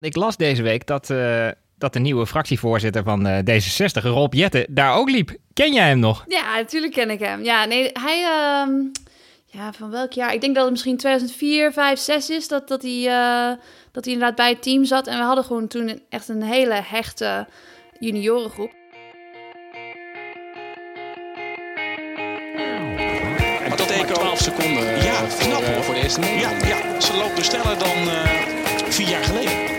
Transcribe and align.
Ik 0.00 0.16
las 0.16 0.36
deze 0.36 0.62
week 0.62 0.86
dat, 0.86 1.10
uh, 1.10 1.48
dat 1.78 1.92
de 1.92 1.98
nieuwe 1.98 2.26
fractievoorzitter 2.26 3.02
van 3.02 3.26
uh, 3.26 3.38
D66, 3.38 4.02
Rob 4.02 4.34
Jetten, 4.34 4.66
daar 4.68 4.94
ook 4.94 5.10
liep. 5.10 5.36
Ken 5.52 5.72
jij 5.72 5.88
hem 5.88 5.98
nog? 5.98 6.24
Ja, 6.28 6.54
natuurlijk 6.54 6.92
ken 6.92 7.10
ik 7.10 7.18
hem. 7.18 7.44
Ja, 7.44 7.64
nee, 7.64 7.90
hij... 7.92 8.20
Uh, 8.20 8.84
ja, 9.46 9.72
van 9.72 9.90
welk 9.90 10.12
jaar? 10.12 10.34
Ik 10.34 10.40
denk 10.40 10.54
dat 10.54 10.62
het 10.62 10.72
misschien 10.72 10.96
2004, 10.96 11.72
5, 11.72 11.98
6 11.98 12.30
is 12.30 12.48
dat, 12.48 12.68
dat, 12.68 12.82
hij, 12.82 13.00
uh, 13.00 13.58
dat 13.92 14.04
hij 14.04 14.12
inderdaad 14.12 14.36
bij 14.36 14.48
het 14.48 14.62
team 14.62 14.84
zat. 14.84 15.06
En 15.06 15.18
we 15.18 15.24
hadden 15.24 15.44
gewoon 15.44 15.68
toen 15.68 16.00
echt 16.08 16.28
een 16.28 16.42
hele 16.42 16.80
hechte 16.84 17.46
juniorengroep. 17.98 18.72
En 23.62 23.76
dat 23.76 23.88
teken 23.88 24.14
12 24.14 24.38
seconden. 24.38 25.02
Ja, 25.02 25.26
knap 25.38 25.64
hoor. 25.64 25.82
Voor 25.82 25.94
de 25.94 26.00
eerste 26.00 26.20
Ja, 26.20 26.50
ja, 26.50 27.00
ze 27.00 27.16
loopt 27.16 27.36
dus 27.36 27.46
sneller 27.46 27.78
dan 27.78 28.08
vier 28.92 29.08
jaar 29.08 29.24
geleden. 29.24 29.69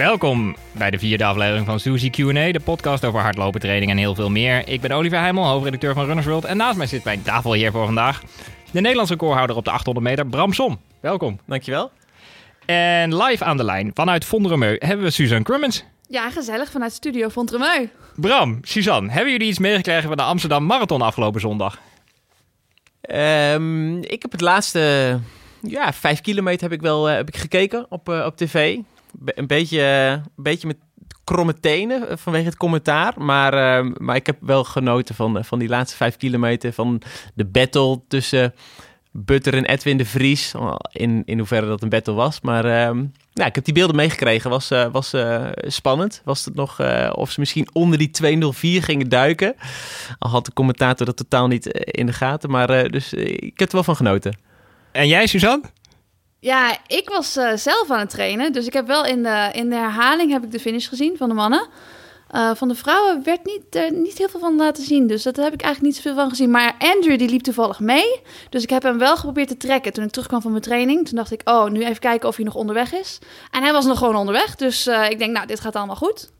Welkom 0.00 0.56
bij 0.72 0.90
de 0.90 0.98
vierde 0.98 1.24
aflevering 1.24 1.66
van 1.66 1.80
Suzy 1.80 2.10
Q&A, 2.10 2.52
de 2.52 2.60
podcast 2.64 3.04
over 3.04 3.20
hardlopen, 3.20 3.60
training 3.60 3.90
en 3.90 3.96
heel 3.96 4.14
veel 4.14 4.30
meer. 4.30 4.68
Ik 4.68 4.80
ben 4.80 4.90
Oliver 4.90 5.18
Heimel, 5.18 5.44
hoofdredacteur 5.44 5.94
van 5.94 6.04
Runners 6.04 6.26
World 6.26 6.44
en 6.44 6.56
naast 6.56 6.76
mij 6.76 6.86
zit 6.86 7.04
mijn 7.04 7.22
tafel 7.22 7.52
hier 7.52 7.70
voor 7.70 7.84
vandaag 7.84 8.22
de 8.70 8.80
Nederlandse 8.80 9.12
recordhouder 9.12 9.56
op 9.56 9.64
de 9.64 9.70
800 9.70 10.06
meter, 10.06 10.26
Bram 10.26 10.52
Som. 10.52 10.80
Welkom. 11.00 11.40
Dankjewel. 11.46 11.90
En 12.66 13.16
live 13.16 13.44
aan 13.44 13.56
de 13.56 13.64
lijn 13.64 13.90
vanuit 13.94 14.24
Vondremeu 14.24 14.76
hebben 14.78 15.06
we 15.06 15.10
Suzanne 15.10 15.44
Crummins. 15.44 15.84
Ja, 16.08 16.30
gezellig 16.30 16.70
vanuit 16.70 16.92
Studio 16.92 17.28
Vondremeu. 17.28 17.88
Bram, 18.16 18.58
Suzanne, 18.62 19.10
hebben 19.10 19.32
jullie 19.32 19.48
iets 19.48 19.58
meegekregen 19.58 20.08
van 20.08 20.16
de 20.16 20.22
Amsterdam 20.22 20.64
Marathon 20.64 21.02
afgelopen 21.02 21.40
zondag? 21.40 21.78
Um, 23.10 24.02
ik 24.02 24.22
heb 24.22 24.32
het 24.32 24.40
laatste 24.40 25.18
ja, 25.62 25.92
vijf 25.92 26.20
kilometer 26.20 26.62
heb 26.62 26.72
ik 26.72 26.80
wel 26.80 27.10
uh, 27.10 27.16
heb 27.16 27.28
ik 27.28 27.36
gekeken 27.36 27.86
op, 27.88 28.08
uh, 28.08 28.24
op 28.26 28.36
tv. 28.36 28.78
Een, 29.24 29.46
beetje, 29.46 29.82
een 30.36 30.42
beetje 30.42 30.66
met 30.66 30.76
kromme 31.24 31.60
tenen 31.60 32.18
vanwege 32.18 32.44
het 32.44 32.56
commentaar. 32.56 33.14
Maar, 33.16 33.84
uh, 33.84 33.92
maar 33.98 34.16
ik 34.16 34.26
heb 34.26 34.36
wel 34.40 34.64
genoten 34.64 35.14
van, 35.14 35.44
van 35.44 35.58
die 35.58 35.68
laatste 35.68 35.96
vijf 35.96 36.16
kilometer. 36.16 36.72
Van 36.72 37.02
de 37.34 37.44
battle 37.44 38.00
tussen 38.08 38.54
Butter 39.12 39.54
en 39.54 39.64
Edwin 39.64 39.96
de 39.96 40.04
Vries. 40.04 40.52
In, 40.92 41.22
in 41.24 41.38
hoeverre 41.38 41.66
dat 41.66 41.82
een 41.82 41.88
battle 41.88 42.14
was. 42.14 42.40
Maar 42.40 42.88
um, 42.88 43.12
nou, 43.32 43.48
ik 43.48 43.54
heb 43.54 43.64
die 43.64 43.74
beelden 43.74 43.96
meegekregen. 43.96 44.50
Was, 44.50 44.70
uh, 44.70 44.86
was 44.92 45.14
uh, 45.14 45.46
spannend. 45.54 46.22
Was 46.24 46.44
het 46.44 46.54
nog 46.54 46.80
uh, 46.80 47.10
of 47.14 47.30
ze 47.30 47.40
misschien 47.40 47.68
onder 47.72 47.98
die 47.98 48.10
204 48.10 48.82
gingen 48.82 49.08
duiken. 49.08 49.54
Al 50.18 50.30
had 50.30 50.44
de 50.44 50.52
commentator 50.52 51.06
dat 51.06 51.16
totaal 51.16 51.46
niet 51.46 51.66
in 51.66 52.06
de 52.06 52.12
gaten. 52.12 52.50
Maar 52.50 52.90
dus 52.90 53.12
ik 53.12 53.58
heb 53.58 53.68
er 53.68 53.74
wel 53.74 53.84
van 53.84 53.96
genoten. 53.96 54.38
En 54.92 55.08
jij, 55.08 55.26
Suzanne? 55.26 55.64
Ja, 56.40 56.78
ik 56.86 57.08
was 57.08 57.32
zelf 57.54 57.90
aan 57.90 57.98
het 57.98 58.10
trainen. 58.10 58.52
Dus 58.52 58.66
ik 58.66 58.72
heb 58.72 58.86
wel 58.86 59.04
in 59.04 59.22
de, 59.22 59.48
in 59.52 59.70
de 59.70 59.76
herhaling 59.76 60.32
heb 60.32 60.44
ik 60.44 60.52
de 60.52 60.60
finish 60.60 60.88
gezien 60.88 61.16
van 61.16 61.28
de 61.28 61.34
mannen. 61.34 61.68
Uh, 62.34 62.50
van 62.54 62.68
de 62.68 62.74
vrouwen 62.74 63.22
werd 63.24 63.44
niet, 63.44 63.76
uh, 63.76 63.90
niet 63.90 64.18
heel 64.18 64.28
veel 64.28 64.40
van 64.40 64.56
laten 64.56 64.84
zien. 64.84 65.06
Dus 65.06 65.22
dat 65.22 65.36
heb 65.36 65.52
ik 65.52 65.62
eigenlijk 65.62 65.94
niet 65.94 66.02
zoveel 66.02 66.20
van 66.20 66.28
gezien. 66.28 66.50
Maar 66.50 66.74
Andrew 66.78 67.18
die 67.18 67.28
liep 67.28 67.42
toevallig 67.42 67.80
mee. 67.80 68.20
Dus 68.50 68.62
ik 68.62 68.70
heb 68.70 68.82
hem 68.82 68.98
wel 68.98 69.16
geprobeerd 69.16 69.48
te 69.48 69.56
trekken 69.56 69.92
toen 69.92 70.04
ik 70.04 70.10
terugkwam 70.10 70.40
van 70.40 70.50
mijn 70.50 70.62
training. 70.62 71.08
Toen 71.08 71.16
dacht 71.16 71.32
ik, 71.32 71.40
oh, 71.44 71.66
nu 71.66 71.84
even 71.84 71.98
kijken 71.98 72.28
of 72.28 72.36
hij 72.36 72.44
nog 72.44 72.54
onderweg 72.54 72.92
is. 72.92 73.18
En 73.50 73.62
hij 73.62 73.72
was 73.72 73.84
nog 73.84 73.98
gewoon 73.98 74.16
onderweg. 74.16 74.54
Dus 74.54 74.86
ik 74.86 75.18
denk, 75.18 75.32
nou, 75.32 75.46
dit 75.46 75.60
gaat 75.60 75.76
allemaal 75.76 75.96
goed. 75.96 76.30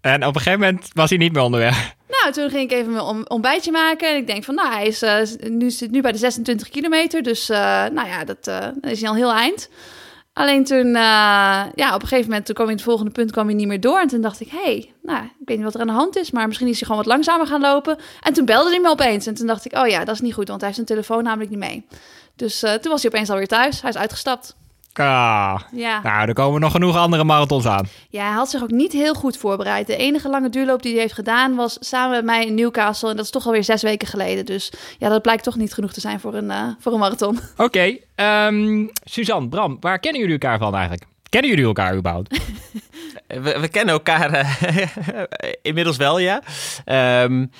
En 0.00 0.26
op 0.26 0.34
een 0.34 0.40
gegeven 0.40 0.60
moment 0.60 0.90
was 0.92 1.10
hij 1.10 1.18
niet 1.18 1.32
meer 1.32 1.42
onderweg. 1.42 1.94
Nou, 2.08 2.32
toen 2.32 2.50
ging 2.50 2.70
ik 2.70 2.78
even 2.78 2.92
mijn 2.92 3.30
ontbijtje 3.30 3.70
maken. 3.70 4.08
En 4.08 4.16
ik 4.16 4.26
denk 4.26 4.44
van, 4.44 4.54
nou, 4.54 4.72
hij 4.72 4.86
is, 4.86 5.04
nu, 5.40 5.70
zit 5.70 5.90
nu 5.90 6.00
bij 6.00 6.12
de 6.12 6.18
26 6.18 6.68
kilometer. 6.68 7.22
Dus 7.22 7.48
nou 7.48 8.06
ja, 8.06 8.24
dat 8.24 8.50
is 8.80 9.00
hij 9.00 9.08
al 9.08 9.14
heel 9.14 9.32
eind. 9.32 9.68
Alleen 10.32 10.64
toen, 10.64 10.92
ja, 10.92 11.94
op 11.94 12.02
een 12.02 12.08
gegeven 12.08 12.28
moment, 12.28 12.46
toen 12.46 12.54
kwam 12.54 12.66
hij 12.66 12.74
het 12.74 12.84
volgende 12.84 13.10
punt, 13.10 13.32
kwam 13.32 13.46
hij 13.46 13.54
niet 13.54 13.66
meer 13.66 13.80
door. 13.80 14.00
En 14.00 14.08
toen 14.08 14.20
dacht 14.20 14.40
ik, 14.40 14.48
hey, 14.50 14.92
nou, 15.02 15.24
ik 15.24 15.46
weet 15.46 15.56
niet 15.56 15.64
wat 15.64 15.74
er 15.74 15.80
aan 15.80 15.86
de 15.86 15.92
hand 15.92 16.16
is, 16.16 16.30
maar 16.30 16.46
misschien 16.46 16.68
is 16.68 16.78
hij 16.78 16.86
gewoon 16.86 17.02
wat 17.04 17.12
langzamer 17.12 17.46
gaan 17.46 17.60
lopen. 17.60 17.98
En 18.20 18.32
toen 18.32 18.44
belde 18.44 18.70
hij 18.70 18.80
me 18.80 18.88
opeens. 18.88 19.26
En 19.26 19.34
toen 19.34 19.46
dacht 19.46 19.64
ik, 19.64 19.76
oh 19.76 19.86
ja, 19.86 20.04
dat 20.04 20.14
is 20.14 20.20
niet 20.20 20.34
goed, 20.34 20.48
want 20.48 20.60
hij 20.60 20.70
heeft 20.70 20.86
zijn 20.86 20.98
telefoon 20.98 21.24
namelijk 21.24 21.50
niet 21.50 21.58
mee. 21.58 21.86
Dus 22.36 22.58
toen 22.58 22.90
was 22.90 23.02
hij 23.02 23.10
opeens 23.10 23.30
alweer 23.30 23.46
thuis. 23.46 23.80
Hij 23.80 23.90
is 23.90 23.96
uitgestapt. 23.96 24.56
Ah, 24.92 25.60
ja. 25.72 26.00
Nou, 26.02 26.28
er 26.28 26.34
komen 26.34 26.60
nog 26.60 26.72
genoeg 26.72 26.96
andere 26.96 27.24
marathons 27.24 27.66
aan. 27.66 27.86
Ja, 28.08 28.24
hij 28.24 28.34
had 28.34 28.50
zich 28.50 28.62
ook 28.62 28.70
niet 28.70 28.92
heel 28.92 29.14
goed 29.14 29.36
voorbereid. 29.36 29.86
De 29.86 29.96
enige 29.96 30.28
lange 30.28 30.48
duurloop 30.48 30.82
die 30.82 30.92
hij 30.92 31.00
heeft 31.00 31.14
gedaan 31.14 31.54
was 31.54 31.76
samen 31.80 32.10
met 32.10 32.24
mij 32.24 32.46
in 32.46 32.54
Newcastle. 32.54 33.10
En 33.10 33.16
dat 33.16 33.24
is 33.24 33.30
toch 33.30 33.46
alweer 33.46 33.64
zes 33.64 33.82
weken 33.82 34.08
geleden. 34.08 34.44
Dus 34.44 34.72
ja, 34.98 35.08
dat 35.08 35.22
blijkt 35.22 35.44
toch 35.44 35.56
niet 35.56 35.74
genoeg 35.74 35.92
te 35.92 36.00
zijn 36.00 36.20
voor 36.20 36.34
een, 36.34 36.50
uh, 36.50 36.68
voor 36.78 36.92
een 36.92 36.98
marathon. 36.98 37.38
Oké, 37.56 37.62
okay, 38.16 38.46
um, 38.46 38.90
Suzanne, 39.04 39.48
Bram, 39.48 39.76
waar 39.80 39.98
kennen 39.98 40.20
jullie 40.20 40.38
elkaar 40.38 40.58
van 40.58 40.72
eigenlijk? 40.72 41.04
Kennen 41.28 41.50
jullie 41.50 41.64
elkaar 41.64 41.96
überhaupt? 41.96 42.38
we, 43.26 43.58
we, 43.60 43.68
kennen 43.68 43.94
elkaar 43.94 44.34
uh, 44.34 44.86
inmiddels 45.62 45.96
wel, 45.96 46.18
ja. 46.18 46.42
Um, 47.22 47.50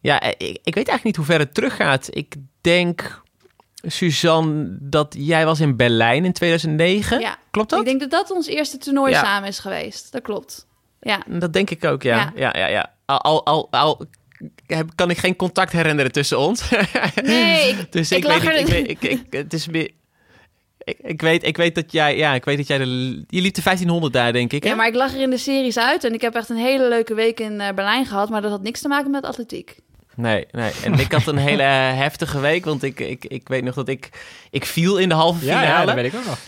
ja, 0.00 0.22
ik, 0.22 0.38
ik 0.38 0.74
weet 0.74 0.88
eigenlijk 0.88 1.04
niet 1.04 1.16
hoe 1.16 1.24
ver 1.24 1.38
het 1.38 1.54
teruggaat. 1.54 2.08
Ik 2.10 2.34
denk 2.60 3.22
Suzanne, 3.86 4.76
dat 4.80 5.14
jij 5.18 5.44
was 5.44 5.60
in 5.60 5.76
Berlijn 5.76 6.24
in 6.24 6.32
2009. 6.32 7.20
Ja. 7.20 7.36
Klopt 7.50 7.70
dat? 7.70 7.78
Ik 7.78 7.84
denk 7.84 8.00
dat 8.00 8.10
dat 8.10 8.30
ons 8.30 8.46
eerste 8.46 8.78
toernooi 8.78 9.12
ja. 9.12 9.24
samen 9.24 9.48
is 9.48 9.58
geweest. 9.58 10.12
Dat 10.12 10.22
klopt. 10.22 10.66
Ja. 11.00 11.22
Dat 11.28 11.52
denk 11.52 11.70
ik 11.70 11.84
ook, 11.84 12.02
ja. 12.02 12.32
Ja, 12.34 12.52
ja, 12.54 12.58
ja. 12.58 12.68
ja. 12.68 12.92
Al, 13.06 13.44
al, 13.46 13.68
al, 13.70 14.06
kan 14.94 15.10
ik 15.10 15.18
geen 15.18 15.36
contact 15.36 15.72
herinneren 15.72 16.12
tussen 16.12 16.38
ons. 16.38 16.70
Nee, 17.22 17.68
ik, 17.70 17.92
dus 17.92 18.12
ik, 18.12 18.24
ik 18.24 18.42
weet, 18.42 18.42
ik, 18.42 18.58
ik, 18.58 18.66
weet, 18.66 18.90
ik, 18.90 19.02
ik, 19.02 19.24
het 19.30 19.52
is 19.52 19.68
meer... 19.68 19.90
Ik, 20.84 20.98
ik, 21.02 21.20
weet, 21.20 21.44
ik 21.44 21.56
weet 21.56 21.74
dat 21.74 21.92
jij, 21.92 22.16
ja, 22.16 22.34
ik 22.34 22.44
weet 22.44 22.56
dat 22.56 22.66
jij 22.66 22.78
de, 22.78 23.24
je 23.28 23.40
liep 23.40 23.54
de 23.54 23.62
1500 23.62 24.12
daar, 24.12 24.32
denk 24.32 24.52
ik. 24.52 24.62
Hè? 24.62 24.68
Ja, 24.68 24.74
maar 24.74 24.86
ik 24.86 24.94
lag 24.94 25.14
er 25.14 25.20
in 25.20 25.30
de 25.30 25.38
series 25.38 25.78
uit 25.78 26.04
en 26.04 26.14
ik 26.14 26.20
heb 26.20 26.34
echt 26.34 26.48
een 26.48 26.56
hele 26.56 26.88
leuke 26.88 27.14
week 27.14 27.40
in 27.40 27.52
uh, 27.52 27.68
Berlijn 27.74 28.06
gehad, 28.06 28.28
maar 28.28 28.42
dat 28.42 28.50
had 28.50 28.62
niks 28.62 28.80
te 28.80 28.88
maken 28.88 29.10
met 29.10 29.24
atletiek. 29.24 29.76
Nee, 30.16 30.46
nee. 30.50 30.72
En 30.84 30.92
ik 30.92 31.12
had 31.12 31.26
een 31.26 31.36
hele 31.36 31.62
heftige 32.04 32.40
week, 32.40 32.64
want 32.64 32.82
ik, 32.82 33.00
ik, 33.00 33.24
ik 33.24 33.48
weet 33.48 33.64
nog 33.64 33.74
dat 33.74 33.88
ik, 33.88 34.10
ik 34.50 34.64
viel 34.64 34.98
in 34.98 35.08
de 35.08 35.14
halve 35.14 35.38
finale. 35.38 35.66
Ja, 35.66 35.78
ja 35.78 35.84
dat 35.84 35.94
weet 35.94 36.12
ik 36.12 36.18
ook 36.18 36.26
nog. 36.26 36.38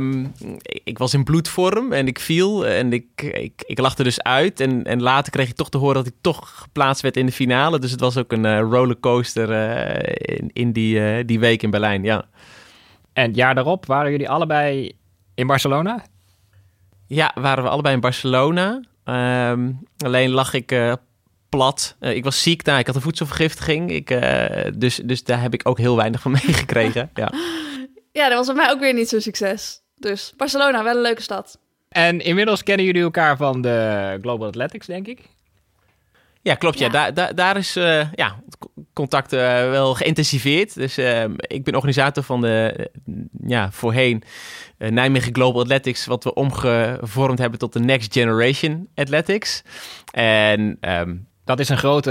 Um, 0.00 0.32
ik, 0.62 0.98
was 0.98 1.14
in 1.14 1.24
bloedvorm 1.24 1.92
en 1.92 2.06
ik 2.06 2.18
viel 2.18 2.66
en 2.66 2.92
ik, 2.92 3.22
ik, 3.22 3.62
ik 3.66 3.78
er 3.78 4.04
dus 4.04 4.22
uit. 4.22 4.60
En, 4.60 4.84
en 4.84 5.02
later 5.02 5.32
kreeg 5.32 5.48
ik 5.48 5.56
toch 5.56 5.70
te 5.70 5.78
horen 5.78 5.94
dat 5.94 6.06
ik 6.06 6.14
toch 6.20 6.52
geplaatst 6.58 7.02
werd 7.02 7.16
in 7.16 7.26
de 7.26 7.32
finale. 7.32 7.78
Dus 7.78 7.90
het 7.90 8.00
was 8.00 8.16
ook 8.16 8.32
een 8.32 8.44
uh, 8.44 8.58
rollercoaster 8.58 9.50
uh, 9.50 10.36
in, 10.38 10.50
in 10.52 10.72
die, 10.72 10.96
uh, 10.96 11.24
die 11.26 11.40
week 11.40 11.62
in 11.62 11.70
Berlijn, 11.70 12.04
ja. 12.04 12.24
En 13.12 13.26
het 13.26 13.36
jaar 13.36 13.54
daarop 13.54 13.86
waren 13.86 14.10
jullie 14.10 14.28
allebei 14.28 14.92
in 15.34 15.46
Barcelona? 15.46 16.04
Ja, 17.06 17.34
waren 17.34 17.64
we 17.64 17.70
allebei 17.70 17.94
in 17.94 18.00
Barcelona. 18.00 18.80
Um, 19.04 19.78
alleen 19.98 20.30
lag 20.30 20.54
ik 20.54 20.72
plat. 21.56 21.96
Uh, 22.00 22.14
ik 22.14 22.24
was 22.24 22.42
ziek 22.42 22.64
daar, 22.64 22.78
ik 22.78 22.86
had 22.86 22.94
een 22.94 23.02
voedselvergiftiging. 23.02 23.90
Ik, 23.90 24.10
uh, 24.10 24.46
dus, 24.74 24.96
dus 25.04 25.24
daar 25.24 25.40
heb 25.40 25.54
ik 25.54 25.68
ook 25.68 25.78
heel 25.78 25.96
weinig 25.96 26.20
van 26.20 26.32
meegekregen. 26.44 27.10
ja. 27.14 27.32
ja, 28.12 28.28
dat 28.28 28.36
was 28.36 28.46
voor 28.46 28.54
mij 28.54 28.70
ook 28.70 28.80
weer 28.80 28.94
niet 28.94 29.08
zo'n 29.08 29.20
succes. 29.20 29.82
Dus 29.96 30.32
Barcelona, 30.36 30.84
wel 30.84 30.96
een 30.96 31.02
leuke 31.02 31.22
stad. 31.22 31.58
En 31.88 32.20
inmiddels 32.20 32.62
kennen 32.62 32.86
jullie 32.86 33.02
elkaar 33.02 33.36
van 33.36 33.60
de 33.60 34.18
Global 34.20 34.46
Athletics, 34.46 34.86
denk 34.86 35.06
ik? 35.06 35.20
Ja, 36.42 36.54
klopt. 36.54 36.78
Ja. 36.78 36.86
ja. 36.86 36.92
Daar, 36.92 37.14
daar, 37.14 37.34
daar 37.34 37.56
is 37.56 37.76
uh, 37.76 38.12
ja, 38.14 38.42
contact 38.92 39.32
uh, 39.32 39.40
wel 39.70 39.94
geïntensiveerd. 39.94 40.74
Dus 40.74 40.98
uh, 40.98 41.24
ik 41.38 41.64
ben 41.64 41.74
organisator 41.74 42.22
van 42.22 42.40
de 42.40 42.90
ja, 43.46 43.72
voorheen 43.72 44.22
Nijmegen 44.78 45.34
Global 45.34 45.62
Athletics, 45.62 46.06
wat 46.06 46.24
we 46.24 46.34
omgevormd 46.34 47.38
hebben 47.38 47.58
tot 47.58 47.72
de 47.72 47.80
Next 47.80 48.12
Generation 48.12 48.88
Athletics. 48.94 49.62
En 50.12 50.78
um, 50.80 51.30
dat 51.56 51.60
is 51.60 51.68
een 51.68 51.78
grote 51.78 52.10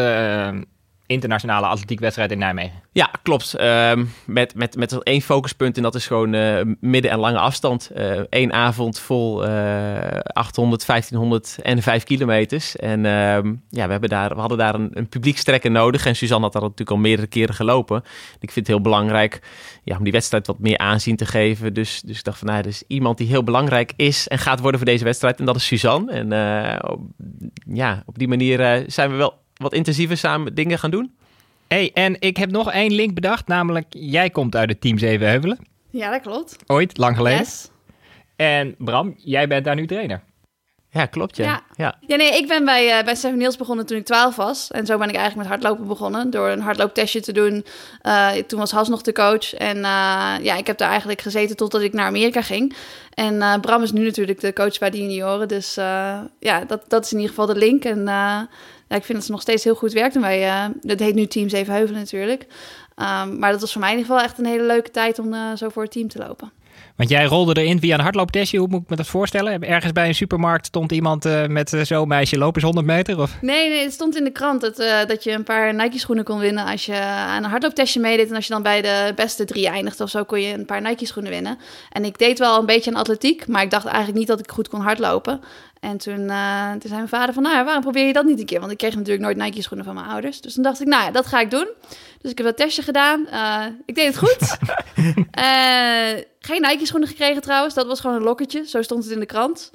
uh, 0.53 0.61
internationale 1.11 1.65
atletiekwedstrijd 1.65 2.31
in 2.31 2.37
Nijmegen. 2.37 2.81
Ja, 2.91 3.11
klopt. 3.23 3.55
Uh, 3.59 3.91
met, 4.25 4.55
met, 4.55 4.75
met 4.75 5.03
één 5.03 5.21
focuspunt 5.21 5.77
en 5.77 5.83
dat 5.83 5.95
is 5.95 6.07
gewoon 6.07 6.33
uh, 6.33 6.61
midden- 6.79 7.11
en 7.11 7.19
lange 7.19 7.37
afstand. 7.37 7.91
Eén 8.29 8.53
avond 8.53 8.99
vol 8.99 9.43
800, 9.43 10.85
1500 10.85 11.57
en 11.61 11.81
5 11.81 12.03
kilometers. 12.03 12.75
En 12.75 13.05
ehm, 13.05 13.53
ja, 13.69 13.85
we, 13.85 13.91
hebben 13.91 14.09
daar, 14.09 14.33
hadden 14.33 14.57
daar 14.57 14.75
een, 14.75 14.89
een 14.93 15.09
publiekstrekker 15.09 15.71
nodig. 15.71 16.05
En 16.05 16.15
Suzanne 16.15 16.43
had 16.43 16.53
daar 16.53 16.61
natuurlijk 16.61 16.91
al 16.91 16.97
meerdere 16.97 17.27
keren 17.27 17.55
gelopen. 17.55 17.97
Ik 18.39 18.51
vind 18.51 18.55
het 18.55 18.67
heel 18.67 18.81
belangrijk 18.81 19.41
ja, 19.83 19.97
om 19.97 20.03
die 20.03 20.11
wedstrijd 20.11 20.47
wat 20.47 20.59
meer 20.59 20.77
aanzien 20.77 21.15
te 21.15 21.25
geven. 21.25 21.73
Dus, 21.73 22.01
dus 22.05 22.17
ik 22.17 22.23
dacht 22.23 22.37
van, 22.37 22.47
nou, 22.47 22.59
er 22.59 22.67
is 22.67 22.83
iemand 22.87 23.17
die 23.17 23.27
heel 23.27 23.43
belangrijk 23.43 23.93
is 23.95 24.27
en 24.27 24.37
gaat 24.37 24.59
worden 24.59 24.79
voor 24.79 24.89
deze 24.89 25.03
wedstrijd. 25.03 25.39
En 25.39 25.45
dat 25.45 25.55
is 25.55 25.65
Suzanne. 25.65 26.11
En 26.11 26.29
ja, 27.73 28.03
op 28.05 28.17
die 28.17 28.27
manier 28.27 28.83
zijn 28.87 29.09
we 29.09 29.15
wel 29.15 29.40
wat 29.61 29.73
intensiever 29.73 30.17
samen 30.17 30.55
dingen 30.55 30.79
gaan 30.79 30.91
doen. 30.91 31.15
hey, 31.67 31.91
en 31.93 32.15
ik 32.19 32.37
heb 32.37 32.51
nog 32.51 32.71
één 32.71 32.91
link 32.91 33.13
bedacht, 33.13 33.47
namelijk 33.47 33.85
jij 33.89 34.29
komt 34.29 34.55
uit 34.55 34.69
het 34.69 34.81
team 34.81 34.97
Zevenheuvelen. 34.97 35.59
Ja, 35.89 36.11
dat 36.11 36.21
klopt. 36.21 36.55
Ooit, 36.67 36.97
lang 36.97 37.15
geleden. 37.15 37.39
Yes. 37.39 37.69
En 38.35 38.75
Bram, 38.77 39.13
jij 39.17 39.47
bent 39.47 39.65
daar 39.65 39.75
nu 39.75 39.87
trainer. 39.87 40.21
Ja, 40.93 41.05
klopt 41.05 41.37
ja. 41.37 41.45
Ja. 41.45 41.63
ja. 41.75 41.95
Ja, 42.07 42.15
nee, 42.15 42.37
ik 42.37 42.47
ben 42.47 42.65
bij, 42.65 42.97
eh 42.97 43.05
bij 43.05 43.15
Seven 43.15 43.39
Hills 43.39 43.57
begonnen 43.57 43.85
toen 43.85 43.97
ik 43.97 44.05
12 44.05 44.35
was. 44.35 44.71
En 44.71 44.85
zo 44.85 44.97
ben 44.97 45.09
ik 45.09 45.15
eigenlijk 45.15 45.47
met 45.47 45.59
hardlopen 45.59 45.87
begonnen. 45.87 46.29
Door 46.29 46.49
een 46.49 46.61
hardlooptestje 46.61 47.21
te 47.21 47.31
doen. 47.31 47.65
Eh, 48.01 48.29
toen 48.29 48.59
was 48.59 48.71
Has 48.71 48.87
nog 48.89 49.01
de 49.01 49.11
coach. 49.11 49.53
En 49.53 49.77
eh, 49.77 50.33
ja, 50.41 50.55
ik 50.57 50.67
heb 50.67 50.77
daar 50.77 50.89
eigenlijk 50.89 51.21
gezeten 51.21 51.55
totdat 51.55 51.81
ik 51.81 51.93
naar 51.93 52.05
Amerika 52.05 52.41
ging. 52.41 52.75
En 53.13 53.41
eh, 53.41 53.59
Bram 53.59 53.83
is 53.83 53.91
nu 53.91 54.03
natuurlijk 54.03 54.39
de 54.39 54.53
coach 54.53 54.79
bij 54.79 54.89
de 54.89 55.01
junioren. 55.01 55.47
Dus 55.47 55.77
eh, 55.77 56.19
ja, 56.39 56.65
dat, 56.65 56.83
dat 56.87 57.05
is 57.05 57.11
in 57.11 57.19
ieder 57.19 57.35
geval 57.35 57.53
de 57.53 57.59
link. 57.59 57.83
En 57.83 58.07
eh, 58.07 58.41
ja, 58.91 58.97
ik 58.97 59.03
vind 59.03 59.17
dat 59.17 59.25
ze 59.25 59.31
nog 59.31 59.41
steeds 59.41 59.63
heel 59.63 59.75
goed 59.75 59.93
werkt. 59.93 60.15
En 60.15 60.21
wij, 60.21 60.47
eh, 60.47 60.65
dat 60.81 60.99
heet 60.99 61.15
nu 61.15 61.25
Team 61.25 61.49
Zevenheuvelen 61.49 61.99
natuurlijk. 61.99 62.45
Ehm, 62.95 63.39
maar 63.39 63.51
dat 63.51 63.61
was 63.61 63.71
voor 63.71 63.81
mij 63.81 63.91
in 63.91 63.97
ieder 63.97 64.11
geval 64.11 64.27
echt 64.27 64.39
een 64.39 64.45
hele 64.45 64.63
leuke 64.63 64.91
tijd 64.91 65.19
om 65.19 65.33
eh, 65.33 65.39
zo 65.55 65.69
voor 65.69 65.83
het 65.83 65.91
team 65.91 66.07
te 66.07 66.17
lopen. 66.17 66.51
Want 66.95 67.09
jij 67.09 67.25
rolde 67.25 67.61
erin 67.61 67.79
via 67.79 67.93
een 67.93 68.03
hardlooptestje. 68.03 68.57
Hoe 68.57 68.67
moet 68.67 68.81
ik 68.81 68.89
me 68.89 68.95
dat 68.95 69.07
voorstellen? 69.07 69.63
Ergens 69.63 69.91
bij 69.91 70.07
een 70.07 70.15
supermarkt 70.15 70.65
stond 70.65 70.91
iemand 70.91 71.25
eh, 71.25 71.45
met 71.45 71.77
zo'n 71.81 72.07
meisje 72.07 72.37
lopen 72.37 72.55
eens 72.55 72.63
100 72.63 72.85
meter? 72.85 73.19
Of? 73.19 73.37
Nee, 73.41 73.69
nee, 73.69 73.83
het 73.83 73.93
stond 73.93 74.17
in 74.17 74.23
de 74.23 74.31
krant 74.31 74.61
dat, 74.61 74.75
dat 75.07 75.23
je 75.23 75.31
een 75.31 75.43
paar 75.43 75.73
Nike-schoenen 75.73 76.23
kon 76.23 76.39
winnen 76.39 76.65
als 76.65 76.85
je 76.85 76.99
aan 77.03 77.43
een 77.43 77.49
hardlooptestje 77.49 77.99
meedeed. 77.99 78.29
En 78.29 78.35
als 78.35 78.47
je 78.47 78.53
dan 78.53 78.63
bij 78.63 78.81
de 78.81 79.11
beste 79.15 79.45
drie 79.45 79.67
eindigde 79.67 80.03
of 80.03 80.09
zo, 80.09 80.23
kon 80.23 80.41
je 80.41 80.53
een 80.53 80.65
paar 80.65 80.81
Nike-schoenen 80.81 81.31
winnen. 81.31 81.57
En 81.89 82.05
ik 82.05 82.17
deed 82.17 82.39
wel 82.39 82.59
een 82.59 82.65
beetje 82.65 82.91
aan 82.91 82.99
atletiek, 82.99 83.47
maar 83.47 83.63
ik 83.63 83.71
dacht 83.71 83.85
eigenlijk 83.85 84.17
niet 84.17 84.27
dat 84.27 84.39
ik 84.39 84.51
goed 84.51 84.69
kon 84.69 84.81
hardlopen. 84.81 85.41
En 85.81 85.97
toen, 85.97 86.29
eh, 86.29 86.69
toen 86.71 86.81
zei 86.81 86.93
mijn 86.95 87.07
vader 87.07 87.33
van, 87.33 87.43
nou 87.43 87.55
ja, 87.55 87.63
waarom 87.63 87.81
probeer 87.83 88.07
je 88.07 88.13
dat 88.13 88.25
niet 88.25 88.39
een 88.39 88.45
keer? 88.45 88.59
Want 88.59 88.71
ik 88.71 88.77
kreeg 88.77 88.95
natuurlijk 88.95 89.21
nooit 89.23 89.37
Nike-schoenen 89.37 89.85
van 89.85 89.95
mijn 89.95 90.07
ouders. 90.07 90.41
Dus 90.41 90.53
toen 90.53 90.63
dacht 90.63 90.81
ik, 90.81 90.87
nou 90.87 91.03
ja, 91.03 91.11
dat 91.11 91.25
ga 91.25 91.39
ik 91.39 91.51
doen. 91.51 91.67
Dus 92.21 92.31
ik 92.31 92.37
heb 92.37 92.47
dat 92.47 92.57
testje 92.57 92.81
gedaan. 92.81 93.27
Eh, 93.27 93.65
ik 93.85 93.95
deed 93.95 94.05
het 94.05 94.17
goed. 94.17 94.57
Eh, 95.31 96.21
geen 96.39 96.61
Nike-schoenen 96.61 97.09
gekregen 97.09 97.41
trouwens. 97.41 97.73
Dat 97.73 97.87
was 97.87 97.99
gewoon 97.99 98.15
een 98.15 98.21
lokketje. 98.23 98.67
Zo 98.67 98.81
stond 98.81 99.03
het 99.03 99.13
in 99.13 99.19
de 99.19 99.25
krant. 99.25 99.71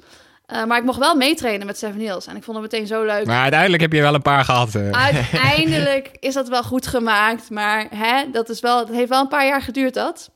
Maar 0.67 0.77
ik 0.77 0.83
mocht 0.83 0.99
wel 0.99 1.15
meetrainen 1.15 1.67
met 1.67 1.77
Seven 1.77 1.99
Hills. 1.99 2.27
En 2.27 2.35
ik 2.35 2.43
vond 2.43 2.57
het 2.57 2.71
meteen 2.71 2.87
zo 2.87 3.03
leuk. 3.03 3.25
Maar 3.25 3.41
uiteindelijk 3.41 3.81
heb 3.81 3.93
je 3.93 4.01
wel 4.01 4.13
een 4.13 4.21
paar 4.21 4.43
gehad. 4.43 4.75
eh. 4.75 4.91
Uiteindelijk 4.91 6.11
is 6.19 6.33
dat 6.33 6.47
wel 6.47 6.63
goed 6.63 6.87
gemaakt. 6.87 7.49
Maar 7.49 7.85
hè, 7.95 8.23
dat 8.31 8.49
is 8.49 8.59
wel, 8.59 8.79
het 8.79 8.89
heeft 8.89 9.09
wel 9.09 9.21
een 9.21 9.27
paar 9.27 9.45
jaar 9.45 9.61
geduurd 9.61 9.93
dat. 9.93 10.29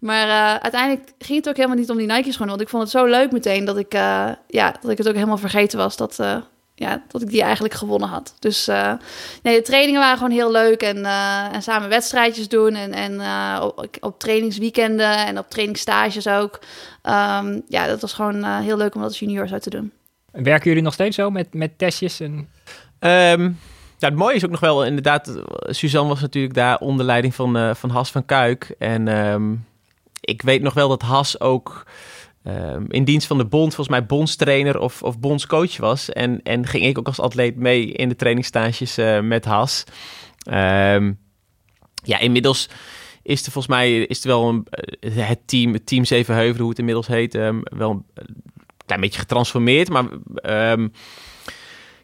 Maar 0.00 0.28
eh, 0.28 0.62
uiteindelijk 0.62 1.12
ging 1.18 1.38
het 1.38 1.48
ook 1.48 1.56
helemaal 1.56 1.76
niet 1.76 1.90
om 1.90 1.96
die 1.96 2.06
Nike's 2.06 2.32
gewoon. 2.32 2.48
Want 2.48 2.60
ik 2.60 2.68
vond 2.68 2.82
het 2.82 2.92
zo 2.92 3.04
leuk 3.04 3.32
meteen 3.32 3.64
dat 3.64 3.76
ik, 3.76 3.94
eh, 3.94 4.28
ja, 4.46 4.74
dat 4.80 4.90
ik 4.90 4.98
het 4.98 5.08
ook 5.08 5.14
helemaal 5.14 5.38
vergeten 5.38 5.78
was. 5.78 5.96
Dat, 5.96 6.18
eh, 6.18 6.36
ja, 6.80 7.02
dat 7.08 7.22
ik 7.22 7.30
die 7.30 7.42
eigenlijk 7.42 7.74
gewonnen 7.74 8.08
had. 8.08 8.34
Dus 8.38 8.68
eh, 8.68 8.92
nee, 9.42 9.56
de 9.56 9.62
trainingen 9.62 10.00
waren 10.00 10.16
gewoon 10.16 10.32
heel 10.32 10.50
leuk. 10.50 10.82
En, 10.82 11.04
eh, 11.04 11.54
en 11.54 11.62
samen 11.62 11.88
wedstrijdjes 11.88 12.48
doen. 12.48 12.74
En, 12.74 12.92
en 12.92 13.20
eh, 13.20 13.64
op, 13.64 13.86
op 14.00 14.18
trainingsweekenden 14.18 15.26
en 15.26 15.38
op 15.38 15.50
trainingsstages 15.50 16.28
ook. 16.28 16.60
Ehm, 17.02 17.60
ja, 17.68 17.86
dat 17.86 18.00
was 18.00 18.12
gewoon 18.12 18.44
eh, 18.44 18.58
heel 18.58 18.76
leuk 18.76 18.94
om 18.94 19.00
dat 19.00 19.10
als 19.10 19.18
junior 19.18 19.48
zo 19.48 19.58
te 19.58 19.70
doen. 19.70 19.92
Werken 20.32 20.68
jullie 20.68 20.82
nog 20.82 20.92
steeds 20.92 21.16
zo 21.16 21.30
met, 21.30 21.54
met 21.54 21.78
testjes? 21.78 22.20
En... 22.20 22.48
Ehm, 22.98 23.50
ja, 23.98 24.08
het 24.08 24.16
mooie 24.16 24.34
is 24.34 24.44
ook 24.44 24.50
nog 24.50 24.60
wel 24.60 24.84
inderdaad, 24.84 25.36
Suzanne 25.66 26.08
was 26.08 26.20
natuurlijk 26.20 26.54
daar 26.54 26.78
onder 26.78 27.06
leiding 27.06 27.34
van, 27.34 27.56
eh, 27.56 27.74
van 27.74 27.90
Has 27.90 28.10
van 28.10 28.24
Kuik. 28.24 28.74
En 28.78 29.08
ehm, 29.08 29.52
ik 30.30 30.42
weet 30.42 30.62
nog 30.62 30.74
wel 30.74 30.88
dat 30.88 31.02
Has 31.02 31.40
ook 31.40 31.86
ehm, 32.42 32.84
in 32.88 33.04
dienst 33.04 33.26
van 33.26 33.38
de 33.38 33.46
bond, 33.46 33.74
volgens 33.74 33.98
mij 33.98 34.06
bondstrainer 34.06 34.78
of, 34.78 35.02
of 35.02 35.18
bondscoach 35.18 35.76
was. 35.76 36.10
En, 36.10 36.42
en 36.42 36.66
ging 36.66 36.84
ik 36.84 36.98
ook 36.98 37.06
als 37.06 37.20
atleet 37.20 37.56
mee 37.56 37.86
in 37.86 38.08
de 38.08 38.16
trainingsstages 38.16 38.98
eh, 38.98 39.20
met 39.20 39.44
Has. 39.44 39.84
Ehm, 40.42 41.12
ja, 42.04 42.18
inmiddels 42.18 42.68
is 43.22 43.46
er 43.46 43.52
volgens 43.52 43.74
mij 43.74 43.98
is 43.98 44.20
er 44.20 44.28
wel 44.28 44.48
een, 44.48 44.66
eh, 45.00 45.28
het 45.28 45.40
team, 45.46 45.72
het 45.72 45.86
team 45.86 46.04
hoe 46.58 46.68
het 46.68 46.78
inmiddels 46.78 47.06
heet, 47.06 47.34
ehm, 47.34 47.60
wel 47.62 47.90
een 47.90 48.04
klein 48.86 49.00
beetje 49.00 49.20
getransformeerd. 49.20 49.88
Maar 49.88 50.06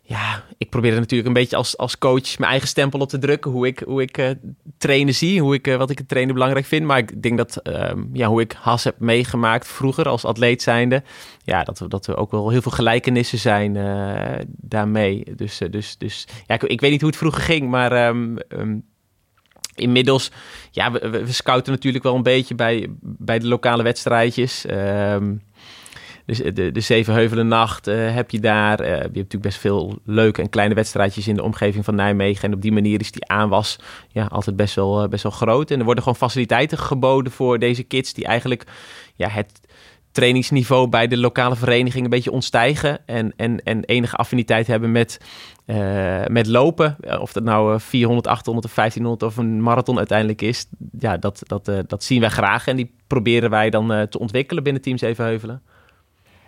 ja, 0.08 0.44
ik 0.58 0.70
probeer 0.70 0.92
er 0.92 0.98
natuurlijk 0.98 1.28
een 1.28 1.34
beetje 1.34 1.56
als, 1.56 1.76
als 1.76 1.98
coach 1.98 2.38
mijn 2.38 2.50
eigen 2.50 2.68
stempel 2.68 3.00
op 3.00 3.08
te 3.08 3.18
drukken. 3.18 3.50
Hoe 3.50 3.66
ik, 3.66 3.78
hoe 3.78 4.02
ik 4.02 4.18
eh, 4.18 4.30
trainen 4.78 5.14
zie, 5.14 5.40
hoe 5.40 5.54
ik, 5.54 5.66
eh, 5.66 5.76
wat 5.76 5.90
ik 5.90 5.98
het 5.98 6.08
trainen 6.08 6.34
belangrijk 6.34 6.66
vind. 6.66 6.86
Maar 6.86 6.98
ik 6.98 7.22
denk 7.22 7.36
dat 7.36 7.56
ehm, 7.56 8.04
ja, 8.12 8.28
hoe 8.28 8.40
ik 8.40 8.52
Has 8.52 8.84
heb 8.84 8.98
meegemaakt 8.98 9.66
vroeger 9.68 10.08
als 10.08 10.24
atleet 10.24 10.62
zijnde. 10.62 11.02
Ja, 11.44 11.62
dat, 11.62 11.84
dat 11.88 12.06
er 12.06 12.16
ook 12.16 12.30
wel 12.30 12.50
heel 12.50 12.62
veel 12.62 12.72
gelijkenissen 12.72 13.38
zijn 13.38 13.76
eh, 13.76 14.44
daarmee. 14.46 15.24
Dus, 15.36 15.60
dus, 15.70 15.98
dus 15.98 16.26
ja, 16.46 16.54
ik, 16.54 16.62
ik 16.62 16.80
weet 16.80 16.90
niet 16.90 17.00
hoe 17.00 17.10
het 17.10 17.18
vroeger 17.18 17.42
ging, 17.42 17.68
maar 17.68 17.92
ehm, 17.92 18.36
ehm, 18.48 18.78
inmiddels, 19.74 20.30
ja, 20.70 20.92
we, 20.92 21.10
we, 21.10 21.32
scouten 21.32 21.72
natuurlijk 21.72 22.04
wel 22.04 22.14
een 22.14 22.22
beetje 22.22 22.54
bij, 22.54 22.86
bij 23.00 23.38
de 23.38 23.46
lokale 23.46 23.82
wedstrijdjes. 23.82 24.64
Dus 26.26 26.38
de, 26.38 26.72
de 26.72 26.80
Zevenheuvelen 26.80 27.48
Nacht 27.48 27.86
eh, 27.86 28.14
heb 28.14 28.30
je 28.30 28.40
daar. 28.40 28.80
Eh, 28.80 28.88
je 28.88 28.92
hebt 28.94 29.14
natuurlijk 29.14 29.42
best 29.42 29.58
veel 29.58 29.98
leuke 30.04 30.42
en 30.42 30.48
kleine 30.48 30.74
wedstrijdjes 30.74 31.28
in 31.28 31.34
de 31.34 31.42
omgeving 31.42 31.84
van 31.84 31.94
Nijmegen. 31.94 32.48
En 32.48 32.54
op 32.54 32.62
die 32.62 32.72
manier 32.72 33.00
is 33.00 33.12
die 33.12 33.28
aanwas 33.28 33.78
ja, 34.08 34.24
altijd 34.24 34.56
best 34.56 34.74
wel, 34.74 35.02
eh, 35.02 35.08
best 35.08 35.22
wel 35.22 35.32
groot. 35.32 35.70
En 35.70 35.78
er 35.78 35.84
worden 35.84 36.02
gewoon 36.02 36.18
faciliteiten 36.18 36.78
geboden 36.78 37.32
voor 37.32 37.58
deze 37.58 37.82
kids 37.82 38.12
die 38.12 38.24
eigenlijk 38.24 38.64
ja, 39.14 39.28
het 39.28 39.60
trainingsniveau 40.16 40.88
bij 40.88 41.08
de 41.08 41.16
lokale 41.16 41.56
vereniging 41.56 42.04
een 42.04 42.10
beetje 42.10 42.30
ontstijgen. 42.30 43.06
En, 43.06 43.32
en, 43.36 43.62
en 43.62 43.84
enige 43.84 44.16
affiniteit 44.16 44.66
hebben 44.66 44.92
met, 44.92 45.20
eh, 45.66 46.24
met 46.26 46.46
lopen. 46.46 46.96
Eh, 47.00 47.20
Of 47.20 47.32
dat 47.32 47.42
nou 47.42 47.74
eh, 47.74 47.80
400, 47.80 48.26
800 48.26 48.66
of 48.66 48.74
1500 48.74 49.22
of 49.22 49.36
een 49.36 49.62
marathon 49.62 49.98
uiteindelijk 49.98 50.42
is. 50.42 50.66
Ja, 50.98 51.16
dat, 51.16 51.42
dat, 51.46 51.68
eh, 51.68 51.78
dat 51.86 52.04
zien 52.04 52.20
wij 52.20 52.30
graag. 52.30 52.66
En 52.66 52.76
die 52.76 52.94
proberen 53.06 53.50
wij 53.50 53.70
dan 53.70 53.92
eh, 53.92 54.02
te 54.02 54.18
ontwikkelen 54.18 54.62
binnen 54.62 54.82
Team 54.82 54.98
Zevenheuvelen. 54.98 55.62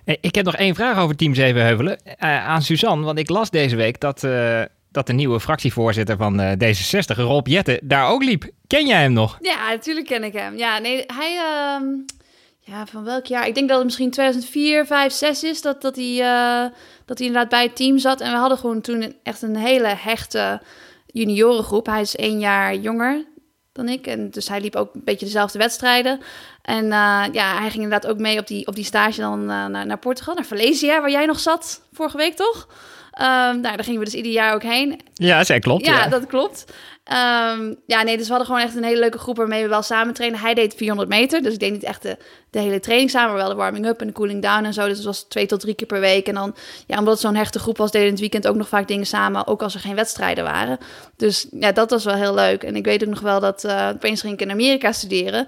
Eh, 0.08 0.16
Ik 0.20 0.34
heb 0.34 0.44
nog 0.44 0.56
één 0.56 0.75
vraag 0.75 0.99
over 0.99 1.16
Team 1.16 1.34
Zevenheuvelen 1.34 1.99
eh, 2.05 2.46
aan 2.49 2.62
Suzanne. 2.62 3.05
Want 3.05 3.19
ik 3.19 3.28
las 3.28 3.50
deze 3.50 3.76
week 3.76 4.00
dat, 4.00 4.25
eh, 4.25 4.62
dat 4.90 5.06
de 5.06 5.12
nieuwe 5.12 5.40
fractievoorzitter 5.40 6.16
van 6.16 6.40
eh, 6.40 6.52
D66, 6.52 7.16
Rob 7.16 7.46
Jetten, 7.46 7.78
daar 7.82 8.08
ook 8.08 8.22
liep. 8.25 8.50
Ken 8.66 8.87
jij 8.87 9.00
hem 9.00 9.12
nog? 9.12 9.38
Ja, 9.40 9.69
natuurlijk 9.69 10.06
ken 10.06 10.25
ik 10.25 10.32
hem. 10.32 10.56
Ja, 10.56 10.78
nee, 10.78 11.05
hij... 11.06 11.37
ehm, 11.37 11.84
ja, 12.60 12.87
van 12.87 13.05
welk 13.05 13.26
jaar? 13.26 13.46
Ik 13.46 13.55
denk 13.55 13.69
dat 13.69 13.76
het 13.76 13.87
misschien 13.87 14.10
2004, 14.10 14.87
5, 14.87 15.12
6 15.12 15.43
is 15.44 15.62
dat, 15.62 15.82
dat, 15.82 15.96
hij, 15.96 16.16
dat 17.04 17.19
hij 17.19 17.26
inderdaad 17.26 17.49
bij 17.50 17.62
het 17.62 17.76
team 17.76 17.99
zat. 17.99 18.20
En 18.20 18.31
we 18.32 18.37
hadden 18.38 18.58
gewoon 18.58 18.81
toen 18.81 19.14
echt 19.22 19.43
een 19.43 19.56
hele 19.56 19.94
hechte 19.96 20.62
juniorengroep. 21.06 21.87
Hij 21.87 22.00
is 22.00 22.16
één 22.16 22.38
jaar 22.38 22.75
jonger 22.76 23.25
dan 23.72 23.88
ik. 23.88 24.06
En 24.06 24.31
dus 24.31 24.49
hij 24.49 24.61
liep 24.61 24.76
ook 24.76 24.94
een 24.94 25.04
beetje 25.04 25.26
dezelfde 25.26 25.58
wedstrijden. 25.58 26.20
En 26.68 26.84
eh, 26.84 27.24
ja, 27.32 27.58
hij 27.58 27.70
ging 27.70 27.82
inderdaad 27.82 28.06
ook 28.10 28.18
mee 28.18 28.38
op 28.38 28.46
die, 28.46 28.66
op 28.66 28.74
die 28.74 28.84
stage 28.84 29.20
dan 29.20 29.40
eh, 29.40 29.66
naar, 29.66 29.86
naar 29.86 29.98
Portugal, 29.98 30.34
naar 30.34 30.44
Valencia, 30.44 31.00
waar 31.00 31.10
jij 31.10 31.26
nog 31.26 31.40
zat 31.40 31.80
vorige 31.92 32.16
week, 32.16 32.36
toch? 32.36 32.68
Ehm, 33.10 33.60
nou, 33.60 33.76
daar 33.76 33.84
gingen 33.84 33.98
we 33.98 34.04
dus 34.04 34.14
ieder 34.14 34.32
jaar 34.32 34.54
ook 34.54 34.62
heen. 34.62 35.00
Ja, 35.14 35.44
zij 35.44 35.58
klopt. 35.58 35.86
Ja, 35.86 35.98
ja. 35.98 36.08
dat 36.08 36.26
klopt. 36.26 36.64
Ehm, 37.08 37.75
ja, 37.87 38.02
nee, 38.02 38.16
dus 38.16 38.25
we 38.26 38.31
hadden 38.31 38.46
gewoon 38.46 38.62
echt 38.62 38.76
een 38.76 38.84
hele 38.84 39.00
leuke 39.00 39.19
groep 39.19 39.37
waarmee 39.37 39.62
we 39.62 39.69
wel 39.69 39.82
samen 39.82 40.14
trainen. 40.14 40.40
Hij 40.40 40.55
deed 40.55 40.75
400 40.75 41.08
meter, 41.08 41.43
dus 41.43 41.52
ik 41.52 41.58
deed 41.58 41.72
niet 41.72 41.82
echt 41.82 42.02
de, 42.02 42.16
hele 42.50 42.80
training 42.80 43.11
samen, 43.11 43.28
maar 43.28 43.38
wel 43.38 43.49
de 43.49 43.54
warming-up 43.54 44.00
en 44.00 44.06
de 44.06 44.12
cooling 44.12 44.42
down 44.42 44.64
en 44.64 44.73
zo. 44.73 44.87
Dus 44.87 44.97
het 44.97 45.06
was 45.06 45.23
twee 45.23 45.47
tot 45.47 45.61
drie 45.61 45.75
keer 45.75 45.87
per 45.87 46.00
week. 46.00 46.26
En 46.26 46.35
dan, 46.35 46.54
ja, 46.87 46.99
omdat 46.99 47.12
het 47.12 47.23
zo'n 47.23 47.35
hechte 47.35 47.59
groep 47.59 47.76
was, 47.76 47.90
deden 47.90 48.00
we 48.00 48.06
in 48.06 48.12
het 48.12 48.32
weekend 48.32 48.47
ook 48.52 48.56
nog 48.56 48.68
vaak 48.68 48.88
dingen 48.88 49.06
samen, 49.06 49.47
ook 49.47 49.62
als 49.62 49.75
er 49.75 49.80
geen 49.80 49.94
wedstrijden 49.94 50.44
waren. 50.44 50.78
Dus 51.16 51.47
ja, 51.50 51.73
dat 51.73 51.90
was 51.90 52.04
wel 52.04 52.14
heel 52.14 52.35
leuk. 52.35 52.62
En 52.62 52.76
ik 52.76 52.85
weet 52.85 53.02
ook 53.02 53.09
nog 53.09 53.21
wel 53.21 53.40
dat 53.40 53.64
eh, 53.64 53.88
opeens 53.94 54.21
ging 54.21 54.32
ik 54.32 54.40
in 54.40 54.50
Amerika 54.50 54.92
studeren. 54.92 55.47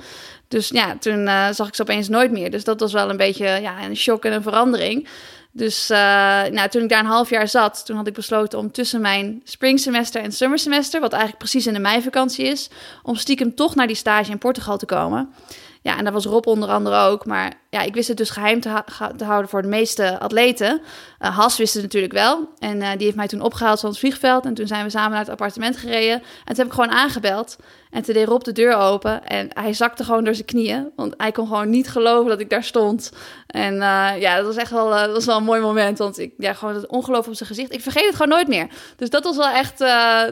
Dus 0.48 0.68
ja, 0.68 0.96
toen 0.98 1.26
eh, 1.26 1.48
zag 1.50 1.68
ik 1.68 1.74
ze 1.74 1.82
opeens 1.82 2.08
nooit 2.08 2.30
meer. 2.30 2.50
Dus 2.50 2.64
dat 2.64 2.80
was 2.80 2.92
wel 2.92 3.10
een 3.10 3.16
beetje 3.16 3.44
ja, 3.44 3.84
een 3.84 3.96
shock 3.96 4.24
en 4.24 4.32
een 4.32 4.42
verandering. 4.42 5.08
Dus 5.52 5.90
uh, 5.90 5.96
nou, 6.44 6.68
toen 6.68 6.82
ik 6.82 6.88
daar 6.88 7.00
een 7.00 7.06
half 7.06 7.30
jaar 7.30 7.48
zat, 7.48 7.86
toen 7.86 7.96
had 7.96 8.06
ik 8.06 8.14
besloten 8.14 8.58
om 8.58 8.72
tussen 8.72 9.00
mijn 9.00 9.40
springsemester 9.44 10.22
en 10.22 10.32
summersemester, 10.32 11.00
wat 11.00 11.12
eigenlijk 11.12 11.42
precies 11.42 11.66
in 11.66 11.72
de 11.72 11.80
meivakantie 11.80 12.44
is, 12.44 12.70
om 13.02 13.16
stiekem 13.16 13.54
toch 13.54 13.74
naar 13.74 13.86
die 13.86 13.96
stage 13.96 14.30
in 14.30 14.38
Portugal 14.38 14.78
te 14.78 14.86
komen. 14.86 15.32
Ja, 15.82 15.96
en 15.96 16.04
daar 16.04 16.12
was 16.12 16.24
Rob 16.24 16.46
onder 16.46 16.68
andere 16.68 16.96
ook. 16.96 17.26
Maar 17.26 17.52
ja, 17.70 17.80
ik 17.80 17.94
wist 17.94 18.08
het 18.08 18.16
dus 18.16 18.30
geheim 18.30 18.60
te, 18.60 18.68
ha- 18.68 19.12
te 19.16 19.24
houden 19.24 19.50
voor 19.50 19.62
de 19.62 19.68
meeste 19.68 20.18
atleten. 20.18 20.80
Uh, 21.20 21.36
Has 21.38 21.56
wist 21.56 21.74
het 21.74 21.82
natuurlijk 21.82 22.12
wel. 22.12 22.48
En 22.58 22.76
uh, 22.80 22.88
die 22.90 23.04
heeft 23.04 23.16
mij 23.16 23.26
toen 23.28 23.40
opgehaald 23.40 23.80
van 23.80 23.88
het 23.90 23.98
vliegveld. 23.98 24.44
En 24.44 24.54
toen 24.54 24.66
zijn 24.66 24.84
we 24.84 24.90
samen 24.90 25.10
naar 25.10 25.18
het 25.20 25.28
appartement 25.28 25.76
gereden. 25.76 26.14
En 26.18 26.22
toen 26.46 26.56
heb 26.56 26.66
ik 26.66 26.72
gewoon 26.72 26.90
aangebeld. 26.90 27.56
En 27.90 28.02
toen 28.02 28.14
deed 28.14 28.28
Rob 28.28 28.42
de 28.42 28.52
deur 28.52 28.76
open. 28.76 29.26
En 29.26 29.48
hij 29.52 29.72
zakte 29.72 30.04
gewoon 30.04 30.24
door 30.24 30.34
zijn 30.34 30.46
knieën. 30.46 30.90
Want 30.96 31.14
hij 31.16 31.32
kon 31.32 31.46
gewoon 31.46 31.70
niet 31.70 31.88
geloven 31.90 32.30
dat 32.30 32.40
ik 32.40 32.50
daar 32.50 32.64
stond. 32.64 33.12
En 33.46 33.74
uh, 33.74 34.10
ja, 34.18 34.36
dat 34.36 34.46
was 34.46 34.56
echt 34.56 34.70
wel, 34.70 34.90
dat 34.90 35.12
was 35.12 35.24
wel 35.24 35.36
een 35.36 35.44
mooi 35.44 35.60
moment. 35.60 35.98
Want 35.98 36.18
ik, 36.18 36.32
ja, 36.38 36.52
gewoon 36.52 36.74
het 36.74 36.86
ongeloof 36.86 37.26
op 37.28 37.34
zijn 37.34 37.48
gezicht. 37.48 37.72
Ik 37.72 37.80
vergeet 37.80 38.06
het 38.06 38.14
gewoon 38.16 38.32
nooit 38.36 38.48
meer. 38.48 38.66
Dus 38.96 39.10
dat 39.10 39.24
was 39.24 39.36
wel 39.36 39.48
echt, 39.50 39.78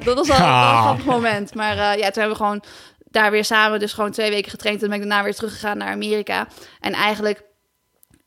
dat 0.05 0.15
was 0.15 0.29
wel, 0.29 0.37
een 0.47 0.83
grappig 0.83 1.05
moment. 1.05 1.55
Maar 1.55 1.77
ja, 1.77 2.11
toen 2.11 2.23
hebben 2.23 2.29
we 2.29 2.35
gewoon 2.45 2.63
daar 3.11 3.31
weer 3.31 3.45
samen 3.45 3.79
dus 3.79 3.93
gewoon 3.93 4.11
twee 4.11 4.31
weken 4.31 4.51
getraind. 4.51 4.83
En 4.83 4.89
ben 4.89 5.01
ik 5.01 5.09
daarna 5.09 5.25
weer 5.25 5.35
teruggegaan 5.35 5.79
naar 5.79 5.93
Amerika. 5.93 6.49
En 6.81 6.93
eigenlijk, 6.93 7.43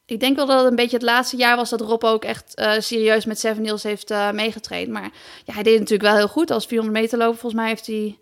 ik 0.06 0.20
denk 0.20 0.36
wel 0.36 0.46
dat 0.46 0.60
het 0.60 0.70
een 0.70 0.76
beetje 0.76 0.98
het 0.98 1.06
laatste 1.06 1.38
jaar 1.38 1.56
was 1.56 1.70
dat 1.70 1.82
Rob 1.82 2.04
ook 2.04 2.24
echt 2.24 2.60
uh, 2.60 2.74
serieus 2.80 3.26
met 3.26 3.40
Seven 3.40 3.64
Hills 3.64 3.84
heeft 3.84 4.12
uh, 4.12 4.32
meegetraind. 4.32 4.90
Maar 4.90 5.10
ja, 5.46 5.54
hij 5.54 5.64
deed 5.64 5.80
natuurlijk 5.80 6.10
wel 6.10 6.18
heel 6.18 6.28
goed. 6.28 6.52
Als 6.52 6.66
400 6.66 7.02
meter 7.02 7.18
lopen, 7.18 7.40
volgens 7.40 7.62
mij 7.62 7.70
heeft 7.70 7.86
hij 7.86 8.18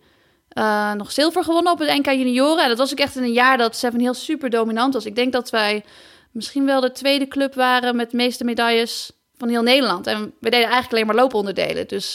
uh, 0.58 0.94
nog 0.94 1.12
zilver 1.12 1.44
gewonnen 1.44 1.72
op 1.72 1.80
het 1.80 1.98
NK 1.98 2.06
Junioren. 2.06 2.64
En 2.64 2.70
dat 2.70 2.78
was 2.78 2.92
ook 2.92 3.00
echt 3.00 3.16
in 3.16 3.24
een 3.24 3.32
jaar 3.32 3.58
dat 3.58 3.76
Seven 3.76 4.00
Hills 4.00 4.24
super 4.24 4.50
dominant 4.50 4.94
was. 4.94 5.06
Ik 5.06 5.16
denk 5.16 5.34
dat 5.34 5.50
wij 5.50 5.84
misschien 6.32 6.66
wel 6.66 6.82
de 6.82 6.92
tweede 6.92 7.28
club 7.28 7.54
waren 7.54 7.96
met 7.96 8.12
de 8.12 8.18
meeste 8.18 8.44
medailles 8.44 9.12
van 9.38 9.50
heel 9.50 9.62
Nederland. 9.62 10.08
En 10.08 10.24
we 10.40 10.50
deden 10.50 10.70
eigenlijk 10.70 10.92
alleen 10.92 11.06
maar 11.06 11.16
looponderdelen. 11.16 11.88
Dus 11.88 12.14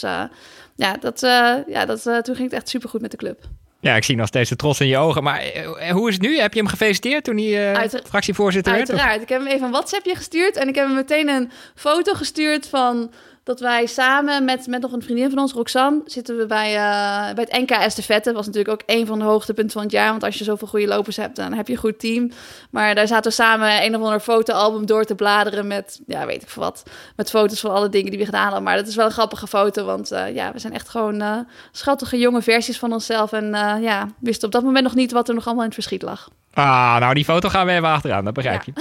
ja, 0.75 0.97
dat, 0.99 1.19
ja 1.67 1.85
dat, 1.85 2.01
toen 2.03 2.35
ging 2.35 2.49
het 2.49 2.53
echt 2.53 2.69
supergoed 2.69 3.01
met 3.01 3.11
de 3.11 3.17
club. 3.17 3.47
Ja, 3.85 3.95
ik 3.95 4.03
zie 4.03 4.15
nog 4.15 4.27
steeds 4.27 4.49
de 4.49 4.55
trots 4.55 4.79
in 4.79 4.87
je 4.87 4.97
ogen. 4.97 5.23
Maar 5.23 5.43
hoe 5.91 6.07
is 6.07 6.13
het 6.13 6.23
nu? 6.23 6.39
Heb 6.39 6.53
je 6.53 6.59
hem 6.59 6.69
gefeliciteerd 6.69 7.23
toen 7.23 7.37
hij 7.37 7.75
Uiter 7.75 8.01
fractievoorzitter 8.07 8.73
werd? 8.73 8.89
Uiteraard. 8.89 9.21
Ik 9.21 9.29
heb 9.29 9.39
hem 9.39 9.49
even 9.49 9.65
een 9.65 9.71
WhatsAppje 9.71 10.15
gestuurd. 10.15 10.55
En 10.55 10.67
ik 10.67 10.75
heb 10.75 10.85
hem 10.85 10.95
meteen 10.95 11.29
een 11.29 11.51
foto 11.75 12.13
gestuurd 12.13 12.67
van 12.67 13.11
dat 13.45 13.59
wij 13.59 13.85
samen 13.85 14.45
met, 14.45 14.67
met 14.67 14.81
nog 14.81 14.91
een 14.91 15.01
vriendin 15.01 15.29
van 15.29 15.39
ons, 15.39 15.53
Roxanne, 15.53 16.01
zitten 16.05 16.37
we 16.37 16.45
bij, 16.45 16.69
uh, 16.69 17.33
bij 17.33 17.47
het 17.49 17.61
NK 17.61 17.69
Estafette. 17.69 18.23
Dat 18.23 18.35
was 18.35 18.45
natuurlijk 18.45 18.73
ook 18.73 18.95
een 18.95 19.05
van 19.05 19.19
de 19.19 19.25
hoogtepunten 19.25 19.73
van 19.73 19.81
het 19.81 19.91
jaar. 19.91 20.09
Want 20.09 20.23
als 20.23 20.37
je 20.37 20.43
zoveel 20.43 20.67
goede 20.67 20.87
lopers 20.87 21.17
hebt, 21.17 21.35
dan 21.35 21.53
heb 21.53 21.67
je 21.67 21.73
een 21.73 21.79
goed 21.79 21.99
team. 21.99 22.31
Maar 22.69 22.95
daar 22.95 23.07
zaten 23.07 23.31
we 23.31 23.37
samen 23.37 23.83
een 23.83 23.95
of 23.95 24.01
ander 24.01 24.19
fotoalbum 24.19 24.85
door 24.85 25.03
te 25.03 25.15
bladeren 25.15 25.67
met, 25.67 26.01
ja, 26.07 26.25
weet 26.25 26.41
ik 26.41 26.49
veel 26.49 26.63
wat. 26.63 26.83
Met 27.15 27.29
foto's 27.29 27.59
van 27.59 27.71
alle 27.71 27.89
dingen 27.89 28.09
die 28.09 28.19
we 28.19 28.25
gedaan 28.25 28.43
hadden. 28.43 28.63
Maar 28.63 28.75
dat 28.75 28.87
is 28.87 28.95
wel 28.95 29.05
een 29.05 29.11
grappige 29.11 29.47
foto, 29.47 29.85
want 29.85 30.11
uh, 30.11 30.35
ja, 30.35 30.51
we 30.51 30.59
zijn 30.59 30.73
echt 30.73 30.89
gewoon 30.89 31.21
uh, 31.21 31.37
schattige 31.71 32.17
jonge 32.17 32.41
versies 32.41 32.79
van 32.79 32.93
onszelf. 32.93 33.31
En 33.31 33.45
ja, 33.81 34.07
wisten 34.19 34.45
op 34.45 34.53
dat 34.53 34.63
moment 34.63 34.83
nog 34.83 34.95
niet 34.95 35.11
wat 35.11 35.27
er 35.27 35.35
nog 35.35 35.45
allemaal 35.45 35.63
in 35.63 35.69
het 35.69 35.79
verschiet 35.79 36.01
lag. 36.01 36.29
Ah, 36.53 36.97
nou 36.97 37.13
die 37.13 37.25
foto 37.25 37.49
gaan 37.49 37.65
we 37.65 37.71
even 37.71 37.87
achteraan, 37.87 38.25
dat 38.25 38.33
begrijp 38.33 38.63
je. 38.63 38.73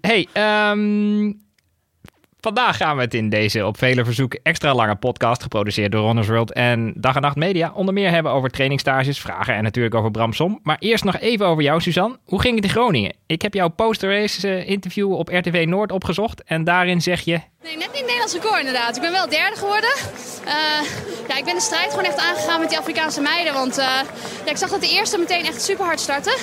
hey, 0.00 0.28
um, 0.70 1.45
Vandaag 2.46 2.76
gaan 2.76 2.96
we 2.96 3.02
het 3.02 3.14
in 3.14 3.28
deze 3.28 3.66
op 3.66 3.78
vele 3.78 4.04
verzoeken 4.04 4.40
extra 4.42 4.74
lange 4.74 4.94
podcast, 4.94 5.42
geproduceerd 5.42 5.92
door 5.92 6.06
Runners 6.06 6.28
World 6.28 6.52
en 6.52 6.92
Dag 6.96 7.14
en 7.14 7.22
Nacht 7.22 7.36
Media, 7.36 7.72
onder 7.74 7.94
meer 7.94 8.10
hebben 8.10 8.32
over 8.32 8.50
trainingstages, 8.50 9.20
vragen 9.20 9.54
en 9.54 9.62
natuurlijk 9.62 9.94
over 9.94 10.10
Bram 10.10 10.32
Som. 10.32 10.60
Maar 10.62 10.76
eerst 10.78 11.04
nog 11.04 11.18
even 11.18 11.46
over 11.46 11.62
jou, 11.62 11.80
Suzanne. 11.80 12.18
Hoe 12.24 12.40
ging 12.40 12.54
het 12.54 12.64
in 12.64 12.70
Groningen? 12.70 13.14
Ik 13.26 13.42
heb 13.42 13.54
jouw 13.54 13.68
poster-race 13.68 14.48
eh, 14.48 14.68
interview 14.68 15.12
op 15.12 15.28
RTV 15.28 15.64
Noord 15.68 15.92
opgezocht 15.92 16.44
en 16.44 16.64
daarin 16.64 17.00
zeg 17.00 17.20
je... 17.20 17.40
Nee, 17.66 17.76
net 17.76 17.92
niet 17.92 18.02
Nederlands 18.02 18.32
record 18.32 18.58
inderdaad. 18.58 18.96
Ik 18.96 19.02
ben 19.02 19.12
wel 19.12 19.28
derde 19.28 19.56
geworden. 19.56 19.90
Uh, 20.44 20.52
ja, 21.28 21.36
ik 21.36 21.44
ben 21.44 21.54
de 21.54 21.60
strijd 21.60 21.90
gewoon 21.90 22.04
echt 22.04 22.18
aangegaan 22.18 22.60
met 22.60 22.68
die 22.68 22.78
Afrikaanse 22.78 23.20
meiden. 23.20 23.54
Want 23.54 23.78
uh, 23.78 23.84
ja, 24.44 24.50
ik 24.50 24.56
zag 24.56 24.70
dat 24.70 24.80
de 24.80 24.88
eerste 24.88 25.18
meteen 25.18 25.46
echt 25.46 25.62
super 25.62 25.84
hard 25.84 26.00
startte. 26.00 26.36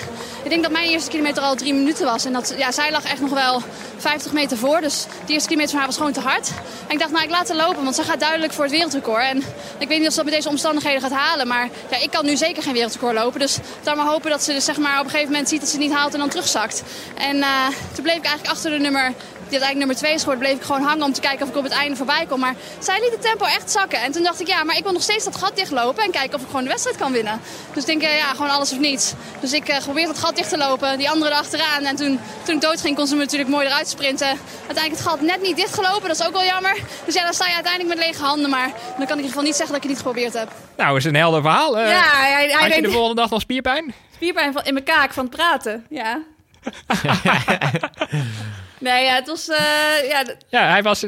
Ik 0.44 0.50
denk 0.50 0.64
dat 0.64 0.72
mijn 0.72 0.90
eerste 0.90 1.10
kilometer 1.10 1.44
al 1.44 1.56
drie 1.56 1.74
minuten 1.74 2.06
was. 2.06 2.26
En 2.26 2.34
dat, 2.34 2.54
ja, 2.58 2.72
zij 2.72 2.92
lag 2.92 3.04
echt 3.04 3.22
nog 3.22 3.30
wel 3.30 3.62
50 3.98 4.32
meter 4.32 4.58
voor. 4.58 4.82
Dus 4.82 5.06
die 5.26 5.34
eerste 5.34 5.48
kilometer 5.48 5.72
van 5.72 5.80
haar 5.80 5.88
was 5.88 5.98
gewoon 5.98 6.12
te 6.12 6.20
hard. 6.20 6.48
En 6.88 6.94
ik 6.94 7.00
dacht, 7.00 7.12
nou 7.12 7.24
ik 7.24 7.30
laat 7.30 7.48
haar 7.48 7.58
lopen, 7.58 7.84
want 7.84 7.96
ze 7.96 8.04
gaat 8.04 8.20
duidelijk 8.20 8.54
voor 8.54 8.64
het 8.64 8.74
wereldrecord. 8.74 9.24
En 9.24 9.44
ik 9.78 9.88
weet 9.88 9.98
niet 10.00 10.08
of 10.08 10.14
ze 10.14 10.16
dat 10.16 10.26
met 10.26 10.34
deze 10.34 10.50
omstandigheden 10.50 11.02
gaat 11.02 11.12
halen. 11.12 11.48
Maar 11.48 11.70
ja, 11.90 11.98
ik 12.02 12.12
kan 12.12 12.26
nu 12.26 12.38
zeker 12.38 12.64
geen 12.64 12.74
wereldrecord 12.74 13.16
lopen. 13.16 13.40
Dus 13.40 13.58
dan 13.84 13.98
maar 13.98 14.06
hopen 14.06 14.30
dat 14.30 14.44
ze 14.44 14.54
dus, 14.54 14.66
zeg 14.66 14.78
maar, 14.78 15.00
op 15.00 15.04
een 15.04 15.10
gegeven 15.10 15.32
moment 15.32 15.50
ziet 15.50 15.60
dat 15.60 15.70
ze 15.70 15.76
het 15.76 15.86
niet 15.86 15.96
haalt 15.96 16.14
en 16.14 16.20
dan 16.20 16.30
terugzakt. 16.30 16.84
En 17.18 17.36
uh, 17.36 17.68
toen 17.94 18.04
bleef 18.04 18.16
ik 18.16 18.26
eigenlijk 18.26 18.56
achter 18.56 18.72
de 18.72 18.80
nummer 18.80 19.14
die 19.50 19.60
eigenlijk 19.60 19.78
nummer 19.78 19.96
2 19.96 20.14
is 20.14 20.20
geworden, 20.20 20.44
bleef 20.44 20.58
ik 20.58 20.64
gewoon 20.64 20.82
hangen 20.82 21.06
om 21.06 21.14
te 21.14 21.22
kijken 21.22 21.44
of 21.44 21.50
ik 21.50 21.58
op 21.58 21.64
het 21.64 21.74
einde 21.74 21.96
voorbij 21.96 22.26
kom. 22.26 22.40
Maar 22.40 22.56
zij 22.80 23.00
liet 23.00 23.12
het 23.12 23.22
tempo 23.22 23.46
echt 23.46 23.72
zakken. 23.72 24.02
En 24.02 24.12
toen 24.12 24.24
dacht 24.24 24.40
ik, 24.40 24.48
ja, 24.48 24.64
maar 24.64 24.78
ik 24.78 24.84
wil 24.84 24.92
nog 24.92 25.02
steeds 25.02 25.24
dat 25.24 25.36
gat 25.36 25.56
dichtlopen 25.56 26.04
en 26.04 26.12
kijken 26.12 26.36
of 26.36 26.42
ik 26.42 26.48
gewoon 26.48 26.64
de 26.64 26.70
wedstrijd 26.70 26.98
kan 26.98 27.12
winnen. 27.12 27.40
Dus 27.74 27.84
ik 27.84 27.88
denk, 27.88 28.02
uh, 28.02 28.18
ja, 28.18 28.34
gewoon 28.34 28.50
alles 28.50 28.72
of 28.72 28.80
niets. 28.80 29.14
Dus 29.40 29.54
ik 29.54 29.70
uh, 29.70 29.78
probeerde 29.78 30.10
het 30.10 30.20
gat 30.20 30.36
dicht 30.36 30.50
te 30.50 30.58
lopen, 30.58 30.98
die 30.98 31.10
andere 31.10 31.32
erachteraan. 31.32 31.84
En 31.84 31.96
toen, 31.96 32.20
toen 32.44 32.56
ik 32.56 32.62
dood 32.62 32.82
ging, 32.82 32.96
kon 32.96 33.08
ze 33.08 33.16
me 33.16 33.22
natuurlijk 33.22 33.50
mooi 33.50 33.68
eruit 33.68 33.88
sprinten. 33.88 34.28
Uiteindelijk 34.28 34.90
het 34.90 35.02
gat 35.02 35.22
net 35.22 35.42
niet 35.42 35.56
dichtgelopen, 35.56 36.08
dat 36.08 36.20
is 36.20 36.26
ook 36.26 36.34
wel 36.34 36.44
jammer. 36.44 36.78
Dus 37.06 37.14
ja, 37.14 37.24
dan 37.24 37.34
sta 37.34 37.48
je 37.48 37.54
uiteindelijk 37.54 37.96
met 37.96 38.06
lege 38.06 38.24
handen. 38.24 38.50
Maar 38.50 38.68
dan 38.68 38.96
kan 38.96 39.04
ik 39.04 39.10
in 39.10 39.16
ieder 39.16 39.30
geval 39.30 39.44
niet 39.44 39.56
zeggen 39.56 39.76
dat 39.76 39.84
ik 39.84 39.90
het 39.90 39.92
niet 39.92 39.98
geprobeerd 39.98 40.34
heb. 40.34 40.52
Nou, 40.78 40.98
is 40.98 41.06
een 41.06 41.16
helder 41.16 41.42
verhaal. 41.42 41.80
Uh, 41.80 41.90
ja, 41.90 42.02
hij, 42.02 42.32
hij 42.32 42.62
had 42.62 42.76
je 42.76 42.82
de 42.82 42.92
volgende 42.92 43.22
dag 43.22 43.30
nog 43.30 43.42
spierpijn? 43.42 43.94
Spierpijn 44.16 44.54
van, 44.54 44.64
in 44.64 44.74
mijn 44.74 44.86
kaak 44.86 45.14
van 45.14 45.26
het 45.26 45.36
praten, 45.36 45.86
ja. 45.90 46.22
Nee, 48.84 49.04
ja, 49.04 49.16
het 49.16 49.28
was... 49.28 49.50
Uh, 49.50 50.10
ja, 50.10 50.24
ja, 50.50 50.70
hij 50.70 50.84
was... 50.84 51.02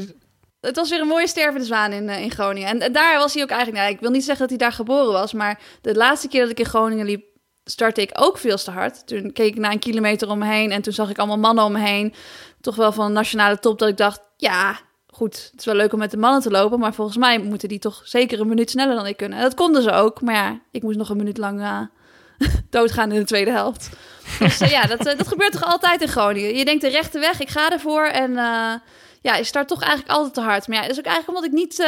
Het 0.62 0.76
was 0.76 0.90
weer 0.90 1.02
een 1.02 1.08
mooie 1.08 1.28
stervende 1.28 1.66
zwaan 1.66 1.92
in, 1.92 2.04
uh, 2.04 2.22
in 2.22 2.32
Groningen. 2.32 2.70
En, 2.70 2.80
en, 2.80 2.94
daar 2.94 3.18
was 3.18 3.34
hij 3.34 3.44
ook 3.44 3.50
eigenlijk... 3.50 3.82
Nou, 3.82 3.94
ik 3.94 4.00
wil 4.00 4.10
niet 4.10 4.24
zeggen 4.24 4.48
dat 4.48 4.50
hij 4.50 4.68
daar 4.68 4.76
geboren 4.76 5.12
was, 5.12 5.34
maar 5.34 5.60
de 5.82 5.96
laatste 5.96 6.28
keer 6.28 6.42
dat 6.42 6.52
ik 6.52 6.60
in 6.60 6.66
Groningen 6.66 7.06
liep, 7.06 7.26
startte 7.64 8.02
ik 8.02 8.12
ook 8.14 8.38
veel 8.38 8.58
te 8.58 8.72
hard. 8.72 9.08
Toen 9.08 9.32
keek 9.32 9.54
ik 9.54 9.60
naar 9.60 9.72
een 9.72 9.80
kilometer 9.80 10.30
om 10.30 10.38
me 10.38 10.46
heen 10.46 10.72
en 10.72 10.82
toen 10.82 10.94
zag 10.94 11.10
ik 11.10 11.18
allemaal 11.18 11.38
mannen 11.38 11.64
om 11.64 11.72
me 11.72 11.80
heen. 11.80 12.14
Toch 12.62 12.76
wel 12.76 12.92
van 12.92 13.06
een 13.06 13.12
nationale 13.12 13.60
top 13.60 13.80
dat 13.80 13.90
ik 13.90 13.98
dacht, 13.98 14.22
ja, 14.38 14.80
goed, 15.08 15.50
het 15.52 15.60
is 15.60 15.66
wel 15.66 15.76
leuk 15.76 15.94
om 15.94 16.00
met 16.00 16.12
de 16.12 16.18
mannen 16.18 16.42
te 16.42 16.52
lopen, 16.52 16.80
maar 16.80 16.94
volgens 16.94 17.18
mij 17.18 17.40
moeten 17.40 17.70
die 17.70 17.80
toch 17.80 18.02
zeker 18.04 18.40
een 18.40 18.48
minuut 18.48 18.70
sneller 18.70 18.96
dan 18.96 19.06
ik 19.06 19.18
kunnen. 19.18 19.38
En 19.38 19.44
dat 19.44 19.54
konden 19.54 19.84
ze 19.84 19.92
ook, 19.92 20.22
maar 20.22 20.36
ja, 20.36 20.60
ik 20.72 20.84
moest 20.84 20.98
nog 20.98 21.10
een 21.10 21.18
minuut 21.18 21.38
lang 21.38 21.60
uh, 21.60 21.82
doodgaan 22.70 23.12
in 23.12 23.20
de 23.20 23.26
tweede 23.26 23.52
helft. 23.52 23.90
Dus 24.40 24.62
uh, 24.62 24.70
ja, 24.70 24.82
dat, 24.82 25.08
uh, 25.08 25.18
dat 25.18 25.28
gebeurt 25.28 25.52
toch 25.52 25.64
altijd 25.64 26.02
in 26.02 26.08
Groningen. 26.08 26.56
Je 26.56 26.66
denkt 26.66 26.82
de 26.82 26.90
rechte 26.90 27.20
weg, 27.20 27.40
ik 27.40 27.50
ga 27.50 27.72
ervoor. 27.72 28.06
En 28.06 28.32
uh, 28.32 28.74
ja, 29.22 29.36
je 29.36 29.44
start 29.44 29.68
toch 29.68 29.82
eigenlijk 29.82 30.12
altijd 30.12 30.34
te 30.34 30.42
hard. 30.42 30.68
Maar 30.68 30.78
ja, 30.78 30.82
dat 30.82 30.92
is 30.92 31.00
ook 31.00 31.06
eigenlijk 31.06 31.38
omdat 31.38 31.52
ik 31.52 31.58
niet, 31.58 31.86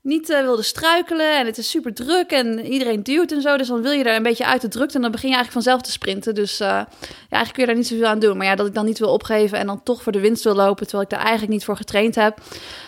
niet 0.00 0.28
wilde 0.28 0.62
struikelen. 0.62 1.38
En 1.38 1.46
het 1.46 1.58
is 1.58 1.70
super 1.70 1.94
druk 1.94 2.30
en 2.30 2.66
iedereen 2.66 3.02
duwt 3.02 3.32
en 3.32 3.42
zo. 3.42 3.56
Dus 3.56 3.68
dan 3.68 3.82
wil 3.82 3.92
je 3.92 4.04
er 4.04 4.16
een 4.16 4.22
beetje 4.22 4.46
uit 4.46 4.60
de 4.60 4.68
drukte. 4.68 4.94
En 4.94 5.02
dan 5.02 5.10
begin 5.10 5.28
je 5.28 5.34
eigenlijk 5.34 5.64
vanzelf 5.64 5.86
te 5.86 5.92
sprinten. 5.92 6.34
Dus 6.34 6.58
ja, 6.58 6.88
eigenlijk 7.28 7.52
kun 7.52 7.62
je 7.62 7.66
daar 7.66 7.76
niet 7.76 7.86
zoveel 7.86 8.06
aan 8.06 8.18
doen. 8.18 8.36
Maar 8.36 8.46
ja, 8.46 8.54
dat 8.54 8.66
ik 8.66 8.74
dan 8.74 8.84
niet 8.84 8.98
wil 8.98 9.12
opgeven 9.12 9.58
en 9.58 9.66
dan 9.66 9.82
toch 9.82 10.02
voor 10.02 10.12
de 10.12 10.20
winst 10.20 10.44
wil 10.44 10.54
lopen... 10.54 10.86
terwijl 10.86 11.02
ik 11.02 11.10
daar 11.10 11.20
eigenlijk 11.20 11.52
niet 11.52 11.64
voor 11.64 11.76
getraind 11.76 12.14
heb. 12.14 12.38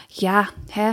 Ja, 0.06 0.48
hè, 0.70 0.90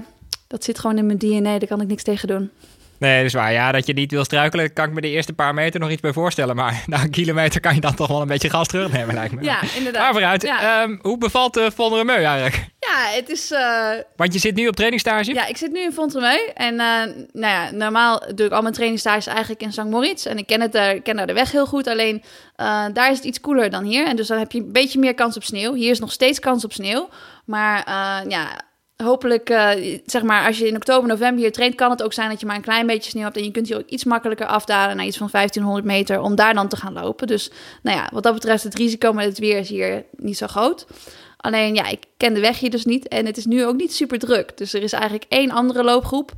dat 0.48 0.64
zit 0.64 0.80
gewoon 0.80 0.98
in 0.98 1.06
mijn 1.06 1.18
DNA. 1.18 1.60
Daar 1.60 1.68
kan 1.68 1.82
ik 1.82 1.88
niks 1.88 2.04
tegen 2.04 2.28
doen. 2.28 2.52
Nee, 3.00 3.18
dat 3.18 3.25
is 3.25 3.34
waar. 3.34 3.51
Ja, 3.51 3.72
dat 3.72 3.88
je 3.88 3.94
niet 3.94 4.12
wil 4.12 4.24
struikelen, 4.24 4.74
kan 4.74 4.86
ik 4.86 4.94
me 4.94 5.01
de 5.01 5.10
eerste 5.10 5.34
paar 5.34 5.53
meter 5.53 5.79
nog 5.79 5.89
iets 5.89 6.01
bij 6.01 6.13
voorstellen. 6.13 6.56
Maar 6.56 6.84
na 6.86 7.01
een 7.01 7.10
kilometer 7.10 7.62
kan 7.62 7.75
je 7.75 7.82
dan 7.82 7.96
toch 7.96 8.08
wel 8.08 8.22
een 8.22 8.27
beetje 8.27 8.50
gas 8.50 8.68
terugnemen, 8.68 9.13
lijkt 9.13 9.34
me. 9.34 9.44
Ja, 9.44 9.62
inderdaad. 9.75 10.01
Maar 10.01 10.12
vooruit. 10.12 10.41
Ja. 10.41 10.84
Um, 10.84 11.00
hoe 11.01 11.18
bevalt 11.18 11.53
de 11.53 11.72
Vonderemeu 11.75 12.24
eigenlijk? 12.24 12.68
Ja, 12.79 13.15
het 13.15 13.29
is... 13.29 13.51
Uh... 13.51 13.89
Want 14.15 14.34
je 14.34 14.39
zit 14.39 14.56
nu 14.56 14.68
op 14.68 14.75
trainingstage? 14.75 15.34
Ja, 15.34 15.48
ik 15.48 15.58
zit 15.58 15.72
nu 15.72 15.82
in 15.82 15.91
Fontremeu. 15.91 16.38
En 16.53 16.74
uh, 16.74 16.79
nou 17.32 17.53
ja, 17.53 17.72
normaal 17.72 18.22
doe 18.36 18.46
ik 18.46 18.51
al 18.51 18.62
mijn 18.62 18.74
trainingstages 18.74 19.27
eigenlijk 19.27 19.62
in 19.62 19.72
St. 19.72 19.84
Moritz. 19.84 20.25
En 20.25 20.38
ik 20.38 20.48
ken, 20.48 20.62
het 20.62 20.72
daar, 20.72 21.00
ken 21.00 21.15
daar 21.15 21.27
de 21.27 21.34
weg 21.34 21.51
heel 21.51 21.65
goed. 21.65 21.88
Alleen 21.88 22.15
uh, 22.15 22.86
daar 22.94 23.12
is 23.12 23.18
het 23.18 23.25
iets 23.25 23.41
koeler 23.41 23.70
dan 23.70 23.84
hier. 23.84 24.08
En 24.08 24.15
dus 24.15 24.27
dan 24.27 24.38
heb 24.38 24.51
je 24.51 24.60
een 24.60 24.72
beetje 24.72 25.00
meer 25.00 25.13
kans 25.13 25.36
op 25.36 25.44
sneeuw. 25.44 25.74
Hier 25.74 25.91
is 25.91 26.00
nog 26.00 26.12
steeds 26.12 26.39
kans 26.39 26.65
op 26.65 26.74
sneeuw. 26.74 27.10
Maar 27.46 27.84
ja 28.27 28.68
hopelijk, 29.03 29.50
uh, 29.50 29.70
zeg 30.06 30.24
maar, 30.24 30.46
als 30.46 30.58
je 30.58 30.68
in 30.68 30.75
oktober, 30.75 31.10
november 31.10 31.39
hier 31.39 31.51
traint, 31.51 31.75
kan 31.75 31.89
het 31.89 32.03
ook 32.03 32.13
zijn 32.13 32.29
dat 32.29 32.39
je 32.39 32.46
maar 32.46 32.56
een 32.56 32.62
klein 32.62 32.88
beetje 32.88 33.10
sneeuw 33.10 33.24
hebt. 33.24 33.38
En 33.38 33.44
je 33.44 33.51
kunt 33.51 33.68
hier 33.68 33.77
ook 33.77 33.89
iets 33.89 34.03
makkelijker 34.03 34.46
afdalen 34.46 34.96
naar 34.96 35.06
iets 35.06 35.18
van 35.18 35.29
1500 35.32 35.86
meter 35.86 36.22
om 36.22 36.36
daar 36.36 36.53
dan 36.53 36.68
te 36.68 36.75
gaan 36.75 36.94
lopen. 36.94 37.27
Dus 37.27 37.51
nou 37.82 37.98
ja, 37.98 38.10
wat 38.13 38.24
dat 38.24 38.34
betreft, 38.34 38.63
het 38.63 38.75
risico 38.75 39.13
met 39.13 39.25
het 39.25 39.39
weer 39.39 39.58
is 39.58 39.70
hier 39.70 40.06
niet 40.18 40.38
zo 40.38 40.48
groot. 40.48 40.86
Alleen 41.41 41.75
ja, 41.75 41.88
ik 41.88 42.03
ken 42.17 42.34
de 42.34 42.39
weg 42.39 42.60
hier 42.60 42.69
dus 42.69 42.86
niet 42.86 43.08
en 43.08 43.25
het 43.25 43.38
is 43.38 43.46
nu 43.46 43.65
ook 43.65 43.75
niet 43.75 43.93
super 43.93 44.19
druk. 44.19 44.58
Dus 44.58 44.74
er 44.74 44.81
is 44.81 44.93
eigenlijk 44.93 45.25
één 45.29 45.51
andere 45.51 45.84
loopgroep. 45.84 46.31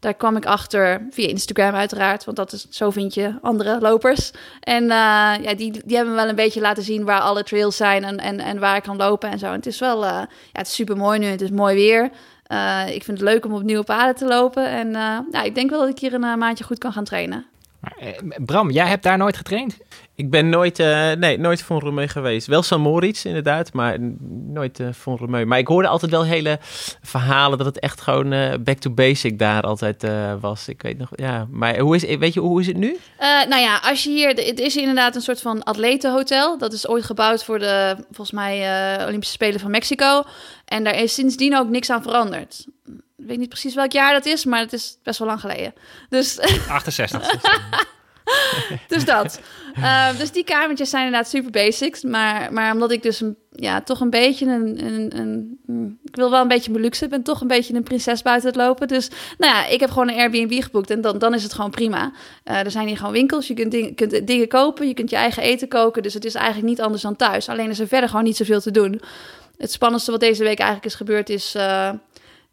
Daar 0.00 0.14
kwam 0.14 0.36
ik 0.36 0.46
achter 0.46 1.06
via 1.10 1.28
Instagram 1.28 1.74
uiteraard, 1.74 2.24
want 2.24 2.36
dat 2.36 2.52
is, 2.52 2.66
zo 2.70 2.90
vind 2.90 3.14
je 3.14 3.34
andere 3.42 3.80
lopers. 3.80 4.30
En 4.60 4.82
uh, 4.82 4.88
ja, 5.42 5.54
die, 5.54 5.70
die 5.84 5.96
hebben 5.96 6.14
me 6.14 6.20
wel 6.20 6.28
een 6.28 6.34
beetje 6.34 6.60
laten 6.60 6.82
zien 6.82 7.04
waar 7.04 7.20
alle 7.20 7.42
trails 7.42 7.76
zijn 7.76 8.04
en, 8.04 8.18
en, 8.18 8.40
en 8.40 8.58
waar 8.58 8.76
ik 8.76 8.82
kan 8.82 8.96
lopen 8.96 9.30
en 9.30 9.38
zo. 9.38 9.52
Het 9.52 9.66
is 9.66 9.78
wel, 9.78 10.04
uh, 10.04 10.10
ja, 10.10 10.28
het 10.52 10.66
is 10.66 10.74
super 10.74 10.96
mooi 10.96 11.18
nu, 11.18 11.26
het 11.26 11.40
is 11.40 11.50
mooi 11.50 11.74
weer. 11.74 12.10
Uh, 12.52 12.82
ik 12.86 13.04
vind 13.04 13.20
het 13.20 13.28
leuk 13.28 13.44
om 13.44 13.52
op 13.52 13.62
nieuwe 13.62 13.84
paden 13.84 14.14
te 14.14 14.26
lopen 14.26 14.66
en 14.66 14.90
ja, 15.30 15.42
ik 15.42 15.54
denk 15.54 15.70
wel 15.70 15.80
dat 15.80 15.88
ik 15.88 15.98
hier 15.98 16.14
een 16.14 16.38
maandje 16.38 16.64
goed 16.64 16.78
kan 16.78 16.92
gaan 16.92 17.04
trainen. 17.04 17.46
Bram, 18.44 18.70
jij 18.70 18.86
hebt 18.86 19.02
daar 19.02 19.18
nooit 19.18 19.36
getraind? 19.36 19.76
Ik 20.14 20.30
ben 20.30 20.48
nooit, 20.48 20.78
uh, 20.78 21.12
nee, 21.12 21.38
nooit 21.38 21.62
van 21.62 21.78
Romeu 21.78 22.06
geweest. 22.06 22.46
Wel 22.46 22.62
San 22.62 22.80
Moritz 22.80 23.24
inderdaad, 23.24 23.72
maar 23.72 23.96
nooit 24.28 24.80
uh, 24.80 24.88
van 24.92 25.16
Romeu. 25.16 25.44
Maar 25.44 25.58
ik 25.58 25.66
hoorde 25.66 25.88
altijd 25.88 26.10
wel 26.10 26.24
hele 26.24 26.58
verhalen 27.02 27.58
dat 27.58 27.66
het 27.66 27.78
echt 27.78 28.00
gewoon 28.00 28.32
uh, 28.32 28.54
back 28.60 28.78
to 28.78 28.90
basic 28.90 29.38
daar 29.38 29.62
altijd 29.62 30.06
was. 30.40 30.68
Ik 30.68 30.82
weet 30.82 30.98
nog, 30.98 31.08
ja. 31.14 31.46
Maar 31.50 31.78
hoe 31.78 31.94
is, 31.94 32.16
weet 32.16 32.34
je, 32.34 32.40
hoe 32.40 32.60
is 32.60 32.66
het 32.66 32.76
nu? 32.76 32.98
nou 33.48 33.60
ja, 33.60 33.80
als 33.84 34.04
je 34.04 34.10
hier, 34.10 34.28
het 34.28 34.60
is 34.60 34.76
inderdaad 34.76 35.14
een 35.14 35.20
soort 35.20 35.40
van 35.40 35.62
atletenhotel. 35.62 36.58
Dat 36.58 36.72
is 36.72 36.88
ooit 36.88 37.04
gebouwd 37.04 37.44
voor 37.44 37.58
de, 37.58 37.96
volgens 38.06 38.30
mij, 38.30 38.62
Olympische 39.06 39.34
Spelen 39.34 39.60
van 39.60 39.70
Mexico. 39.70 40.22
En 40.64 40.84
daar 40.84 41.00
is 41.00 41.14
sindsdien 41.14 41.56
ook 41.56 41.68
niks 41.68 41.90
aan 41.90 42.02
veranderd. 42.02 42.66
Ik 43.18 43.26
weet 43.26 43.38
niet 43.38 43.48
precies 43.48 43.74
welk 43.74 43.92
jaar 43.92 44.12
dat 44.12 44.26
is, 44.26 44.44
maar 44.44 44.60
het 44.60 44.72
is 44.72 44.98
best 45.02 45.18
wel 45.18 45.28
lang 45.28 45.40
geleden. 45.40 45.74
Dus 46.08 46.40
68. 46.68 47.30
dus 48.88 49.04
dat. 49.04 49.40
Uh, 49.78 50.18
dus 50.18 50.30
die 50.30 50.44
kamertjes 50.44 50.90
zijn 50.90 51.04
inderdaad 51.04 51.30
super 51.30 51.50
basics. 51.50 52.02
Maar, 52.02 52.52
maar 52.52 52.72
omdat 52.72 52.90
ik 52.90 53.02
dus 53.02 53.20
een, 53.20 53.36
ja, 53.50 53.80
toch 53.80 54.00
een 54.00 54.10
beetje 54.10 54.46
een, 54.46 54.86
een, 54.86 55.18
een, 55.18 55.98
Ik 56.04 56.16
wil 56.16 56.30
wel 56.30 56.40
een 56.40 56.48
beetje 56.48 56.70
mijn 56.70 56.82
luxe. 56.82 57.08
Ben 57.08 57.22
toch 57.22 57.40
een 57.40 57.46
beetje 57.46 57.74
een 57.74 57.82
prinses 57.82 58.22
buiten 58.22 58.48
het 58.48 58.58
lopen. 58.58 58.88
Dus 58.88 59.10
nou 59.38 59.52
ja, 59.52 59.66
ik 59.66 59.80
heb 59.80 59.90
gewoon 59.90 60.08
een 60.08 60.18
Airbnb 60.18 60.62
geboekt. 60.62 60.90
En 60.90 61.00
dan, 61.00 61.18
dan 61.18 61.34
is 61.34 61.42
het 61.42 61.52
gewoon 61.52 61.70
prima. 61.70 62.12
Uh, 62.44 62.64
er 62.64 62.70
zijn 62.70 62.86
hier 62.86 62.96
gewoon 62.96 63.12
winkels. 63.12 63.46
Je 63.46 63.54
kunt, 63.54 63.70
ding, 63.70 63.96
kunt 63.96 64.26
dingen 64.26 64.48
kopen. 64.48 64.88
Je 64.88 64.94
kunt 64.94 65.10
je 65.10 65.16
eigen 65.16 65.42
eten 65.42 65.68
koken. 65.68 66.02
Dus 66.02 66.14
het 66.14 66.24
is 66.24 66.34
eigenlijk 66.34 66.66
niet 66.66 66.80
anders 66.80 67.02
dan 67.02 67.16
thuis. 67.16 67.48
Alleen 67.48 67.70
is 67.70 67.80
er 67.80 67.88
verder 67.88 68.08
gewoon 68.08 68.24
niet 68.24 68.36
zoveel 68.36 68.60
te 68.60 68.70
doen. 68.70 69.00
Het 69.58 69.72
spannendste 69.72 70.10
wat 70.10 70.20
deze 70.20 70.42
week 70.42 70.58
eigenlijk 70.58 70.86
is 70.86 70.94
gebeurd 70.94 71.28
is... 71.28 71.54
Uh, 71.56 71.90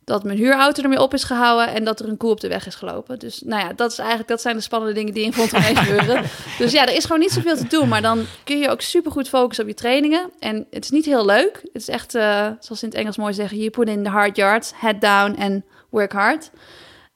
dat 0.05 0.23
mijn 0.23 0.37
huurauto 0.37 0.83
ermee 0.83 1.01
op 1.01 1.13
is 1.13 1.23
gehouden 1.23 1.73
en 1.73 1.83
dat 1.83 1.99
er 1.99 2.07
een 2.07 2.17
koe 2.17 2.31
op 2.31 2.39
de 2.39 2.47
weg 2.47 2.67
is 2.67 2.75
gelopen. 2.75 3.19
Dus 3.19 3.41
nou 3.45 3.61
ja, 3.61 3.73
dat, 3.73 3.91
is 3.91 3.97
eigenlijk, 3.97 4.29
dat 4.29 4.41
zijn 4.41 4.55
de 4.55 4.61
spannende 4.61 4.93
dingen 4.93 5.13
die 5.13 5.23
in 5.23 5.33
Fontenay 5.33 5.75
gebeuren. 5.85 6.23
Dus 6.57 6.71
ja, 6.71 6.87
er 6.87 6.95
is 6.95 7.05
gewoon 7.05 7.19
niet 7.19 7.31
zoveel 7.31 7.55
te 7.55 7.67
doen. 7.67 7.87
Maar 7.87 8.01
dan 8.01 8.25
kun 8.43 8.57
je 8.57 8.69
ook 8.69 8.81
super 8.81 9.11
goed 9.11 9.29
focussen 9.29 9.63
op 9.63 9.69
je 9.69 9.75
trainingen. 9.75 10.31
En 10.39 10.67
het 10.71 10.83
is 10.83 10.89
niet 10.89 11.05
heel 11.05 11.25
leuk. 11.25 11.59
Het 11.63 11.81
is 11.81 11.87
echt, 11.87 12.15
uh, 12.15 12.21
zoals 12.59 12.79
ze 12.79 12.85
in 12.85 12.89
het 12.89 12.93
Engels 12.93 13.17
mooi 13.17 13.33
zeggen, 13.33 13.57
you 13.57 13.69
put 13.69 13.87
in 13.87 14.03
the 14.03 14.09
hard 14.09 14.35
yards, 14.35 14.71
head 14.75 15.01
down 15.01 15.35
en 15.37 15.65
work 15.89 16.11
hard. 16.11 16.51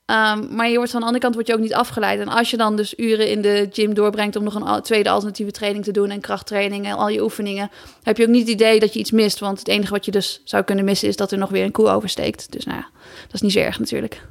Um, 0.10 0.56
maar 0.56 0.70
je 0.70 0.76
wordt 0.76 0.92
van 0.92 1.00
de 1.00 1.06
andere 1.06 1.24
kant 1.24 1.36
word 1.36 1.48
je 1.48 1.54
ook 1.54 1.60
niet 1.60 1.74
afgeleid. 1.74 2.20
En 2.20 2.28
als 2.28 2.52
je 2.52 2.58
dan 2.58 2.76
dus 2.76 2.94
uren 2.98 3.30
in 3.30 3.42
de 3.42 3.70
gym 3.72 3.94
doorbrengt 3.94 4.36
om 4.36 4.44
nog 4.44 4.56
een 4.56 4.82
tweede 4.82 5.10
alternatieve 5.10 5.52
training 5.52 5.84
te 5.84 5.92
doen 5.92 6.10
en 6.10 6.22
krachttraining 6.22 6.86
en 6.86 6.96
al 6.96 7.10
je 7.10 7.24
oefeningen, 7.24 7.70
heb 8.04 8.18
je 8.18 8.24
ook 8.24 8.30
niet 8.30 8.42
het 8.42 8.50
idee 8.50 8.80
dat 8.80 8.94
je 8.94 9.00
iets 9.00 9.12
mist. 9.12 9.40
Want 9.40 9.60
het 9.60 9.68
enige 9.68 9.92
wat 9.92 10.06
je 10.06 10.12
dus 10.12 10.42
zou 10.44 10.64
kunnen 10.64 10.86
missen 10.86 11.08
is 11.08 11.16
dat 11.16 11.32
er 11.32 11.38
nog 11.38 11.50
weer 11.50 11.64
een 11.64 11.72
koe 11.72 11.90
oversteekt. 11.90 12.52
Dus 12.52 12.66
nou 12.66 12.78
ja, 12.78 12.88
dat 13.24 13.34
is 13.34 13.42
niet 13.42 13.52
zo 13.52 13.60
erg 13.60 13.80
natuurlijk. 13.80 14.22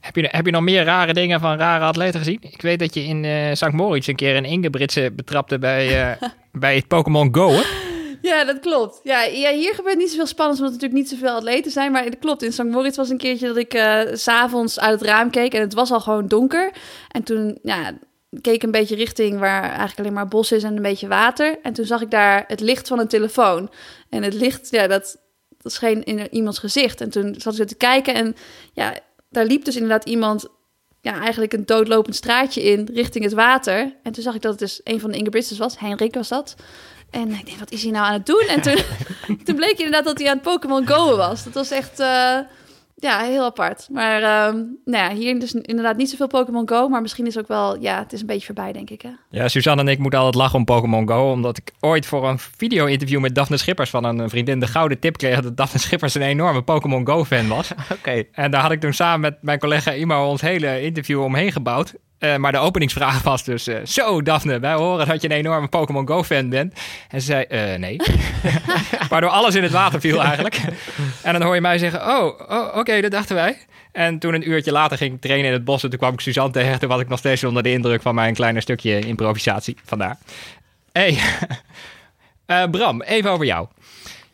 Heb 0.00 0.16
je, 0.16 0.28
heb 0.30 0.44
je 0.44 0.52
nog 0.52 0.62
meer 0.62 0.84
rare 0.84 1.12
dingen 1.12 1.40
van 1.40 1.56
rare 1.56 1.84
atleten 1.84 2.18
gezien? 2.18 2.38
Ik 2.40 2.62
weet 2.62 2.78
dat 2.78 2.94
je 2.94 3.04
in 3.04 3.24
uh, 3.24 3.52
St. 3.52 3.72
Moritz 3.72 4.08
een 4.08 4.16
keer 4.16 4.36
een 4.36 4.44
Ingebritse 4.44 5.12
betrapte 5.16 5.58
bij, 5.58 6.10
uh, 6.10 6.28
bij 6.52 6.76
het 6.76 6.88
Pokémon 6.88 7.34
Go, 7.34 7.50
hè? 7.50 7.87
Ja, 8.28 8.44
dat 8.44 8.60
klopt. 8.60 9.00
Ja, 9.02 9.22
hier 9.30 9.74
gebeurt 9.74 9.96
niet 9.96 10.10
zoveel 10.10 10.26
spannends, 10.26 10.60
omdat 10.60 10.74
er 10.76 10.80
natuurlijk 10.82 11.10
niet 11.10 11.20
zoveel 11.20 11.36
atleten 11.36 11.70
zijn. 11.70 11.92
Maar 11.92 12.04
het 12.04 12.18
klopt, 12.18 12.42
in 12.42 12.52
St. 12.52 12.62
Moritz 12.62 12.96
was 12.96 13.08
een 13.08 13.16
keertje 13.16 13.46
dat 13.46 13.56
ik 13.56 13.74
uh, 13.74 14.00
s'avonds 14.12 14.80
uit 14.80 15.00
het 15.00 15.08
raam 15.08 15.30
keek 15.30 15.54
en 15.54 15.60
het 15.60 15.74
was 15.74 15.90
al 15.90 16.00
gewoon 16.00 16.26
donker. 16.26 16.72
En 17.10 17.22
toen 17.22 17.58
ja, 17.62 17.92
keek 18.40 18.54
ik 18.54 18.62
een 18.62 18.70
beetje 18.70 18.96
richting 18.96 19.38
waar 19.38 19.62
eigenlijk 19.62 19.98
alleen 19.98 20.12
maar 20.12 20.28
bos 20.28 20.52
is 20.52 20.62
en 20.62 20.76
een 20.76 20.82
beetje 20.82 21.08
water. 21.08 21.58
En 21.62 21.72
toen 21.72 21.84
zag 21.84 22.00
ik 22.00 22.10
daar 22.10 22.44
het 22.46 22.60
licht 22.60 22.88
van 22.88 22.98
een 22.98 23.08
telefoon. 23.08 23.70
En 24.08 24.22
het 24.22 24.34
licht, 24.34 24.70
ja, 24.70 24.86
dat, 24.86 25.16
dat 25.62 25.72
scheen 25.72 26.04
in 26.04 26.28
iemands 26.30 26.58
gezicht. 26.58 27.00
En 27.00 27.10
toen 27.10 27.34
zat 27.38 27.58
ik 27.58 27.68
te 27.68 27.74
kijken 27.74 28.14
en 28.14 28.36
ja, 28.72 28.94
daar 29.30 29.44
liep 29.44 29.64
dus 29.64 29.74
inderdaad 29.74 30.04
iemand 30.04 30.48
ja, 31.00 31.20
eigenlijk 31.20 31.52
een 31.52 31.66
doodlopend 31.66 32.16
straatje 32.16 32.62
in 32.62 32.88
richting 32.92 33.24
het 33.24 33.32
water. 33.32 33.94
En 34.02 34.12
toen 34.12 34.22
zag 34.22 34.34
ik 34.34 34.42
dat 34.42 34.50
het 34.50 34.60
dus 34.60 34.80
een 34.84 35.00
van 35.00 35.10
de 35.10 35.16
Ingebrigtses 35.16 35.58
was. 35.58 35.78
Henrik 35.78 36.14
was 36.14 36.28
dat. 36.28 36.54
En 37.10 37.30
ik 37.30 37.46
denk, 37.46 37.58
wat 37.58 37.70
is 37.70 37.82
hij 37.82 37.92
nou 37.92 38.06
aan 38.06 38.12
het 38.12 38.26
doen? 38.26 38.44
En 38.48 38.60
toen, 38.60 38.76
toen 39.44 39.56
bleek 39.56 39.76
inderdaad 39.76 40.04
dat 40.04 40.18
hij 40.18 40.28
aan 40.28 40.34
het 40.34 40.42
Pokémon 40.42 40.86
Go 40.86 41.16
was. 41.16 41.44
Dat 41.44 41.54
was 41.54 41.70
echt 41.70 42.00
uh, 42.00 42.38
ja, 43.00 43.20
heel 43.20 43.44
apart. 43.44 43.88
Maar 43.90 44.20
uh, 44.20 44.60
nou 44.84 45.10
ja, 45.10 45.14
hier 45.14 45.40
dus 45.40 45.54
inderdaad 45.54 45.96
niet 45.96 46.10
zoveel 46.10 46.26
Pokémon 46.26 46.68
Go. 46.68 46.88
Maar 46.88 47.02
misschien 47.02 47.26
is 47.26 47.34
het 47.34 47.42
ook 47.42 47.48
wel, 47.48 47.80
ja, 47.80 47.98
het 47.98 48.12
is 48.12 48.20
een 48.20 48.26
beetje 48.26 48.46
voorbij, 48.46 48.72
denk 48.72 48.90
ik. 48.90 49.02
Hè? 49.02 49.10
Ja, 49.30 49.48
Suzanne 49.48 49.82
en 49.82 49.88
ik 49.88 49.98
moeten 49.98 50.18
altijd 50.18 50.42
lachen 50.42 50.58
om 50.58 50.64
Pokémon 50.64 51.08
Go. 51.08 51.30
Omdat 51.30 51.58
ik 51.58 51.72
ooit 51.80 52.06
voor 52.06 52.28
een 52.28 52.38
video-interview 52.38 53.20
met 53.20 53.34
Daphne 53.34 53.56
Schippers 53.56 53.90
van 53.90 54.04
een 54.04 54.30
vriendin 54.30 54.60
de 54.60 54.66
gouden 54.66 54.98
tip 54.98 55.16
kreeg 55.16 55.40
dat 55.40 55.56
Daphne 55.56 55.80
Schippers 55.80 56.14
een 56.14 56.22
enorme 56.22 56.62
Pokémon 56.62 57.06
Go-fan 57.06 57.48
was. 57.48 57.72
Oké. 57.98 58.24
En 58.32 58.50
daar 58.50 58.62
had 58.62 58.70
ik 58.70 58.80
toen 58.80 58.92
samen 58.92 59.20
met 59.20 59.42
mijn 59.42 59.58
collega 59.58 59.92
Imo 59.92 60.28
ons 60.28 60.40
hele 60.40 60.82
interview 60.82 61.22
omheen 61.22 61.52
gebouwd. 61.52 61.94
Uh, 62.20 62.36
maar 62.36 62.52
de 62.52 62.58
openingsvraag 62.58 63.22
was 63.22 63.44
dus: 63.44 63.68
uh, 63.68 63.76
Zo, 63.84 64.22
Daphne, 64.22 64.58
wij 64.58 64.74
horen 64.74 65.06
dat 65.06 65.22
je 65.22 65.30
een 65.30 65.36
enorme 65.36 65.68
Pokémon 65.68 66.08
Go-fan 66.08 66.48
bent. 66.48 66.80
En 67.08 67.20
ze 67.20 67.26
zei: 67.26 67.72
uh, 67.72 67.78
Nee. 67.78 67.96
Waardoor 69.10 69.30
alles 69.30 69.54
in 69.54 69.62
het 69.62 69.72
water 69.72 70.00
viel 70.00 70.22
eigenlijk. 70.22 70.60
en 71.22 71.32
dan 71.32 71.42
hoor 71.42 71.54
je 71.54 71.60
mij 71.60 71.78
zeggen: 71.78 72.00
Oh, 72.00 72.40
oh 72.48 72.76
oké, 72.76 73.00
dat 73.00 73.10
dachten 73.10 73.34
wij. 73.34 73.58
En 73.92 74.18
toen 74.18 74.34
een 74.34 74.50
uurtje 74.50 74.72
later 74.72 74.96
ging 74.96 75.14
ik 75.14 75.20
trainen 75.20 75.46
in 75.46 75.52
het 75.52 75.64
bos. 75.64 75.82
En 75.82 75.90
toen 75.90 75.98
kwam 75.98 76.12
ik 76.12 76.20
Suzanne 76.20 76.52
tegen. 76.52 76.78
Toen 76.78 76.88
was 76.88 77.00
ik 77.00 77.08
nog 77.08 77.18
steeds 77.18 77.44
onder 77.44 77.62
de 77.62 77.72
indruk 77.72 78.02
van 78.02 78.14
mijn 78.14 78.34
kleine 78.34 78.60
stukje 78.60 78.98
improvisatie. 78.98 79.76
Vandaar. 79.84 80.18
Hey, 80.92 81.18
Bram, 82.70 83.02
even 83.02 83.30
over 83.30 83.46
jou. 83.46 83.66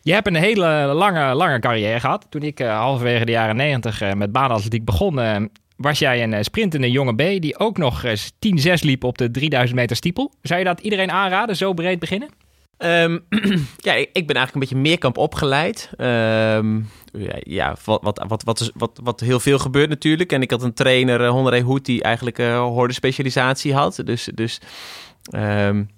Je 0.02 0.12
hebt 0.12 0.26
een 0.26 0.34
hele 0.34 0.66
lange, 0.94 1.34
lange 1.34 1.58
carrière 1.58 2.00
gehad. 2.00 2.26
Toen 2.28 2.42
ik 2.42 2.58
halverwege 2.58 3.24
de 3.24 3.32
jaren 3.32 3.56
negentig 3.56 4.14
met 4.14 4.32
baanatletiek 4.32 4.84
begon, 4.84 5.50
was 5.76 5.98
jij 5.98 6.22
een 6.22 6.32
uh, 6.32 6.38
sprintende 6.40 6.90
jonge 6.90 7.14
B 7.14 7.40
die 7.42 7.58
ook 7.58 7.78
nog 7.78 8.04
eens 8.04 8.32
10-6 8.32 8.72
liep 8.80 9.04
op 9.04 9.18
de 9.18 9.30
3000 9.30 9.78
meter 9.78 9.96
stiepel. 9.96 10.32
Zou 10.42 10.58
je 10.58 10.64
dat 10.64 10.80
iedereen 10.80 11.10
aanraden, 11.10 11.56
zo 11.56 11.72
breed 11.72 11.98
beginnen? 11.98 12.28
Um, 12.78 13.24
ja, 13.88 13.92
ik, 13.92 14.26
ben 14.26 14.36
eigenlijk 14.36 14.54
een 14.54 14.60
beetje 14.60 14.76
meerkamp 14.76 15.18
opgeleid. 15.18 15.90
Um, 15.98 16.88
ja, 17.42 17.76
wat, 17.84 18.02
wat, 18.02 18.24
wat, 18.28 18.42
wat, 18.42 18.70
wat, 18.74 19.00
wat 19.02 19.20
heel 19.20 19.40
veel 19.40 19.58
gebeurt 19.58 19.88
natuurlijk. 19.88 20.32
En 20.32 20.42
ik 20.42 20.50
had 20.50 20.62
een 20.62 20.74
trainer, 20.74 21.20
uh, 21.20 21.28
Honore 21.28 21.60
Hoed, 21.60 21.84
die 21.84 22.02
eigenlijk 22.02 22.38
uh, 22.38 22.58
hoorde 22.58 22.94
specialisatie 22.94 23.74
had. 23.74 24.02
Dus, 24.04 24.28
dus 24.34 24.60
um, 25.34 25.88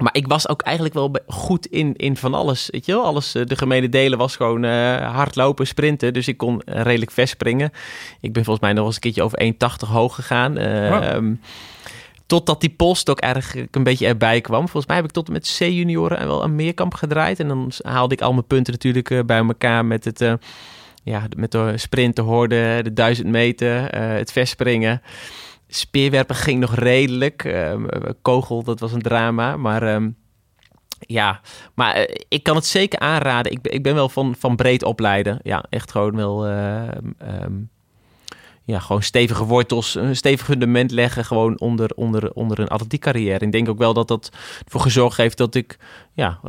maar 0.00 0.14
ik 0.14 0.26
was 0.26 0.48
ook 0.48 0.62
eigenlijk 0.62 0.94
wel 0.94 1.16
goed 1.26 1.66
in, 1.66 1.96
in 1.96 2.16
van 2.16 2.34
alles. 2.34 2.68
Weet 2.70 2.86
je 2.86 2.92
wel? 2.92 3.04
alles 3.04 3.32
de 3.32 3.56
gemene 3.56 3.88
delen 3.88 4.18
was 4.18 4.36
gewoon 4.36 4.64
uh, 4.64 5.12
hardlopen, 5.14 5.66
sprinten. 5.66 6.12
Dus 6.12 6.28
ik 6.28 6.36
kon 6.36 6.62
redelijk 6.64 7.10
vers 7.10 7.30
springen. 7.30 7.72
Ik 8.20 8.32
ben 8.32 8.44
volgens 8.44 8.64
mij 8.64 8.74
nog 8.74 8.86
eens 8.86 8.94
een 8.94 9.00
keertje 9.00 9.22
over 9.22 9.52
1,80 9.84 9.88
hoog 9.88 10.14
gegaan. 10.14 10.58
Uh, 10.58 10.88
wow. 10.90 11.14
um, 11.14 11.40
totdat 12.26 12.60
die 12.60 12.70
post 12.70 13.10
ook 13.10 13.20
eigenlijk 13.20 13.76
een 13.76 13.82
beetje 13.82 14.06
erbij 14.06 14.40
kwam. 14.40 14.62
Volgens 14.62 14.86
mij 14.86 14.96
heb 14.96 15.04
ik 15.04 15.10
tot 15.10 15.26
en 15.26 15.32
met 15.32 15.56
C-junioren 15.58 16.18
en 16.18 16.26
wel 16.26 16.44
een 16.44 16.54
meerkamp 16.54 16.94
gedraaid. 16.94 17.40
En 17.40 17.48
dan 17.48 17.72
haalde 17.82 18.14
ik 18.14 18.20
al 18.20 18.32
mijn 18.32 18.46
punten 18.46 18.72
natuurlijk 18.72 19.10
uh, 19.10 19.20
bij 19.26 19.38
elkaar 19.38 19.84
met 19.84 20.04
het... 20.04 20.24
Ja, 21.04 21.22
met 21.36 21.52
de 21.52 21.72
sprinten, 21.76 22.24
hoorde, 22.24 22.80
de 22.82 22.92
1000 22.92 23.26
meter, 23.28 23.96
het 23.96 24.32
verspringen. 24.32 25.02
Speerwerpen 25.74 26.36
ging 26.36 26.60
nog 26.60 26.74
redelijk. 26.74 27.44
Uh, 27.44 27.74
kogel, 28.22 28.62
dat 28.62 28.80
was 28.80 28.92
een 28.92 29.02
drama. 29.02 29.56
Maar 29.56 29.94
um, 29.94 30.16
ja, 30.98 31.40
maar 31.74 31.98
uh, 31.98 32.04
ik 32.28 32.42
kan 32.42 32.56
het 32.56 32.66
zeker 32.66 32.98
aanraden. 32.98 33.52
Ik, 33.52 33.58
ik 33.66 33.82
ben 33.82 33.94
wel 33.94 34.08
van, 34.08 34.34
van 34.38 34.56
breed 34.56 34.84
opleiden. 34.84 35.38
Ja, 35.42 35.64
echt 35.68 35.90
gewoon 35.90 36.16
wel... 36.16 36.48
Um, 36.48 37.70
ja, 38.64 38.78
gewoon 38.78 39.02
stevige 39.02 39.44
wortels, 39.44 39.94
een 39.94 40.16
stevig 40.16 40.46
fundament 40.46 40.90
leggen 40.90 41.24
gewoon 41.24 41.60
onder, 41.60 41.90
onder, 41.94 42.32
onder 42.32 42.58
een 42.58 42.68
atletiek 42.68 43.00
carrière. 43.00 43.44
Ik 43.44 43.52
denk 43.52 43.68
ook 43.68 43.78
wel 43.78 43.94
dat 43.94 44.08
dat 44.08 44.30
ervoor 44.64 44.80
gezorgd 44.80 45.16
heeft 45.16 45.36
dat 45.36 45.54
ik 45.54 45.78
ja, 46.12 46.40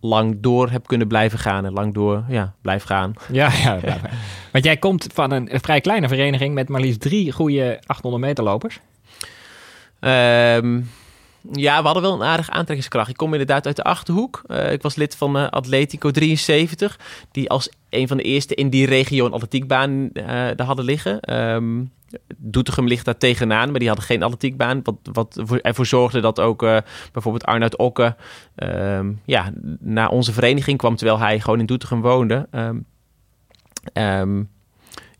lang 0.00 0.36
door 0.40 0.70
heb 0.70 0.86
kunnen 0.86 1.08
blijven 1.08 1.38
gaan 1.38 1.64
en 1.64 1.72
lang 1.72 1.94
door 1.94 2.24
ja, 2.28 2.54
blijf 2.62 2.82
gaan. 2.82 3.12
Ja, 3.32 3.50
ja, 3.62 3.78
ja. 3.82 4.00
want 4.52 4.64
jij 4.64 4.76
komt 4.76 5.06
van 5.12 5.30
een, 5.30 5.54
een, 5.54 5.60
vrij 5.60 5.80
kleine 5.80 6.08
vereniging 6.08 6.54
met 6.54 6.68
maar 6.68 6.80
liefst 6.80 7.00
drie 7.00 7.32
goede 7.32 7.80
800 7.86 8.24
meter 8.24 8.44
lopers. 8.44 8.80
Um, 10.00 10.90
ja, 11.52 11.78
we 11.78 11.84
hadden 11.84 12.02
wel 12.02 12.14
een 12.14 12.26
aardige 12.26 12.50
aantrekkingskracht. 12.50 13.08
Ik 13.08 13.16
kom 13.16 13.32
inderdaad 13.32 13.66
uit 13.66 13.76
de 13.76 13.84
Achterhoek. 13.84 14.42
Uh, 14.46 14.72
ik 14.72 14.82
was 14.82 14.94
lid 14.94 15.16
van 15.16 15.36
uh, 15.36 15.48
Atletico 15.48 16.10
73, 16.10 16.98
die 17.30 17.50
als 17.50 17.70
een 17.90 18.08
van 18.08 18.16
de 18.16 18.22
eerste 18.22 18.54
in 18.54 18.70
die 18.70 18.86
regio 18.86 19.26
een 19.26 19.32
atletiekbaan 19.32 19.90
uh, 19.90 20.24
daar 20.26 20.66
hadden 20.66 20.84
liggen. 20.84 21.34
Um, 21.54 21.92
Doetinchem 22.36 22.86
ligt 22.86 23.04
daar 23.04 23.18
tegenaan, 23.18 23.70
maar 23.70 23.78
die 23.78 23.88
hadden 23.88 24.06
geen 24.06 24.22
atletiekbaan. 24.22 24.80
Wat, 24.82 24.96
wat 25.02 25.60
ervoor 25.62 25.86
zorgde 25.86 26.20
dat 26.20 26.40
ook 26.40 26.60
bijvoorbeeld 27.12 27.44
Arnoud 27.44 27.76
Okke 27.76 28.16
um, 28.56 29.20
ja, 29.24 29.52
naar 29.80 30.08
onze 30.08 30.32
vereniging 30.32 30.78
kwam, 30.78 30.96
terwijl 30.96 31.18
hij 31.18 31.40
gewoon 31.40 31.60
in 31.60 31.66
Doetinchem 31.66 32.00
woonde. 32.00 32.48
Um, 33.92 34.48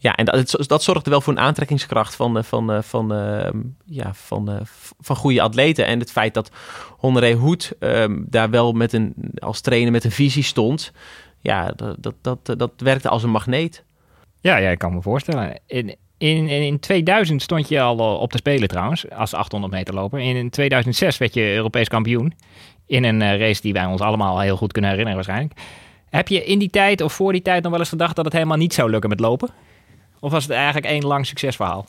ja, 0.04 0.16
en 0.16 0.24
dat, 0.24 0.64
dat 0.66 0.82
zorgde 0.82 1.10
wel 1.10 1.20
voor 1.20 1.32
een 1.32 1.38
aantrekkingskracht 1.38 2.16
van, 2.16 2.44
van, 2.44 2.84
van, 2.84 3.12
uh, 3.12 3.48
ja, 3.84 4.14
van, 4.14 4.50
uh, 4.50 4.56
van 5.00 5.16
goede 5.16 5.42
atleten. 5.42 5.86
En 5.86 5.98
het 5.98 6.10
feit 6.10 6.34
dat 6.34 6.50
Honoré 6.98 7.32
Hoed 7.32 7.72
um, 7.80 8.26
daar 8.28 8.50
wel 8.50 8.72
met 8.72 8.92
een, 8.92 9.14
als 9.38 9.60
trainer 9.60 9.92
met 9.92 10.04
een 10.04 10.10
visie 10.10 10.42
stond, 10.42 10.92
ja, 11.40 11.72
dat, 11.76 11.96
dat, 11.98 12.14
dat, 12.20 12.58
dat 12.58 12.70
werkte 12.76 13.08
als 13.08 13.22
een 13.22 13.30
magneet. 13.30 13.84
Ja, 14.40 14.56
ik 14.56 14.78
kan 14.78 14.94
me 14.94 15.02
voorstellen. 15.02 15.60
In, 15.66 15.96
in, 16.18 16.48
in 16.48 16.80
2000 16.80 17.42
stond 17.42 17.68
je 17.68 17.80
al 17.80 18.18
op 18.18 18.30
te 18.30 18.38
spelen 18.38 18.68
trouwens, 18.68 19.10
als 19.10 19.34
800 19.34 19.72
meter 19.72 19.94
loper. 19.94 20.20
In 20.20 20.50
2006 20.50 21.18
werd 21.18 21.34
je 21.34 21.54
Europees 21.54 21.88
kampioen 21.88 22.34
in 22.86 23.04
een 23.04 23.38
race 23.38 23.60
die 23.60 23.72
wij 23.72 23.84
ons 23.84 24.00
allemaal 24.00 24.40
heel 24.40 24.56
goed 24.56 24.72
kunnen 24.72 24.90
herinneren 24.90 25.24
waarschijnlijk. 25.24 25.60
Heb 26.10 26.28
je 26.28 26.44
in 26.44 26.58
die 26.58 26.70
tijd 26.70 27.00
of 27.00 27.12
voor 27.12 27.32
die 27.32 27.42
tijd 27.42 27.62
nog 27.62 27.70
wel 27.70 27.80
eens 27.80 27.88
gedacht 27.88 28.16
dat 28.16 28.24
het 28.24 28.34
helemaal 28.34 28.56
niet 28.56 28.74
zou 28.74 28.90
lukken 28.90 29.10
met 29.10 29.20
lopen? 29.20 29.50
Of 30.24 30.30
was 30.30 30.42
het 30.42 30.52
eigenlijk 30.52 30.86
één 30.86 31.04
lang 31.04 31.26
succesverhaal? 31.26 31.86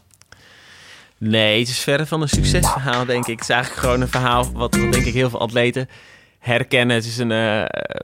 Nee, 1.17 1.60
het 1.60 1.67
is 1.67 1.80
verre 1.80 2.06
van 2.06 2.21
een 2.21 2.30
succesverhaal, 2.30 3.06
denk 3.06 3.28
ik. 3.28 3.34
Het 3.34 3.41
is 3.41 3.50
eigenlijk 3.50 3.82
gewoon 3.82 4.02
een 4.02 4.08
verhaal 4.08 4.52
wat, 4.52 4.71
denk 4.71 4.95
ik 4.95 5.13
heel 5.13 5.30
veel 5.30 5.39
atleten 5.39 5.89
herkennen. 6.39 6.95
Het 6.95 7.06
is 7.06 7.17
een, 7.17 7.32
uh, 7.32 7.63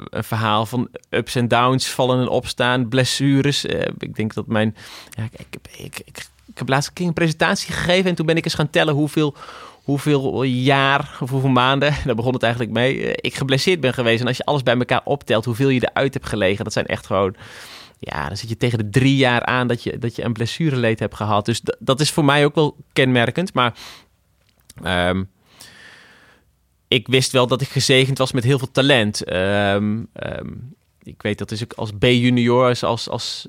een 0.09 0.23
verhaal 0.23 0.65
van 0.65 0.89
ups 1.09 1.35
en 1.35 1.47
downs, 1.47 1.87
vallen 1.87 2.21
en 2.21 2.27
opstaan, 2.27 2.87
blessures. 2.87 3.65
Uh, 3.65 3.81
ik 3.97 4.15
denk 4.15 4.33
dat 4.33 4.47
mijn... 4.47 4.75
Ja, 5.09 5.23
ik, 5.23 5.31
ik, 5.39 5.57
ik, 5.77 6.01
ik, 6.05 6.27
heb 6.53 6.69
laatst 6.69 6.91
een 6.93 7.13
presentatie 7.13 7.73
gegeven 7.73 8.09
en 8.09 8.15
toen 8.15 8.25
ben 8.25 8.37
ik 8.37 8.45
eens 8.45 8.53
gaan 8.53 8.69
tellen 8.69 8.93
hoeveel, 8.93 9.35
hoeveel 9.83 10.43
jaar 10.43 11.17
of 11.19 11.29
hoeveel 11.29 11.49
maanden, 11.49 11.93
daar 12.05 12.15
begon 12.15 12.33
het 12.33 12.43
eigenlijk 12.43 12.73
mee, 12.73 12.97
uh, 12.97 13.09
ik 13.15 13.35
geblesseerd 13.35 13.79
ben 13.79 13.93
geweest. 13.93 14.21
En 14.21 14.27
als 14.27 14.37
je 14.37 14.45
alles 14.45 14.63
bij 14.63 14.77
elkaar 14.77 15.01
optelt, 15.03 15.45
hoeveel 15.45 15.69
je 15.69 15.89
eruit 15.89 16.13
hebt 16.13 16.27
gelegen, 16.27 16.63
dat 16.63 16.73
zijn 16.73 16.85
echt 16.85 17.05
gewoon 17.05 17.35
ja, 18.03 18.27
dan 18.27 18.37
zit 18.37 18.49
je 18.49 18.57
tegen 18.57 18.77
de 18.77 18.89
drie 18.89 19.15
jaar 19.15 19.45
aan 19.45 19.67
dat 19.67 19.83
je, 19.83 19.97
dat 19.97 20.15
je 20.15 20.23
een 20.23 20.33
blessureleed 20.33 20.99
hebt 20.99 21.15
gehad. 21.15 21.45
Dus 21.45 21.61
dat 21.79 21.99
is 21.99 22.11
voor 22.11 22.25
mij 22.25 22.45
ook 22.45 22.55
wel 22.55 22.75
kenmerkend. 22.93 23.53
Maar 23.53 23.73
um, 24.83 25.29
ik 26.87 27.07
wist 27.07 27.31
wel 27.31 27.47
dat 27.47 27.61
ik 27.61 27.67
gezegend 27.67 28.17
was 28.17 28.31
met 28.31 28.43
heel 28.43 28.57
veel 28.57 28.71
talent. 28.71 29.33
Um, 29.33 30.09
ik 31.03 31.21
weet 31.21 31.37
dat 31.37 31.49
dus 31.49 31.63
ook 31.63 31.73
als 31.73 31.91
B-junior, 31.99 32.67
als, 32.67 32.83
als, 32.83 33.09
als 33.09 33.47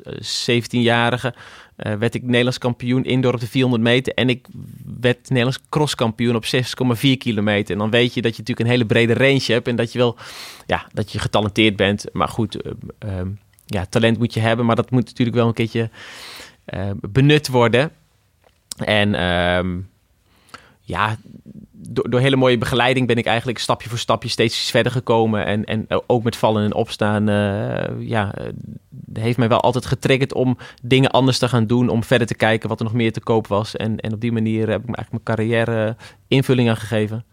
17-jarige, 0.50 1.34
uh, 1.76 1.94
werd 1.94 2.14
ik 2.14 2.22
Nederlands 2.22 2.58
kampioen 2.58 3.04
indoor 3.04 3.34
op 3.34 3.40
de 3.40 3.46
400 3.46 3.82
meter. 3.82 4.14
En 4.14 4.28
ik 4.28 4.46
werd 5.00 5.28
Nederlands 5.28 5.60
crosskampioen 5.68 6.34
op 6.34 6.44
6,4 6.44 7.00
kilometer. 7.18 7.72
En 7.72 7.78
dan 7.78 7.90
weet 7.90 8.14
je 8.14 8.22
dat 8.22 8.36
je 8.36 8.38
natuurlijk 8.38 8.68
een 8.68 8.74
hele 8.74 8.86
brede 8.86 9.14
range 9.14 9.44
hebt. 9.46 9.68
En 9.68 9.76
dat 9.76 9.92
je 9.92 9.98
wel, 9.98 10.16
ja, 10.66 10.86
dat 10.92 11.12
je 11.12 11.18
getalenteerd 11.18 11.76
bent. 11.76 12.04
Maar 12.12 12.28
goed, 12.28 12.56
ja, 13.72 13.86
talent 13.86 14.18
moet 14.18 14.34
je 14.34 14.40
hebben. 14.40 14.66
Maar 14.66 14.76
dat 14.76 14.90
moet 14.90 15.04
natuurlijk 15.04 15.36
wel 15.36 15.46
een 15.46 15.54
keertje 15.54 15.90
uh, 16.74 16.90
benut 17.00 17.48
worden. 17.48 17.90
En 18.76 19.14
ehm, 19.14 19.78
ja, 20.80 21.16
door, 21.72 22.10
door, 22.10 22.20
hele 22.20 22.36
mooie 22.36 22.58
begeleiding 22.58 23.06
ben 23.06 23.16
ik 23.16 23.26
eigenlijk 23.26 23.58
stapje 23.58 23.88
voor 23.88 23.98
stapje 23.98 24.28
steeds 24.28 24.70
verder 24.70 24.92
gekomen. 24.92 25.46
En, 25.46 25.64
en 25.64 25.86
ook 26.06 26.22
met 26.22 26.36
vallen 26.36 26.64
en 26.64 26.74
opstaan, 26.74 27.28
uh, 27.28 28.08
ja, 28.08 28.34
heeft 29.12 29.38
mij 29.38 29.48
wel 29.48 29.60
altijd 29.60 29.86
getriggerd 29.86 30.34
om 30.34 30.58
dingen 30.82 31.10
anders 31.10 31.38
te 31.38 31.48
gaan 31.48 31.66
doen. 31.66 31.88
Om 31.88 32.04
verder 32.04 32.26
te 32.26 32.34
kijken 32.34 32.68
wat 32.68 32.78
er 32.78 32.84
nog 32.84 32.94
meer 32.94 33.12
te 33.12 33.20
koop 33.20 33.46
was. 33.46 33.76
En, 33.76 34.00
en 34.00 34.12
op 34.12 34.20
die 34.20 34.32
manier 34.32 34.68
heb 34.68 34.82
ik 34.82 34.96
eigenlijk 34.96 35.10
mijn 35.10 35.36
carrière 35.38 35.96
invulling 36.28 36.68
aan 36.68 36.76
gegeven. 36.76 37.24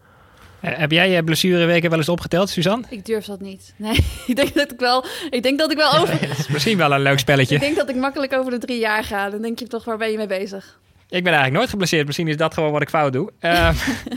Uh, 0.62 0.70
heb 0.76 0.90
jij 0.90 1.10
je 1.10 1.24
blessureweken 1.24 1.90
wel 1.90 1.98
eens 1.98 2.08
opgeteld, 2.08 2.50
Suzanne? 2.50 2.84
Ik 2.90 3.04
durf 3.04 3.24
dat 3.24 3.40
niet. 3.40 3.74
Nee, 3.76 3.96
ik 4.26 4.36
denk 4.36 4.54
dat 4.54 4.72
ik 4.72 4.78
wel, 4.78 5.04
ik 5.30 5.42
denk 5.42 5.58
dat 5.58 5.70
ik 5.70 5.76
wel 5.76 5.92
over... 5.92 6.28
misschien 6.52 6.76
wel 6.76 6.92
een 6.92 7.02
leuk 7.02 7.18
spelletje. 7.18 7.54
ik 7.54 7.60
denk 7.60 7.76
dat 7.76 7.88
ik 7.88 7.96
makkelijk 7.96 8.32
over 8.32 8.50
de 8.50 8.58
drie 8.58 8.78
jaar 8.78 9.04
ga. 9.04 9.30
Dan 9.30 9.42
denk 9.42 9.58
je 9.58 9.66
toch, 9.66 9.84
waar 9.84 9.98
ben 9.98 10.10
je 10.10 10.16
mee 10.16 10.26
bezig? 10.26 10.78
Ik 11.08 11.22
ben 11.24 11.32
eigenlijk 11.32 11.52
nooit 11.52 11.68
geblesseerd. 11.68 12.06
Misschien 12.06 12.28
is 12.28 12.36
dat 12.36 12.54
gewoon 12.54 12.72
wat 12.72 12.82
ik 12.82 12.88
fout 12.88 13.12
doe. 13.12 13.30
Uh, 13.40 13.70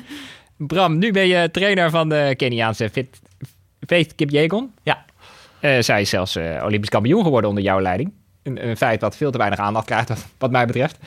Bram, 0.58 0.98
nu 0.98 1.12
ben 1.12 1.28
je 1.28 1.52
trainer 1.52 1.90
van 1.90 2.10
de 2.10 2.34
Keniaanse 2.38 2.90
Fit, 2.90 3.20
Faith. 3.88 4.14
Ja. 4.84 5.06
Uh, 5.62 5.80
zij 5.80 6.02
is 6.02 6.10
zelfs 6.10 6.36
uh, 6.36 6.64
Olympisch 6.66 6.90
kampioen 6.90 7.24
geworden 7.24 7.50
onder 7.50 7.64
jouw 7.64 7.82
leiding. 7.82 8.14
Een, 8.44 8.68
een, 8.68 8.78
feit 8.78 9.02
wat 9.02 9.18
veel 9.18 9.32
te 9.32 9.38
weinig 9.38 9.60
aandacht 9.60 9.86
krijgt, 9.86 10.10
wat, 10.10 10.26
wat 10.38 10.52
mij 10.52 10.66
betreft. 10.66 10.98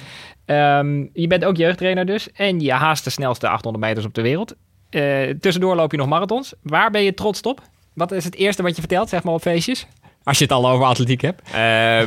Um, 0.46 1.11
je 1.12 1.27
bent 1.27 1.44
ook 1.44 1.57
jeugdtrainer 1.57 2.07
dus. 2.07 2.33
En 2.33 2.61
je 2.61 2.72
haast 2.72 3.05
de 3.05 3.11
snelste 3.11 3.49
800 3.49 3.85
meters 3.85 4.07
op 4.07 4.14
de 4.14 4.22
wereld. 4.22 4.55
Uh, 4.97 5.31
tussendoor 5.41 5.77
loop 5.77 5.91
je 5.91 5.97
nog 5.97 6.09
marathons. 6.09 6.55
Waar 6.63 6.91
ben 6.91 7.03
je 7.03 7.15
trots 7.15 7.41
op? 7.41 7.63
Wat 7.93 8.13
is 8.13 8.25
het 8.25 8.35
eerste 8.35 8.63
wat 8.63 8.75
je 8.75 8.81
vertelt, 8.81 9.09
zeg 9.09 9.23
maar, 9.23 9.35
op 9.35 9.41
feestjes? 9.41 9.87
Als 10.25 10.39
je 10.39 10.45
het 10.45 10.53
al 10.53 10.69
over 10.69 10.87
atletiek 10.87 11.21
hebt. 11.21 11.43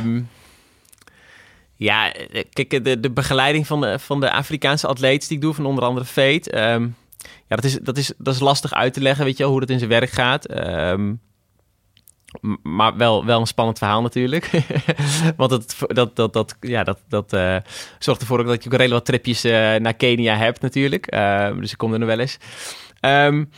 Um, 0.04 0.28
ja, 1.76 2.12
kijk, 2.52 2.84
de, 2.84 3.00
de 3.00 3.10
begeleiding 3.10 3.66
van 3.66 3.80
de, 3.80 3.98
van 3.98 4.20
de 4.20 4.32
Afrikaanse 4.32 4.86
atleet 4.86 5.28
die 5.28 5.36
ik 5.36 5.42
doe, 5.42 5.54
van 5.54 5.66
onder 5.66 5.84
andere 5.84 6.06
Fate. 6.06 6.72
Um, 6.72 6.96
ja, 7.46 7.56
dat 7.56 7.64
is, 7.64 7.78
dat, 7.82 7.96
is, 7.96 8.12
dat 8.18 8.34
is 8.34 8.40
lastig 8.40 8.72
uit 8.72 8.92
te 8.92 9.00
leggen, 9.00 9.24
weet 9.24 9.36
je 9.36 9.42
wel, 9.42 9.52
hoe 9.52 9.60
dat 9.60 9.70
in 9.70 9.78
zijn 9.78 9.90
werk 9.90 10.10
gaat. 10.10 10.50
Um, 10.90 11.20
maar 12.62 12.96
wel, 12.96 13.24
wel 13.24 13.40
een 13.40 13.46
spannend 13.46 13.78
verhaal 13.78 14.02
natuurlijk. 14.02 14.50
Want 15.36 15.50
dat, 15.50 15.76
dat, 15.86 16.16
dat, 16.16 16.32
dat, 16.32 16.56
ja, 16.60 16.84
dat, 16.84 16.98
dat 17.08 17.32
uh, 17.32 17.56
zorgt 17.98 18.20
ervoor 18.20 18.44
dat 18.44 18.64
je 18.64 18.70
ook 18.70 18.76
redelijk 18.76 18.92
wat 18.92 19.04
tripjes 19.04 19.44
uh, 19.44 19.52
naar 19.52 19.94
Kenia 19.94 20.36
hebt 20.36 20.60
natuurlijk. 20.60 21.14
Uh, 21.14 21.56
dus 21.56 21.72
ik 21.72 21.78
kom 21.78 21.92
er 21.92 21.98
nog 21.98 22.08
wel 22.08 22.18
eens. 22.18 22.38
Um, 23.00 23.50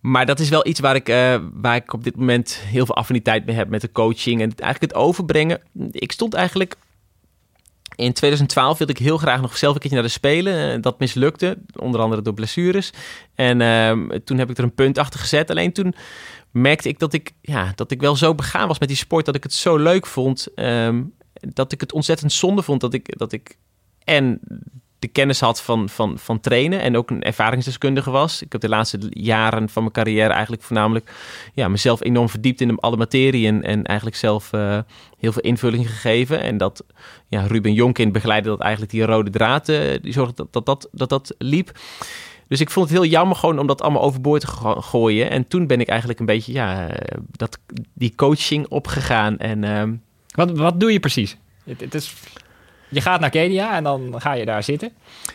maar 0.00 0.26
dat 0.26 0.40
is 0.40 0.48
wel 0.48 0.66
iets 0.66 0.80
waar 0.80 0.94
ik, 0.94 1.06
waar 1.52 1.76
ik 1.76 1.92
op 1.92 2.04
dit 2.04 2.16
moment 2.16 2.60
heel 2.64 2.86
veel 2.86 2.96
affiniteit 2.96 3.46
mee 3.46 3.56
heb 3.56 3.68
met 3.68 3.80
de 3.80 3.92
coaching. 3.92 4.40
En 4.40 4.52
eigenlijk 4.56 4.92
het 4.92 5.02
overbrengen. 5.02 5.60
Ik 5.90 6.12
stond 6.12 6.34
eigenlijk 6.34 6.76
in 7.94 8.12
2012 8.12 8.78
wilde 8.78 8.92
ik 8.92 8.98
heel 8.98 9.18
graag 9.18 9.40
nog 9.40 9.56
zelf 9.56 9.74
een 9.74 9.80
keertje 9.80 9.98
naar 9.98 10.06
de 10.06 10.12
Spelen. 10.12 10.80
Dat 10.80 10.98
mislukte, 10.98 11.58
onder 11.76 12.00
andere 12.00 12.22
door 12.22 12.34
blessures. 12.34 12.90
En 13.34 13.60
uh, 13.60 14.18
toen 14.18 14.38
heb 14.38 14.50
ik 14.50 14.58
er 14.58 14.64
een 14.64 14.74
punt 14.74 14.98
achter 14.98 15.20
gezet. 15.20 15.50
Alleen 15.50 15.72
toen 15.72 15.94
merkte 16.50 16.88
ik 16.88 16.98
dat 16.98 17.12
ik, 17.12 17.32
ja, 17.40 17.72
dat 17.74 17.90
ik 17.90 18.00
wel 18.00 18.16
zo 18.16 18.34
begaan 18.34 18.68
was 18.68 18.78
met 18.78 18.88
die 18.88 18.96
sport... 18.96 19.26
dat 19.26 19.34
ik 19.34 19.42
het 19.42 19.52
zo 19.52 19.76
leuk 19.76 20.06
vond, 20.06 20.48
um, 20.54 21.14
dat 21.32 21.72
ik 21.72 21.80
het 21.80 21.92
ontzettend 21.92 22.32
zonde 22.32 22.62
vond... 22.62 22.80
dat 22.80 22.94
ik, 22.94 23.18
dat 23.18 23.32
ik 23.32 23.56
en 24.04 24.40
de 25.02 25.08
kennis 25.08 25.40
had 25.40 25.62
van, 25.62 25.88
van, 25.88 26.18
van 26.18 26.40
trainen 26.40 26.80
en 26.80 26.96
ook 26.96 27.10
een 27.10 27.22
ervaringsdeskundige 27.22 28.10
was. 28.10 28.42
Ik 28.42 28.52
heb 28.52 28.60
de 28.60 28.68
laatste 28.68 28.98
jaren 29.10 29.68
van 29.68 29.82
mijn 29.82 29.94
carrière 29.94 30.32
eigenlijk 30.32 30.62
voornamelijk 30.62 31.12
ja, 31.54 31.68
mezelf 31.68 32.02
enorm 32.02 32.28
verdiept 32.28 32.60
in 32.60 32.78
alle 32.78 32.96
materie 32.96 33.46
en, 33.46 33.62
en 33.62 33.84
eigenlijk 33.84 34.16
zelf 34.16 34.52
uh, 34.52 34.78
heel 35.18 35.32
veel 35.32 35.42
invulling 35.42 35.90
gegeven. 35.90 36.40
En 36.40 36.56
dat 36.56 36.84
ja, 37.28 37.46
Ruben 37.46 37.72
Jonkin 37.72 38.12
begeleidde 38.12 38.48
dat 38.48 38.60
eigenlijk 38.60 38.92
die 38.92 39.04
rode 39.04 39.30
draad, 39.30 39.68
uh, 39.68 39.80
die 40.02 40.12
zorgde 40.12 40.34
dat 40.34 40.52
dat, 40.52 40.66
dat, 40.66 40.88
dat 40.92 41.08
dat 41.08 41.34
liep. 41.38 41.78
Dus 42.48 42.60
ik 42.60 42.70
vond 42.70 42.88
het 42.88 42.98
heel 42.98 43.10
jammer 43.10 43.36
gewoon 43.36 43.58
om 43.58 43.66
dat 43.66 43.82
allemaal 43.82 44.02
overboord 44.02 44.40
te 44.40 44.80
gooien. 44.80 45.30
En 45.30 45.48
toen 45.48 45.66
ben 45.66 45.80
ik 45.80 45.88
eigenlijk 45.88 46.20
een 46.20 46.26
beetje 46.26 46.52
ja, 46.52 46.88
dat, 47.30 47.58
die 47.94 48.14
coaching 48.14 48.66
opgegaan. 48.68 49.38
En, 49.38 49.62
uh, 49.62 49.82
wat, 50.34 50.50
wat 50.50 50.80
doe 50.80 50.92
je 50.92 51.00
precies? 51.00 51.36
Het, 51.64 51.80
het 51.80 51.94
is 51.94 52.14
je 52.92 53.00
gaat 53.00 53.20
naar 53.20 53.30
Kenia 53.30 53.76
en 53.76 53.84
dan 53.84 54.14
ga 54.18 54.32
je 54.32 54.44
daar 54.44 54.62
zitten? 54.62 54.92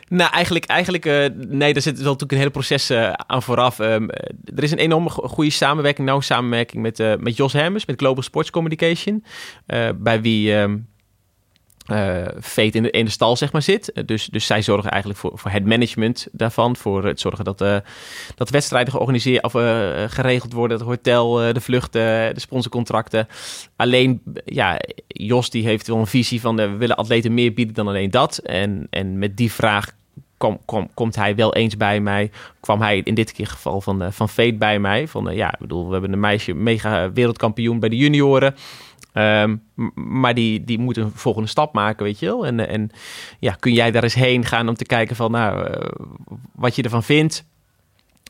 Nou, 0.08 0.32
eigenlijk, 0.32 0.66
eigenlijk 0.66 1.06
uh, 1.06 1.26
nee, 1.36 1.74
daar 1.74 1.82
zit 1.82 1.96
wel 1.96 2.04
natuurlijk 2.04 2.32
een 2.32 2.38
hele 2.38 2.50
proces 2.50 2.92
uh, 2.92 3.14
aan 3.14 3.44
vooraf. 3.44 3.80
Um, 3.80 4.10
er 4.56 4.64
is 4.64 4.72
een 4.72 4.78
enorme 4.78 5.10
goede 5.10 5.50
samenwerking, 5.50 6.08
nauwe 6.08 6.24
samenwerking 6.24 6.82
met, 6.82 7.20
met 7.20 7.38
Jos 7.38 7.54
Hermes, 7.54 7.86
met 7.86 8.00
Global 8.00 8.24
Sports 8.24 8.50
Communication. 8.50 9.24
bij 9.96 10.22
wie 10.22 10.54
um, 10.54 10.88
In 11.88 12.84
de, 12.84 12.92
in 12.92 13.06
de 13.06 13.12
stal 13.12 13.36
zeg 13.36 13.52
maar 13.52 13.62
zit. 13.62 13.92
dus, 14.06 14.26
dus 14.26 14.46
zij 14.46 14.62
zorgen 14.62 14.92
eigenlijk 14.92 15.22
voor, 15.22 15.32
voor 15.34 15.52
het 15.52 15.66
management 15.66 16.28
daarvan. 16.32 16.76
Voor 16.76 17.06
het 17.06 17.20
zorgen 17.20 17.46
dat, 17.46 17.58
dat 18.36 18.50
wedstrijden 18.50 18.92
georganiseerd 18.92 19.44
of 19.44 19.52
geregeld 20.12 20.54
worden. 20.54 20.78
Het 20.78 20.88
hotel, 20.88 21.34
de 21.34 21.62
vluchten, 21.62 22.34
de 22.34 22.40
sponsorcontracten. 22.40 23.28
Alleen, 23.76 24.22
ja, 24.46 24.80
Jos 25.08 25.50
die 25.50 25.66
heeft 25.66 25.88
wel 25.88 25.98
een 25.98 26.08
visie 26.08 26.42
van 26.42 26.56
we 26.56 26.68
willen 26.68 26.96
atleten 26.96 27.34
meer 27.34 27.54
bieden 27.54 27.76
dan 27.76 27.88
alleen 27.88 28.12
dat. 28.12 28.38
En, 28.38 28.88
en 28.90 29.20
met 29.20 29.38
die 29.38 29.52
vraag 29.52 29.92
kom, 30.38 30.60
kom, 30.66 30.90
komt 30.94 31.16
hij 31.16 31.36
wel 31.36 31.54
eens 31.54 31.78
bij 31.78 32.00
mij. 32.00 32.32
Kwam 32.60 32.82
hij 32.82 33.02
in 33.04 33.14
dit 33.14 33.32
keer 33.32 33.48
geval 33.48 33.82
van, 33.82 34.04
uh, 34.04 34.08
van 34.12 34.30
Fate 34.30 34.56
bij 34.56 34.80
mij. 34.80 35.08
Van 35.08 35.36
ja, 35.36 35.54
ik 35.54 35.60
bedoel, 35.60 35.86
we 35.86 35.92
hebben 35.92 36.14
een 36.14 36.20
meisje 36.20 36.54
mega 36.54 37.12
wereldkampioen 37.12 37.80
bij 37.80 37.90
de 37.90 37.96
junioren. 37.96 38.56
Um, 39.18 39.62
maar 39.96 40.34
die, 40.34 40.64
die 40.64 40.80
moet 40.80 40.98
een 40.98 41.12
volgende 41.14 41.50
stap 41.50 41.74
maken, 41.74 42.06
weet 42.06 42.20
je 42.20 42.26
wel. 42.26 42.46
En, 42.46 42.68
en 42.68 42.90
ja, 43.40 43.56
kun 43.60 43.74
jij 43.74 43.92
daar 43.92 44.04
eens 44.04 44.14
heen 44.14 44.46
gaan 44.46 44.68
om 44.68 44.76
te 44.76 44.86
kijken 44.86 45.16
van, 45.16 45.32
nou, 45.32 45.70
uh, 45.70 45.76
wat 46.54 46.76
je 46.76 46.82
ervan 46.82 47.04
vindt. 47.04 47.46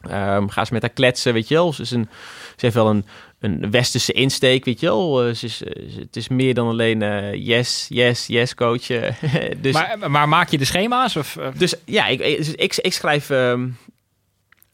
Um, 0.06 0.50
ga 0.50 0.60
eens 0.60 0.70
met 0.70 0.82
haar 0.82 0.92
kletsen, 0.92 1.34
weet 1.34 1.48
je 1.48 1.54
wel. 1.54 1.74
Ze, 1.74 1.82
is 1.82 1.92
een, 1.92 2.10
ze 2.50 2.66
heeft 2.66 2.74
wel 2.74 2.90
een, 2.90 3.06
een 3.40 3.72
westerse 3.72 4.12
insteek, 4.12 4.66
weet 4.66 4.80
je 4.80 4.86
wel. 4.86 5.28
Uh, 5.28 5.34
ze 5.34 5.46
is, 5.46 5.60
het 6.00 6.16
is 6.16 6.28
meer 6.28 6.54
dan 6.54 6.68
alleen 6.68 7.02
uh, 7.02 7.34
yes, 7.34 7.86
yes, 7.90 8.28
yes, 8.28 8.56
coach. 8.56 8.86
dus, 9.62 9.74
maar, 9.74 10.12
maar 10.12 10.30
maak 10.30 10.50
je 10.50 10.58
de 10.58 10.66
schema's? 10.66 11.16
Of, 11.16 11.38
Dus 11.58 11.76
ja, 11.86 12.08
ik, 12.08 12.18
dus 12.18 12.52
ik, 12.52 12.76
ik, 12.76 12.94
schrijf, 12.94 13.30
um, 13.30 13.78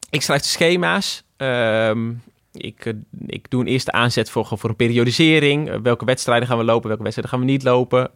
ik 0.09 0.21
schrijf 0.21 0.41
de 0.41 0.47
schema's. 0.47 1.23
Um, 1.37 2.21
ik, 2.53 2.93
ik 3.27 3.49
doe 3.49 3.61
een 3.61 3.67
eerste 3.67 3.91
aanzet 3.91 4.29
voor, 4.29 4.45
voor 4.45 4.69
een 4.69 4.75
periodisering. 4.75 5.81
welke 5.81 6.05
wedstrijden 6.05 6.47
gaan 6.47 6.57
we 6.57 6.63
lopen, 6.63 6.87
welke 6.87 7.03
wedstrijden 7.03 7.33
gaan 7.33 7.45
we 7.45 7.51
niet 7.51 7.63
lopen. 7.63 8.11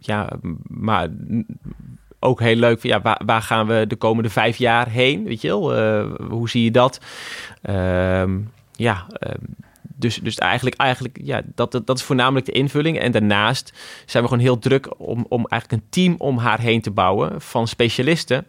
ja, 0.00 0.30
maar 0.66 1.08
ook 2.20 2.40
heel 2.40 2.56
leuk. 2.56 2.82
Ja, 2.82 3.00
waar, 3.00 3.20
waar, 3.24 3.42
gaan 3.42 3.66
we 3.66 3.84
de 3.88 3.96
komende 3.96 4.30
vijf 4.30 4.56
jaar 4.56 4.88
heen? 4.88 5.24
Weet 5.24 5.40
je 5.40 5.48
wel? 5.48 5.78
Uh, 5.78 6.14
hoe 6.28 6.48
zie 6.48 6.64
je 6.64 6.70
dat? 6.70 7.00
Uh, 7.62 8.24
ja, 8.72 9.06
uh, 9.26 9.32
dus, 9.82 10.16
dus 10.16 10.34
eigenlijk, 10.36 10.76
eigenlijk 10.76 11.18
ja, 11.22 11.42
dat, 11.54 11.72
dat, 11.72 11.86
dat 11.86 11.96
is 11.98 12.04
voornamelijk 12.04 12.46
de 12.46 12.52
invulling. 12.52 12.98
En 12.98 13.12
daarnaast 13.12 13.72
zijn 14.06 14.22
we 14.22 14.28
gewoon 14.28 14.44
heel 14.44 14.58
druk 14.58 15.00
om, 15.00 15.26
om 15.28 15.46
eigenlijk 15.46 15.82
een 15.82 15.88
team 15.90 16.14
om 16.18 16.38
haar 16.38 16.60
heen 16.60 16.80
te 16.80 16.90
bouwen 16.90 17.40
van 17.40 17.68
specialisten 17.68 18.46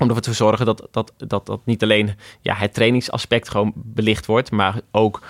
om 0.00 0.08
ervoor 0.08 0.22
te 0.22 0.32
zorgen 0.32 0.66
dat, 0.66 0.88
dat, 0.90 1.12
dat, 1.16 1.46
dat 1.46 1.60
niet 1.64 1.82
alleen 1.82 2.10
ja, 2.40 2.54
het 2.54 2.74
trainingsaspect 2.74 3.48
gewoon 3.48 3.72
belicht 3.74 4.26
wordt, 4.26 4.50
maar 4.50 4.80
ook 4.90 5.22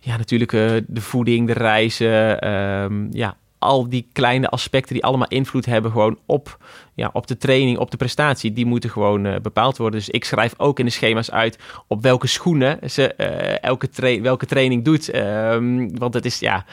ja, 0.00 0.16
natuurlijk 0.16 0.52
uh, 0.52 0.70
de 0.86 1.00
voeding, 1.00 1.46
de 1.46 1.52
reizen, 1.52 2.52
um, 2.52 3.08
ja, 3.10 3.36
al 3.60 3.88
die 3.88 4.08
kleine 4.12 4.48
aspecten 4.48 4.94
die 4.94 5.04
allemaal 5.04 5.28
invloed 5.28 5.66
hebben 5.66 5.90
gewoon 5.90 6.18
op, 6.26 6.58
ja, 6.94 7.10
op 7.12 7.26
de 7.26 7.36
training, 7.36 7.78
op 7.78 7.90
de 7.90 7.96
prestatie, 7.96 8.52
die 8.52 8.66
moeten 8.66 8.90
gewoon 8.90 9.26
uh, 9.26 9.36
bepaald 9.42 9.76
worden. 9.76 9.98
Dus 9.98 10.08
ik 10.08 10.24
schrijf 10.24 10.54
ook 10.56 10.78
in 10.78 10.84
de 10.84 10.90
schema's 10.90 11.30
uit 11.30 11.58
op 11.86 12.02
welke 12.02 12.26
schoenen 12.26 12.90
ze 12.90 13.14
uh, 13.16 13.62
elke 13.62 14.20
welke 14.22 14.46
training 14.46 14.84
doet. 14.84 15.14
Um, 15.14 15.98
want 15.98 16.14
het 16.14 16.24
is, 16.24 16.38
ja, 16.38 16.64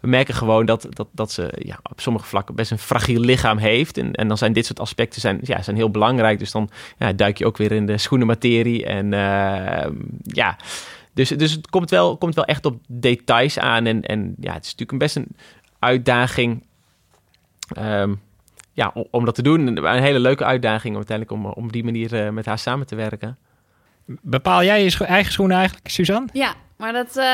we 0.00 0.08
merken 0.08 0.34
gewoon 0.34 0.66
dat, 0.66 0.86
dat, 0.90 1.08
dat 1.12 1.32
ze 1.32 1.52
ja, 1.58 1.78
op 1.90 2.00
sommige 2.00 2.26
vlakken 2.26 2.54
best 2.54 2.70
een 2.70 2.78
fragiel 2.78 3.20
lichaam 3.20 3.58
heeft. 3.58 3.98
En, 3.98 4.12
en 4.12 4.28
dan 4.28 4.38
zijn 4.38 4.52
dit 4.52 4.66
soort 4.66 4.80
aspecten 4.80 5.20
zijn, 5.20 5.38
ja, 5.42 5.62
zijn 5.62 5.76
heel 5.76 5.90
belangrijk. 5.90 6.38
Dus 6.38 6.50
dan 6.50 6.70
ja, 6.98 7.12
duik 7.12 7.38
je 7.38 7.46
ook 7.46 7.56
weer 7.56 7.72
in 7.72 7.86
de 7.86 7.98
schoenenmaterie. 7.98 8.86
En 8.86 9.12
uh, 9.12 9.92
ja... 10.22 10.56
Dus, 11.16 11.28
dus 11.28 11.52
het 11.52 11.70
komt 11.70 11.90
wel, 11.90 12.16
komt 12.16 12.34
wel 12.34 12.44
echt 12.44 12.64
op 12.64 12.78
details 12.86 13.58
aan. 13.58 13.86
En, 13.86 14.02
en 14.02 14.34
ja, 14.40 14.52
het 14.52 14.64
is 14.64 14.74
natuurlijk 14.76 14.92
een 14.92 14.98
best 14.98 15.16
een, 15.16 15.26
uitdaging. 15.78 16.64
Um, 17.78 18.20
ja, 18.72 18.90
om, 18.94 19.06
om, 19.10 19.24
dat 19.24 19.34
te 19.34 19.42
doen. 19.42 19.84
Een 19.84 20.02
hele 20.02 20.18
leuke 20.18 20.44
uitdaging 20.44 20.90
om 20.90 20.96
uiteindelijk 20.96 21.36
om, 21.38 21.64
op 21.64 21.72
die 21.72 21.84
manier 21.84 22.26
uh, 22.26 22.30
met 22.30 22.46
haar 22.46 22.58
samen 22.58 22.86
te 22.86 22.94
werken. 22.94 23.38
Bepaal 24.06 24.64
jij 24.64 24.82
je 24.82 24.90
scho 24.90 25.04
eigen 25.04 25.32
schoenen 25.32 25.56
eigenlijk, 25.56 25.88
Suzanne? 25.88 26.28
Ja, 26.32 26.54
Maar 26.76 26.92
dat, 26.92 27.16
eh, 27.16 27.24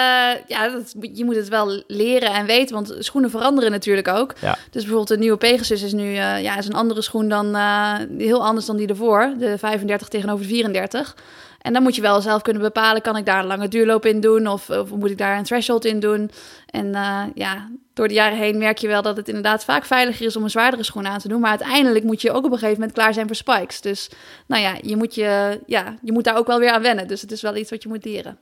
ja, 0.47 0.69
dat, 0.69 0.95
je 1.13 1.25
moet 1.25 1.37
het 1.37 1.49
wel 1.49 1.83
leren 1.87 2.33
en 2.33 2.47
weten, 2.47 2.75
want 2.75 2.97
schoenen 2.99 3.31
veranderen 3.31 3.71
natuurlijk 3.71 4.09
ook. 4.09 4.35
Ja. 4.41 4.59
Dus 4.71 4.83
bijvoorbeeld 4.83 5.09
de 5.09 5.19
nieuwe 5.19 5.37
Pegasus 5.37 5.83
is 5.83 5.93
nu 5.93 6.05
uh, 6.05 6.43
ja, 6.43 6.59
is 6.59 6.67
een 6.67 6.75
andere 6.75 7.03
schoen 7.03 7.29
dan 7.29 7.57
uh, 7.57 7.95
heel 8.19 8.45
anders 8.45 8.67
dan 8.67 8.77
die 8.77 8.89
ervoor, 8.89 9.35
de 9.39 9.59
35 9.59 10.09
tegenover 10.09 10.47
de 10.47 10.53
34. 10.53 11.17
En 11.63 11.73
dan 11.73 11.83
moet 11.83 11.95
je 11.95 12.03
wel 12.03 12.21
zelf 12.21 12.43
kunnen 12.43 12.63
bepalen, 12.63 13.03
kan 13.03 13.17
ik 13.17 13.27
daar 13.27 13.39
een 13.39 13.47
lange 13.47 13.69
duurloop 13.69 14.07
in 14.07 14.21
doen 14.21 14.47
of, 14.47 14.71
of 14.71 14.91
moet 14.91 15.11
ik 15.11 15.19
daar 15.19 15.39
een 15.39 15.45
threshold 15.45 15.85
in 15.85 16.01
doen? 16.01 16.31
En 16.67 16.93
ja, 17.35 17.71
door 17.95 18.09
de 18.09 18.15
jaren 18.15 18.39
heen 18.39 18.59
merk 18.59 18.79
je 18.79 18.89
wel 18.89 19.03
dat 19.03 19.17
het 19.17 19.29
inderdaad 19.29 19.65
vaak 19.65 19.85
veiliger 19.85 20.27
is 20.27 20.37
om 20.37 20.43
een 20.43 20.51
zwaardere 20.51 20.83
schoen 20.83 21.07
aan 21.07 21.19
te 21.19 21.29
doen. 21.29 21.41
Maar 21.41 21.51
uiteindelijk 21.51 22.05
moet 22.05 22.23
je 22.23 22.31
ook 22.31 22.45
op 22.45 22.53
een 22.53 22.59
gegeven 22.59 22.81
moment 22.81 22.93
klaar 22.93 23.15
zijn 23.15 23.27
voor 23.27 23.37
spikes. 23.37 23.81
Dus 23.81 24.11
nou 24.47 24.63
ja, 24.63 24.77
je 24.83 24.97
moet, 24.97 25.15
je, 25.15 25.61
ja, 25.67 25.95
je 26.03 26.13
moet 26.13 26.25
daar 26.25 26.37
ook 26.37 26.47
wel 26.47 26.59
weer 26.59 26.71
aan 26.71 26.83
wennen. 26.83 27.09
Dus 27.09 27.21
het 27.21 27.33
is 27.33 27.43
wel 27.43 27.57
iets 27.57 27.71
wat 27.71 27.83
je 27.83 27.89
moet 27.89 28.05
leren. 28.05 28.39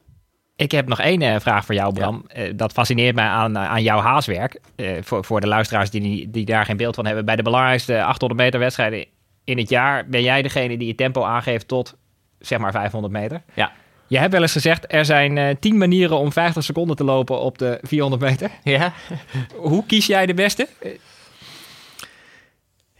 Ik 0.56 0.72
heb 0.72 0.88
nog 0.88 1.00
één 1.00 1.22
uh, 1.22 1.36
vraag 1.38 1.64
voor 1.64 1.74
jou, 1.74 1.92
Bram. 1.92 2.24
Ja. 2.28 2.46
Uh, 2.46 2.52
dat 2.56 2.72
fascineert 2.72 3.14
mij 3.14 3.26
aan, 3.26 3.58
aan 3.58 3.82
jouw 3.82 3.98
haaswerk. 3.98 4.60
voor, 5.00 5.24
voor 5.24 5.40
de 5.40 5.46
luisteraars 5.46 5.90
die, 5.90 6.30
die 6.30 6.44
daar 6.44 6.64
geen 6.64 6.76
beeld 6.76 6.94
van 6.94 7.06
hebben. 7.06 7.24
Bij 7.24 7.36
de 7.36 7.42
belangrijkste 7.42 8.02
800 8.02 8.40
meter 8.40 8.60
wedstrijden 8.60 9.06
in 9.44 9.58
het 9.58 9.68
jaar 9.68 10.08
ben 10.08 10.22
jij 10.22 10.42
degene 10.42 10.78
die 10.78 10.86
je 10.86 10.94
tempo 10.94 11.22
aangeeft 11.22 11.68
tot 11.68 11.96
zeg 12.40 12.58
maar 12.58 12.72
500 12.72 13.12
meter. 13.12 13.42
Ja. 13.54 13.72
Je 14.06 14.18
hebt 14.18 14.32
wel 14.32 14.42
eens 14.42 14.52
gezegd, 14.52 14.92
er 14.92 15.04
zijn 15.04 15.58
10 15.58 15.78
manieren 15.78 16.18
om 16.18 16.32
50 16.32 16.64
seconden 16.64 16.96
te 16.96 17.04
lopen 17.04 17.40
op 17.40 17.58
de 17.58 17.78
400 17.82 18.22
meter. 18.22 18.50
Ja. 18.64 18.92
Hoe 19.56 19.86
kies 19.86 20.06
jij 20.06 20.26
de 20.26 20.34
beste? 20.34 20.68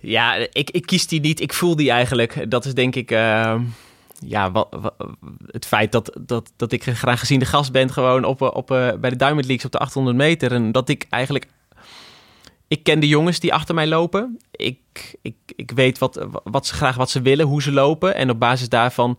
Ja, 0.00 0.34
ik, 0.34 0.70
ik 0.70 0.86
kies 0.86 1.06
die 1.06 1.20
niet. 1.20 1.40
Ik 1.40 1.52
voel 1.52 1.76
die 1.76 1.90
eigenlijk. 1.90 2.50
Dat 2.50 2.64
is 2.64 2.74
denk 2.74 2.96
ik 2.96 3.10
ja, 4.26 4.50
wat, 4.50 4.68
wat, 4.70 4.94
het 5.46 5.66
feit 5.66 5.92
dat, 5.92 6.16
dat, 6.20 6.52
dat 6.56 6.72
ik 6.72 6.82
graag 6.82 7.18
gezien 7.18 7.38
de 7.38 7.44
gast 7.44 7.72
ben 7.72 7.90
gewoon 7.92 8.24
op, 8.24 8.40
op, 8.42 8.66
bij 9.00 9.10
de 9.10 9.16
Diamond 9.16 9.46
Leagues 9.46 9.64
op 9.64 9.72
de 9.72 9.78
800 9.78 10.16
meter. 10.16 10.52
En 10.52 10.72
dat 10.72 10.88
ik 10.88 11.06
eigenlijk... 11.08 11.46
Ik 12.70 12.82
ken 12.82 13.00
de 13.00 13.08
jongens 13.08 13.40
die 13.40 13.54
achter 13.54 13.74
mij 13.74 13.86
lopen. 13.86 14.38
Ik, 14.50 14.78
ik, 15.22 15.34
ik 15.56 15.70
weet 15.70 15.98
wat, 15.98 16.26
wat 16.44 16.66
ze 16.66 16.74
graag 16.74 16.96
wat 16.96 17.10
ze 17.10 17.20
willen, 17.20 17.46
hoe 17.46 17.62
ze 17.62 17.72
lopen. 17.72 18.14
En 18.14 18.30
op 18.30 18.38
basis 18.38 18.68
daarvan, 18.68 19.18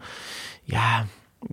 ja, 0.63 1.05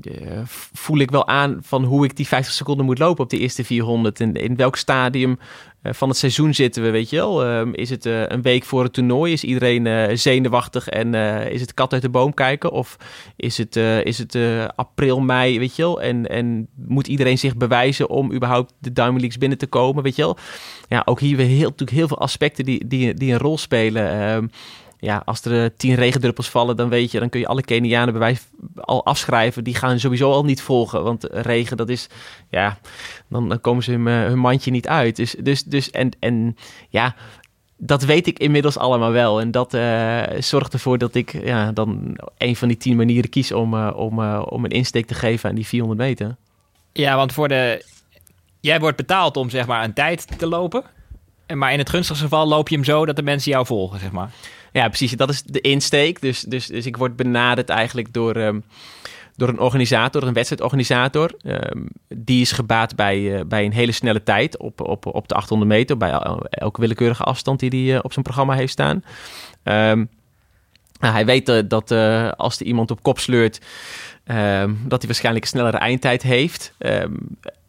uh, 0.02 0.40
voel 0.72 0.98
ik 0.98 1.10
wel 1.10 1.26
aan 1.26 1.58
van 1.62 1.84
hoe 1.84 2.04
ik 2.04 2.16
die 2.16 2.26
50 2.26 2.54
seconden 2.54 2.84
moet 2.84 2.98
lopen 2.98 3.24
op 3.24 3.30
de 3.30 3.38
eerste 3.38 3.64
400. 3.64 4.20
En 4.20 4.34
in 4.34 4.56
welk 4.56 4.76
stadium 4.76 5.38
van 5.82 6.08
het 6.08 6.18
seizoen 6.18 6.54
zitten 6.54 6.82
we, 6.82 6.90
weet 6.90 7.10
je 7.10 7.16
wel? 7.16 7.46
Uh, 7.46 7.68
is 7.72 7.90
het 7.90 8.04
een 8.04 8.42
week 8.42 8.64
voor 8.64 8.82
het 8.82 8.92
toernooi? 8.92 9.32
Is 9.32 9.44
iedereen 9.44 10.18
zenuwachtig 10.18 10.88
en 10.88 11.14
is 11.50 11.60
het 11.60 11.74
kat 11.74 11.92
uit 11.92 12.02
de 12.02 12.08
boom 12.08 12.34
kijken? 12.34 12.70
Of 12.70 12.96
is 13.36 13.58
het, 13.58 13.76
is 14.04 14.18
het 14.18 14.38
april, 14.76 15.20
mei, 15.20 15.58
weet 15.58 15.76
je 15.76 15.82
wel? 15.82 16.02
En, 16.02 16.28
en 16.28 16.68
moet 16.74 17.06
iedereen 17.06 17.38
zich 17.38 17.56
bewijzen 17.56 18.08
om 18.08 18.32
überhaupt 18.32 18.72
de 18.78 18.92
Diamond 18.92 19.20
Leagues 19.20 19.38
binnen 19.38 19.58
te 19.58 19.66
komen, 19.66 20.02
weet 20.02 20.16
je 20.16 20.22
wel? 20.22 20.36
Ja, 20.88 21.02
ook 21.04 21.20
hier 21.20 21.36
weer 21.36 21.46
heel, 21.46 21.68
natuurlijk 21.68 21.98
heel 21.98 22.08
veel 22.08 22.18
aspecten 22.18 22.64
die, 22.64 22.86
die, 22.86 23.14
die 23.14 23.32
een 23.32 23.38
rol 23.38 23.58
spelen. 23.58 24.10
Ehm, 24.10 24.46
ja, 25.00 25.22
als 25.24 25.44
er 25.44 25.76
tien 25.76 25.94
regendruppels 25.94 26.48
vallen, 26.48 26.76
dan 26.76 26.88
weet 26.88 27.10
je, 27.10 27.18
dan 27.18 27.28
kun 27.28 27.40
je 27.40 27.46
alle 27.46 27.62
Kenianen 27.62 28.12
bewijs 28.12 28.46
al 28.74 29.04
afschrijven. 29.04 29.64
Die 29.64 29.74
gaan 29.74 30.00
sowieso 30.00 30.32
al 30.32 30.44
niet 30.44 30.62
volgen, 30.62 31.02
want 31.04 31.26
regen, 31.30 31.76
dat 31.76 31.88
is, 31.88 32.08
ja, 32.50 32.78
dan, 33.28 33.48
dan 33.48 33.60
komen 33.60 33.82
ze 33.82 33.90
hun, 33.90 34.06
hun 34.06 34.38
mandje 34.38 34.70
niet 34.70 34.88
uit. 34.88 35.16
Dus, 35.16 35.34
dus, 35.38 35.64
dus 35.64 35.90
en, 35.90 36.10
en 36.18 36.56
ja, 36.88 37.14
dat 37.76 38.04
weet 38.04 38.26
ik 38.26 38.38
inmiddels 38.38 38.78
allemaal 38.78 39.12
wel. 39.12 39.40
En 39.40 39.50
dat 39.50 39.74
uh, 39.74 40.22
zorgt 40.38 40.72
ervoor 40.72 40.98
dat 40.98 41.14
ik 41.14 41.44
ja, 41.44 41.72
dan 41.72 42.18
een 42.38 42.56
van 42.56 42.68
die 42.68 42.76
tien 42.76 42.96
manieren 42.96 43.30
kies 43.30 43.52
om, 43.52 43.88
om, 43.88 44.20
om 44.34 44.64
een 44.64 44.70
insteek 44.70 45.06
te 45.06 45.14
geven 45.14 45.48
aan 45.48 45.54
die 45.54 45.66
400 45.66 46.00
meter. 46.00 46.36
Ja, 46.92 47.16
want 47.16 47.32
voor 47.32 47.48
de. 47.48 47.84
Jij 48.60 48.80
wordt 48.80 48.96
betaald 48.96 49.36
om 49.36 49.50
zeg 49.50 49.66
maar 49.66 49.84
een 49.84 49.92
tijd 49.92 50.38
te 50.38 50.46
lopen. 50.46 50.84
Maar 51.54 51.72
in 51.72 51.78
het 51.78 51.90
gunstigste 51.90 52.24
geval 52.24 52.48
loop 52.48 52.68
je 52.68 52.74
hem 52.74 52.84
zo 52.84 53.06
dat 53.06 53.16
de 53.16 53.22
mensen 53.22 53.52
jou 53.52 53.66
volgen, 53.66 54.00
zeg 54.00 54.10
maar. 54.10 54.30
Ja, 54.72 54.88
precies. 54.88 55.12
Dat 55.12 55.28
is 55.28 55.42
de 55.42 55.60
insteek. 55.60 56.20
Dus, 56.20 56.40
dus, 56.40 56.66
dus 56.66 56.86
ik 56.86 56.96
word 56.96 57.16
benaderd 57.16 57.68
eigenlijk 57.68 58.12
door, 58.12 58.36
um, 58.36 58.64
door 59.36 59.48
een 59.48 59.58
organisator, 59.58 60.22
een 60.22 60.32
wedstrijdorganisator. 60.32 61.34
Um, 61.44 61.88
die 62.08 62.40
is 62.40 62.52
gebaat 62.52 62.96
bij, 62.96 63.18
uh, 63.18 63.40
bij 63.46 63.64
een 63.64 63.72
hele 63.72 63.92
snelle 63.92 64.22
tijd 64.22 64.56
op, 64.56 64.80
op, 64.80 65.06
op 65.06 65.28
de 65.28 65.34
800 65.34 65.70
meter. 65.70 65.96
Bij 65.96 66.10
elke 66.50 66.80
willekeurige 66.80 67.22
afstand 67.22 67.60
die 67.60 67.70
hij 67.70 67.94
uh, 67.94 68.00
op 68.02 68.12
zijn 68.12 68.24
programma 68.24 68.54
heeft 68.54 68.72
staan. 68.72 68.96
Um, 69.64 70.08
nou, 71.00 71.12
hij 71.12 71.26
weet 71.26 71.48
uh, 71.48 71.58
dat 71.68 71.92
als 72.36 72.60
er 72.60 72.66
iemand 72.66 72.90
op 72.90 73.02
kop 73.02 73.18
sleurt, 73.18 73.60
dat 74.84 74.98
hij 74.98 75.06
waarschijnlijk 75.06 75.44
een 75.44 75.50
snellere 75.50 75.76
eindtijd 75.76 76.22
heeft. 76.22 76.74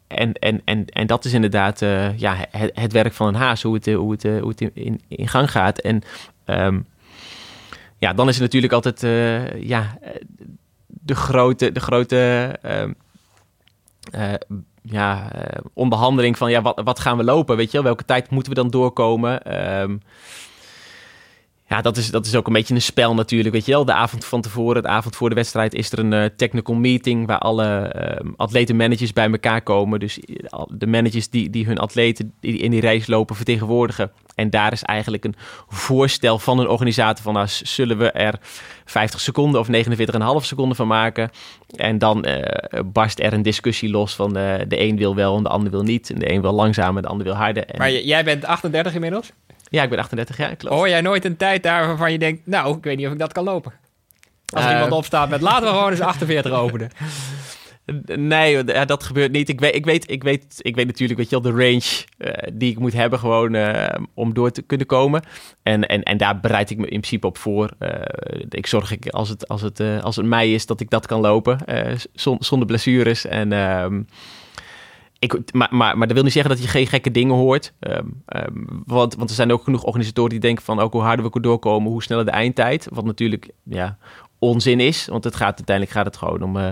En, 0.08 0.34
en, 0.34 0.62
en, 0.66 0.86
en 0.86 1.08
dat 1.08 1.26
is 1.26 1.34
inderdaad 1.34 1.80
ja, 2.16 2.36
het, 2.52 2.72
het, 2.74 2.92
werk 2.92 3.14
van 3.14 3.28
een 3.28 3.36
haas, 3.36 3.62
hoe 3.62 3.74
het, 3.74 3.86
hoe 3.86 4.12
het, 4.12 4.24
hoe 4.24 4.50
het 4.50 4.62
in, 4.74 5.02
in 5.08 5.28
gang 5.28 5.52
gaat. 5.52 5.80
En 5.80 6.04
um, 6.50 6.86
ja, 7.98 8.14
dan 8.14 8.28
is 8.28 8.34
het 8.34 8.44
natuurlijk 8.44 8.74
altijd 8.74 9.04
uh, 9.04 9.62
ja, 9.64 9.98
de 10.88 11.16
grote, 11.16 11.72
de 11.72 11.80
grote 11.80 12.56
uh, 12.66 12.84
uh, 14.16 14.34
ja, 14.82 15.32
onderhandeling 15.74 16.38
van 16.38 16.52
ja, 16.52 16.62
wat, 16.62 16.82
wat 16.84 17.00
gaan 17.00 17.18
we 17.18 17.24
lopen? 17.24 17.58
Weet 17.58 17.72
je 17.72 17.78
wel, 17.78 17.84
welke 17.84 18.06
tijd 18.06 18.30
moeten 18.30 18.54
we 18.54 18.60
dan 18.62 18.70
doorkomen? 18.70 19.62
Um, 19.82 20.02
ja, 21.70 21.82
dat 21.82 21.98
is, 21.98 22.12
dat 22.12 22.26
is 22.26 22.36
ook 22.36 22.48
een 22.48 22.54
beetje 22.54 22.74
een 22.74 22.82
spel 22.82 23.14
natuurlijk, 23.14 23.54
weet 23.54 23.66
je 23.66 23.72
wel. 23.72 23.86
De 23.86 23.94
avond 23.94 24.26
van 24.26 24.42
tevoren, 24.42 24.82
de 24.82 24.88
avond 24.88 25.16
voor 25.16 25.30
de 25.30 25.36
wedstrijd, 25.36 25.74
is 25.74 25.92
er 25.92 26.00
een 26.00 26.12
uh, 26.12 26.26
technical 26.36 26.76
meeting 26.76 27.28
waar 27.28 27.38
alle 27.38 27.96
uh, 27.96 28.32
atleten-managers 28.36 29.14
bij 29.14 29.32
elkaar 29.32 29.62
komen. 29.62 30.00
Dus 30.00 30.20
de 30.68 30.88
managers 30.88 31.30
die, 31.30 31.50
die 31.50 31.66
hun 31.66 31.78
atleten 31.78 32.34
in 32.40 32.72
die 32.72 32.82
race 32.82 33.12
lopen 33.12 33.36
vertegenwoordigen. 33.36 34.12
En 34.36 34.50
daar 34.50 34.72
is 34.72 34.84
eigenlijk 34.84 35.24
een 35.24 35.36
voorstel 35.68 36.40
van 36.40 36.60
een 36.60 36.68
organisator 36.68 37.24
van, 37.24 37.34
nou, 37.34 37.48
zullen 37.48 37.98
we 37.98 38.12
er 38.12 38.40
50 38.86 39.20
seconden 39.20 39.60
of 39.60 39.68
49,5 39.68 40.46
seconden 40.46 40.76
van 40.76 40.88
maken? 40.88 41.30
En 41.76 41.98
dan 41.98 42.28
uh, 42.28 42.42
barst 42.86 43.20
er 43.20 43.34
een 43.34 43.42
discussie 43.42 43.90
los 43.90 44.16
van 44.16 44.34
de 44.34 44.66
een 44.68 44.98
wil 44.98 45.16
wel 45.16 45.38
en 45.38 45.44
de 45.44 45.50
ander 45.50 45.72
wil 45.72 45.84
niet. 45.84 46.10
En 46.10 46.20
de 46.20 46.32
een 46.32 46.42
wil 46.42 46.54
langzamer 46.54 47.02
de 47.02 47.08
ander 47.08 47.26
wil 47.26 47.36
harder. 47.36 47.66
En... 47.66 47.78
Maar 47.78 47.92
jij 47.92 48.24
bent 48.24 48.46
38 48.46 48.94
inmiddels? 48.94 49.32
Ja, 49.70 49.84
ik 49.84 49.90
ben 49.90 50.00
38 50.00 50.38
jaar, 50.38 50.56
klopt. 50.56 50.76
Hoor 50.76 50.90
jij 50.90 51.02
nooit 51.02 51.26
een 51.26 51.38
tijd 51.38 51.64
daar 51.64 51.88
waarvan 51.88 52.12
je 52.12 52.20
denkt, 52.20 52.42
nou, 52.46 52.78
ik 52.78 52.84
weet 52.84 52.98
niet 52.98 53.06
of 53.06 53.12
ik 53.14 53.20
dat 53.20 53.32
kan 53.32 53.44
lopen? 53.44 53.74
Als 54.54 54.64
er 54.64 54.70
uh, 54.70 54.74
iemand 54.74 54.94
opstaat 54.94 55.30
met, 55.30 55.42
laten 55.42 55.68
we 55.68 55.74
gewoon 55.74 55.92
eens 55.92 56.00
48 56.00 56.52
openen. 56.52 56.90
Nee, 58.16 58.64
dat 58.64 59.04
gebeurt 59.04 59.32
niet. 59.32 59.50
Ik 59.50 59.60
weet, 59.60 59.76
ik 59.76 59.86
weet, 59.86 60.12
ik 60.12 60.24
weet, 60.24 60.56
ik 60.58 60.76
weet 60.76 60.86
natuurlijk, 60.86 61.20
weet 61.20 61.30
je 61.30 61.42
wel, 61.42 61.52
de 61.54 61.64
range 61.64 62.06
uh, 62.18 62.50
die 62.54 62.72
ik 62.72 62.80
moet 62.80 62.94
hebben 62.94 63.20
gewoon 63.20 63.54
uh, 63.54 63.86
om 64.14 64.34
door 64.34 64.52
te 64.52 64.62
kunnen 64.62 64.88
komen. 64.88 65.24
En, 65.64 65.88
en, 65.88 66.04
en 66.04 66.18
daar 66.18 66.40
bereid 66.40 66.70
ik 66.70 66.78
me 66.78 66.84
in 66.84 66.90
principe 66.90 67.28
op 67.28 67.38
voor. 67.38 67.72
Uh, 67.80 67.92
ik 68.50 68.68
zorg 68.68 68.92
ik 68.92 69.08
als 69.08 69.30
het, 69.30 69.48
als 69.48 69.62
het, 69.62 69.82
als 70.02 70.16
het 70.16 70.26
mei 70.26 70.54
is 70.54 70.66
dat 70.66 70.80
ik 70.80 70.90
dat 70.90 71.06
kan 71.06 71.20
lopen 71.20 71.60
zonder 72.40 72.66
blessures. 72.68 73.26
En 73.26 73.54
ehm, 73.54 74.02
ik, 75.20 75.54
maar, 75.54 75.68
maar, 75.72 75.98
maar 75.98 76.08
dat 76.08 76.16
wil 76.16 76.24
niet 76.24 76.34
zeggen 76.34 76.52
dat 76.52 76.64
je 76.64 76.70
geen 76.70 76.88
gekke 76.88 77.12
dingen 77.12 77.36
hoort. 77.36 77.74
Um, 77.80 78.24
um, 78.28 78.84
want, 78.86 79.16
want 79.16 79.30
er 79.30 79.36
zijn 79.36 79.52
ook 79.52 79.64
genoeg 79.64 79.84
organisatoren 79.84 80.30
die 80.30 80.40
denken 80.40 80.64
van... 80.64 80.80
ook 80.80 80.94
hoe 80.94 81.02
harder 81.02 81.26
we 81.26 81.32
kunnen 81.32 81.50
doorkomen, 81.50 81.92
hoe 81.92 82.04
sneller 82.04 82.26
de 82.26 82.32
eindtijd. 82.32 82.88
Wat 82.92 83.06
natuurlijk 83.06 83.50
ja, 83.64 83.98
onzin 84.40 84.80
is. 84.80 85.08
Want 85.08 85.24
het 85.24 85.36
gaat, 85.36 85.58
uiteindelijk 85.58 85.96
gaat 85.96 86.06
het 86.06 86.18
gewoon 86.18 86.42
om... 86.42 86.58
Uh, 86.58 86.70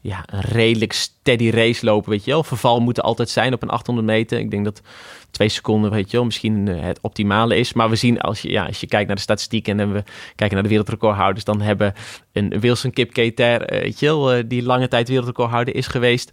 ja, 0.00 0.22
een 0.26 0.40
redelijk 0.40 0.92
steady 0.92 1.50
race 1.50 1.84
lopen, 1.84 2.10
weet 2.10 2.24
je 2.24 2.30
wel. 2.30 2.42
Verval 2.42 2.80
moet 2.80 2.96
er 2.98 3.02
altijd 3.02 3.28
zijn 3.28 3.52
op 3.52 3.62
een 3.62 3.68
800 3.68 4.06
meter. 4.06 4.38
Ik 4.38 4.50
denk 4.50 4.64
dat 4.64 4.82
twee 5.30 5.48
seconden, 5.48 5.90
weet 5.90 6.10
je 6.10 6.16
wel, 6.16 6.26
misschien 6.26 6.66
het 6.66 6.98
optimale 7.00 7.56
is. 7.56 7.72
Maar 7.72 7.90
we 7.90 7.96
zien, 7.96 8.20
als 8.20 8.42
je, 8.42 8.50
ja, 8.50 8.66
als 8.66 8.80
je 8.80 8.86
kijkt 8.86 9.06
naar 9.06 9.16
de 9.16 9.22
statistieken 9.22 9.80
en 9.80 9.92
we 9.92 10.02
kijken 10.34 10.54
naar 10.54 10.62
de 10.62 10.68
wereldrecordhouders... 10.68 11.44
dan 11.44 11.60
hebben 11.60 11.94
een 12.32 12.60
Wilson 12.60 12.90
Kip 12.90 13.12
Keter, 13.12 13.66
weet 13.66 13.98
je 13.98 14.06
wel, 14.06 14.48
die 14.48 14.62
lange 14.62 14.88
tijd 14.88 15.08
wereldrecordhouder 15.08 15.74
is 15.74 15.86
geweest 15.86 16.32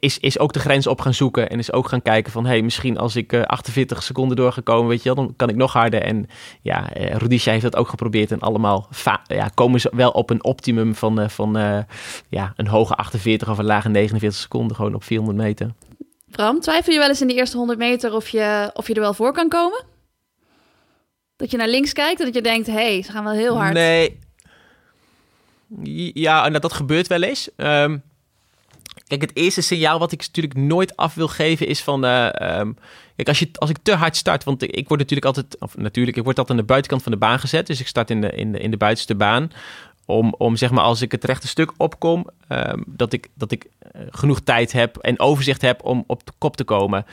is, 0.00 0.18
is 0.18 0.38
ook 0.38 0.52
de 0.52 0.58
grens 0.58 0.86
op 0.86 1.00
gaan 1.00 1.14
zoeken 1.14 1.50
en 1.50 1.58
is 1.58 1.72
ook 1.72 1.88
gaan 1.88 2.02
kijken 2.02 2.32
van... 2.32 2.46
hey, 2.46 2.62
misschien 2.62 2.98
als 2.98 3.16
ik 3.16 3.32
uh, 3.32 3.42
48 3.42 4.02
seconden 4.02 4.36
doorgekomen, 4.36 4.88
weet 4.88 5.02
je 5.02 5.14
wel, 5.14 5.24
dan 5.24 5.36
kan 5.36 5.48
ik 5.48 5.56
nog 5.56 5.72
harder. 5.72 6.02
En 6.02 6.28
ja, 6.62 6.96
uh, 6.96 7.14
Rudisha 7.14 7.50
heeft 7.50 7.62
dat 7.62 7.76
ook 7.76 7.88
geprobeerd 7.88 8.32
en 8.32 8.40
allemaal 8.40 8.88
ja, 9.26 9.50
komen 9.54 9.80
ze 9.80 9.92
wel 9.94 10.10
op 10.10 10.30
een 10.30 10.44
optimum 10.44 10.94
van, 10.94 11.20
uh, 11.20 11.28
van 11.28 11.84
ja, 12.28 12.52
een 12.56 12.66
hoge 12.66 12.94
48 12.94 13.48
of 13.50 13.58
een 13.58 13.64
lage 13.64 13.88
49 13.88 14.40
seconden 14.40 14.76
gewoon 14.76 14.94
op 14.94 15.04
400 15.04 15.38
meter. 15.38 15.70
Bram, 16.30 16.60
twijfel 16.60 16.92
je 16.92 16.98
wel 16.98 17.08
eens 17.08 17.20
in 17.20 17.26
de 17.26 17.34
eerste 17.34 17.56
100 17.56 17.78
meter 17.78 18.14
of 18.14 18.28
je, 18.28 18.70
of 18.74 18.88
je 18.88 18.94
er 18.94 19.00
wel 19.00 19.14
voor 19.14 19.32
kan 19.32 19.48
komen? 19.48 19.84
Dat 21.36 21.50
je 21.50 21.56
naar 21.56 21.68
links 21.68 21.92
kijkt 21.92 22.18
en 22.18 22.24
dat 22.24 22.34
je 22.34 22.42
denkt, 22.42 22.66
hé, 22.66 22.72
hey, 22.72 23.02
ze 23.02 23.12
gaan 23.12 23.24
wel 23.24 23.32
heel 23.32 23.56
hard. 23.56 23.72
Nee. 23.72 24.18
Ja, 26.14 26.44
en 26.44 26.52
dat, 26.52 26.62
dat 26.62 26.72
gebeurt 26.72 27.06
wel 27.06 27.22
eens. 27.22 27.50
Um, 27.56 28.02
Kijk, 29.06 29.20
het 29.20 29.36
eerste 29.36 29.60
signaal 29.60 29.98
wat 29.98 30.12
ik 30.12 30.18
natuurlijk 30.18 30.54
nooit 30.54 30.96
af 30.96 31.14
wil 31.14 31.28
geven 31.28 31.66
is 31.66 31.82
van... 31.82 32.04
Uh, 32.04 32.24
um, 32.58 32.76
kijk, 33.16 33.28
als, 33.28 33.38
je, 33.38 33.48
als 33.52 33.70
ik 33.70 33.76
te 33.82 33.94
hard 33.94 34.16
start, 34.16 34.44
want 34.44 34.62
ik 34.62 34.88
word 34.88 35.00
natuurlijk 35.00 35.26
altijd... 35.26 35.56
Of 35.58 35.76
natuurlijk, 35.76 36.16
ik 36.16 36.24
word 36.24 36.38
altijd 36.38 36.58
aan 36.58 36.64
de 36.64 36.72
buitenkant 36.72 37.02
van 37.02 37.12
de 37.12 37.18
baan 37.18 37.38
gezet. 37.38 37.66
Dus 37.66 37.80
ik 37.80 37.86
start 37.86 38.10
in 38.10 38.20
de, 38.20 38.30
in 38.30 38.52
de, 38.52 38.58
in 38.58 38.70
de 38.70 38.76
buitenste 38.76 39.14
baan. 39.14 39.52
om, 40.04 40.34
om 40.38 40.56
zeg 40.56 40.70
maar 40.70 40.84
als 40.84 41.02
ik 41.02 41.12
het 41.12 41.24
rechte 41.24 41.48
stuk 41.48 41.72
opkom, 41.76 42.26
ehm, 42.48 42.82
dat 42.86 43.12
ik, 43.12 43.28
dat 43.34 43.50
ik 43.50 43.66
eh, 43.78 44.00
genoeg 44.10 44.40
tijd 44.40 44.72
heb 44.72 44.96
en 44.96 45.20
overzicht 45.20 45.62
heb 45.62 45.84
om 45.84 46.04
op 46.06 46.26
de 46.26 46.32
kop 46.38 46.56
te 46.56 46.64
komen. 46.64 47.06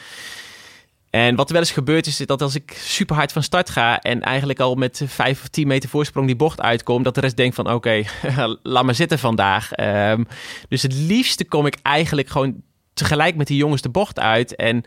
En 1.15 1.36
wat 1.36 1.47
er 1.47 1.54
wel 1.54 1.62
eens 1.62 1.71
gebeurt 1.71 2.08
is 2.08 2.17
dat 2.17 2.41
als 2.41 2.56
ik 2.56 2.78
super 2.78 3.15
hard 3.15 3.32
van 3.32 3.43
start 3.43 3.69
ga 3.69 3.99
en 3.99 4.21
eigenlijk 4.21 4.60
al 4.60 4.76
met 4.76 5.02
5 5.06 5.41
of 5.41 5.47
10 5.47 5.67
meter 5.67 5.89
voorsprong 5.89 6.28
die 6.28 6.36
bocht 6.36 6.62
uitkom, 6.62 7.04
dat 7.04 7.15
de 7.15 7.21
rest 7.21 7.38
denkt 7.38 7.56
van 7.56 7.71
oké, 7.71 8.04
laat 8.63 8.84
maar 8.84 8.95
zitten 8.95 9.19
vandaag. 9.19 9.71
Ehm, 9.71 10.23
dus 10.69 10.82
het 10.82 10.93
liefste 10.93 11.45
kom 11.45 11.65
ik 11.65 11.78
eigenlijk 11.82 12.28
gewoon 12.28 12.62
tegelijk 12.93 13.36
met 13.36 13.47
die 13.47 13.58
jongens 13.58 13.82
de 13.82 13.89
bocht 13.89 14.19
uit 14.19 14.56
en 14.56 14.84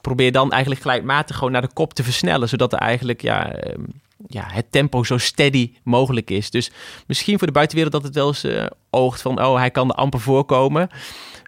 probeer 0.00 0.32
dan 0.32 0.50
eigenlijk 0.50 0.82
gelijkmatig 0.82 1.36
gewoon 1.36 1.52
naar 1.52 1.62
de 1.62 1.72
kop 1.72 1.94
te 1.94 2.02
versnellen, 2.02 2.48
zodat 2.48 2.72
er 2.72 2.78
eigenlijk 2.78 3.22
ja, 3.22 3.52
ehm, 3.52 3.82
ja, 4.26 4.44
het 4.46 4.72
tempo 4.72 5.04
zo 5.04 5.18
steady 5.18 5.72
mogelijk 5.82 6.30
is. 6.30 6.50
Dus 6.50 6.70
misschien 7.06 7.38
voor 7.38 7.46
de 7.46 7.52
buitenwereld 7.52 7.94
dat 7.94 8.04
het 8.04 8.14
wel 8.14 8.26
eens 8.26 8.44
uh, 8.44 8.66
oogt 8.90 9.22
van 9.22 9.44
oh, 9.44 9.56
hij 9.56 9.70
kan 9.70 9.88
er 9.88 9.94
amper 9.94 10.20
voorkomen. 10.20 10.88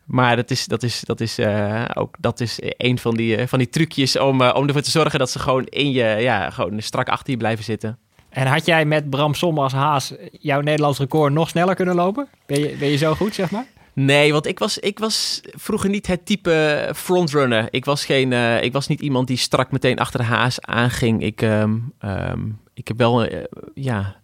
Maar 0.08 0.36
dat 0.36 0.50
is, 0.50 0.66
dat 0.66 0.82
is, 0.82 1.00
dat 1.00 1.20
is, 1.20 1.38
uh, 1.38 1.84
ook, 1.94 2.14
dat 2.18 2.40
is 2.40 2.58
een 2.60 2.98
van 2.98 3.14
die, 3.14 3.38
uh, 3.38 3.46
van 3.46 3.58
die 3.58 3.68
trucjes 3.68 4.18
om, 4.18 4.40
uh, 4.40 4.54
om 4.54 4.66
ervoor 4.66 4.82
te 4.82 4.90
zorgen 4.90 5.18
dat 5.18 5.30
ze 5.30 5.38
gewoon 5.38 5.64
in 5.64 5.90
je, 5.90 6.04
ja, 6.04 6.50
gewoon 6.50 6.82
strak 6.82 7.08
achter 7.08 7.30
je 7.30 7.36
blijven 7.36 7.64
zitten. 7.64 7.98
En 8.28 8.46
had 8.46 8.66
jij 8.66 8.84
met 8.84 9.10
Bram 9.10 9.34
Som 9.34 9.58
als 9.58 9.72
haas 9.72 10.14
jouw 10.32 10.60
Nederlands 10.60 10.98
record 10.98 11.32
nog 11.32 11.48
sneller 11.48 11.74
kunnen 11.74 11.94
lopen? 11.94 12.28
Ben 12.46 12.60
je, 12.60 12.76
ben 12.78 12.88
je 12.88 12.96
zo 12.96 13.14
goed, 13.14 13.34
zeg 13.34 13.50
maar? 13.50 13.66
Nee, 13.92 14.32
want 14.32 14.46
ik 14.46 14.58
was, 14.58 14.78
ik 14.78 14.98
was 14.98 15.40
vroeger 15.44 15.90
niet 15.90 16.06
het 16.06 16.26
type 16.26 16.90
frontrunner. 16.96 17.68
Ik 17.70 17.84
was, 17.84 18.04
geen, 18.04 18.32
ik 18.62 18.72
was 18.72 18.86
niet 18.86 19.00
iemand 19.00 19.26
die 19.26 19.36
strak 19.36 19.70
meteen 19.70 19.98
achter 19.98 20.20
de 20.20 20.26
haas 20.26 20.60
aanging. 20.60 21.22
Ik, 21.22 21.42
um, 21.42 21.92
um, 22.00 22.60
ik 22.74 22.88
heb 22.88 22.98
wel 22.98 23.28
ja, 23.74 24.16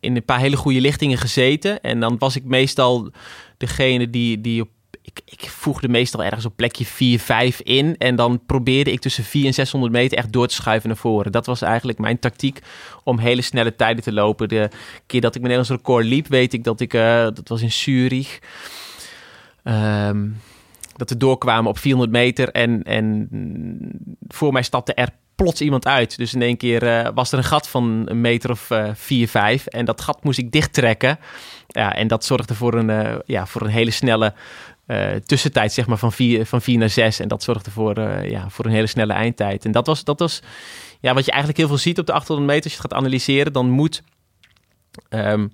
in 0.00 0.16
een 0.16 0.24
paar 0.24 0.38
hele 0.38 0.56
goede 0.56 0.80
lichtingen 0.80 1.18
gezeten. 1.18 1.80
En 1.80 2.00
dan 2.00 2.18
was 2.18 2.36
ik 2.36 2.44
meestal 2.44 3.10
degene 3.56 4.10
die, 4.10 4.40
die 4.40 4.62
op 4.62 4.68
ik, 5.06 5.20
ik 5.24 5.50
voegde 5.50 5.88
meestal 5.88 6.24
ergens 6.24 6.44
op 6.44 6.56
plekje 6.56 6.84
4, 6.84 7.18
5 7.18 7.60
in. 7.60 7.96
En 7.98 8.16
dan 8.16 8.40
probeerde 8.46 8.92
ik 8.92 9.00
tussen 9.00 9.24
4 9.24 9.46
en 9.46 9.54
600 9.54 9.92
meter 9.92 10.18
echt 10.18 10.32
door 10.32 10.46
te 10.46 10.54
schuiven 10.54 10.88
naar 10.88 10.98
voren. 10.98 11.32
Dat 11.32 11.46
was 11.46 11.62
eigenlijk 11.62 11.98
mijn 11.98 12.18
tactiek 12.18 12.60
om 13.04 13.18
hele 13.18 13.42
snelle 13.42 13.76
tijden 13.76 14.02
te 14.02 14.12
lopen. 14.12 14.48
De 14.48 14.68
keer 15.06 15.20
dat 15.20 15.34
ik 15.34 15.40
mijn 15.40 15.52
Nederlands 15.52 15.84
record 15.84 16.04
liep, 16.04 16.26
weet 16.26 16.52
ik 16.52 16.64
dat 16.64 16.80
ik, 16.80 16.94
uh, 16.94 17.22
dat 17.22 17.48
was 17.48 17.62
in 17.62 17.72
Zurich. 17.72 18.38
Um, 19.64 20.40
dat 20.96 21.10
we 21.10 21.16
doorkwamen 21.16 21.70
op 21.70 21.78
400 21.78 22.12
meter 22.12 22.50
en, 22.50 22.82
en 22.82 23.28
voor 24.28 24.52
mij 24.52 24.62
stapte 24.62 24.94
er 24.94 25.08
plots 25.34 25.60
iemand 25.60 25.86
uit. 25.86 26.16
Dus 26.16 26.34
in 26.34 26.42
één 26.42 26.56
keer 26.56 26.82
uh, 26.82 27.08
was 27.14 27.32
er 27.32 27.38
een 27.38 27.44
gat 27.44 27.68
van 27.68 28.02
een 28.04 28.20
meter 28.20 28.50
of 28.50 28.70
uh, 28.70 28.88
4, 28.94 29.28
5. 29.28 29.66
En 29.66 29.84
dat 29.84 30.00
gat 30.00 30.24
moest 30.24 30.38
ik 30.38 30.52
dichttrekken. 30.52 31.18
Ja, 31.66 31.94
en 31.94 32.08
dat 32.08 32.24
zorgde 32.24 32.54
voor 32.54 32.74
een, 32.74 33.22
ja, 33.26 33.46
voor 33.46 33.62
een 33.62 33.70
hele 33.70 33.90
snelle 33.90 34.34
uh, 34.86 35.14
tussentijd 35.14 35.72
zeg 35.72 35.86
maar, 35.86 35.98
van 35.98 36.12
4 36.12 36.46
van 36.46 36.62
vier 36.62 36.78
naar 36.78 36.90
6. 36.90 37.20
En 37.20 37.28
dat 37.28 37.42
zorgde 37.42 37.70
voor, 37.70 37.98
uh, 37.98 38.30
ja, 38.30 38.48
voor 38.48 38.64
een 38.64 38.70
hele 38.70 38.86
snelle 38.86 39.12
eindtijd. 39.12 39.64
En 39.64 39.72
dat 39.72 39.86
was, 39.86 40.04
dat 40.04 40.18
was 40.18 40.42
ja, 41.00 41.14
wat 41.14 41.24
je 41.24 41.30
eigenlijk 41.30 41.60
heel 41.60 41.68
veel 41.68 41.78
ziet 41.78 41.98
op 41.98 42.06
de 42.06 42.12
800 42.12 42.48
meter. 42.48 42.64
Als 42.64 42.72
je 42.72 42.78
het 42.82 42.90
gaat 42.90 43.00
analyseren, 43.00 43.52
dan 43.52 43.70
moet 43.70 44.02
um, 45.10 45.52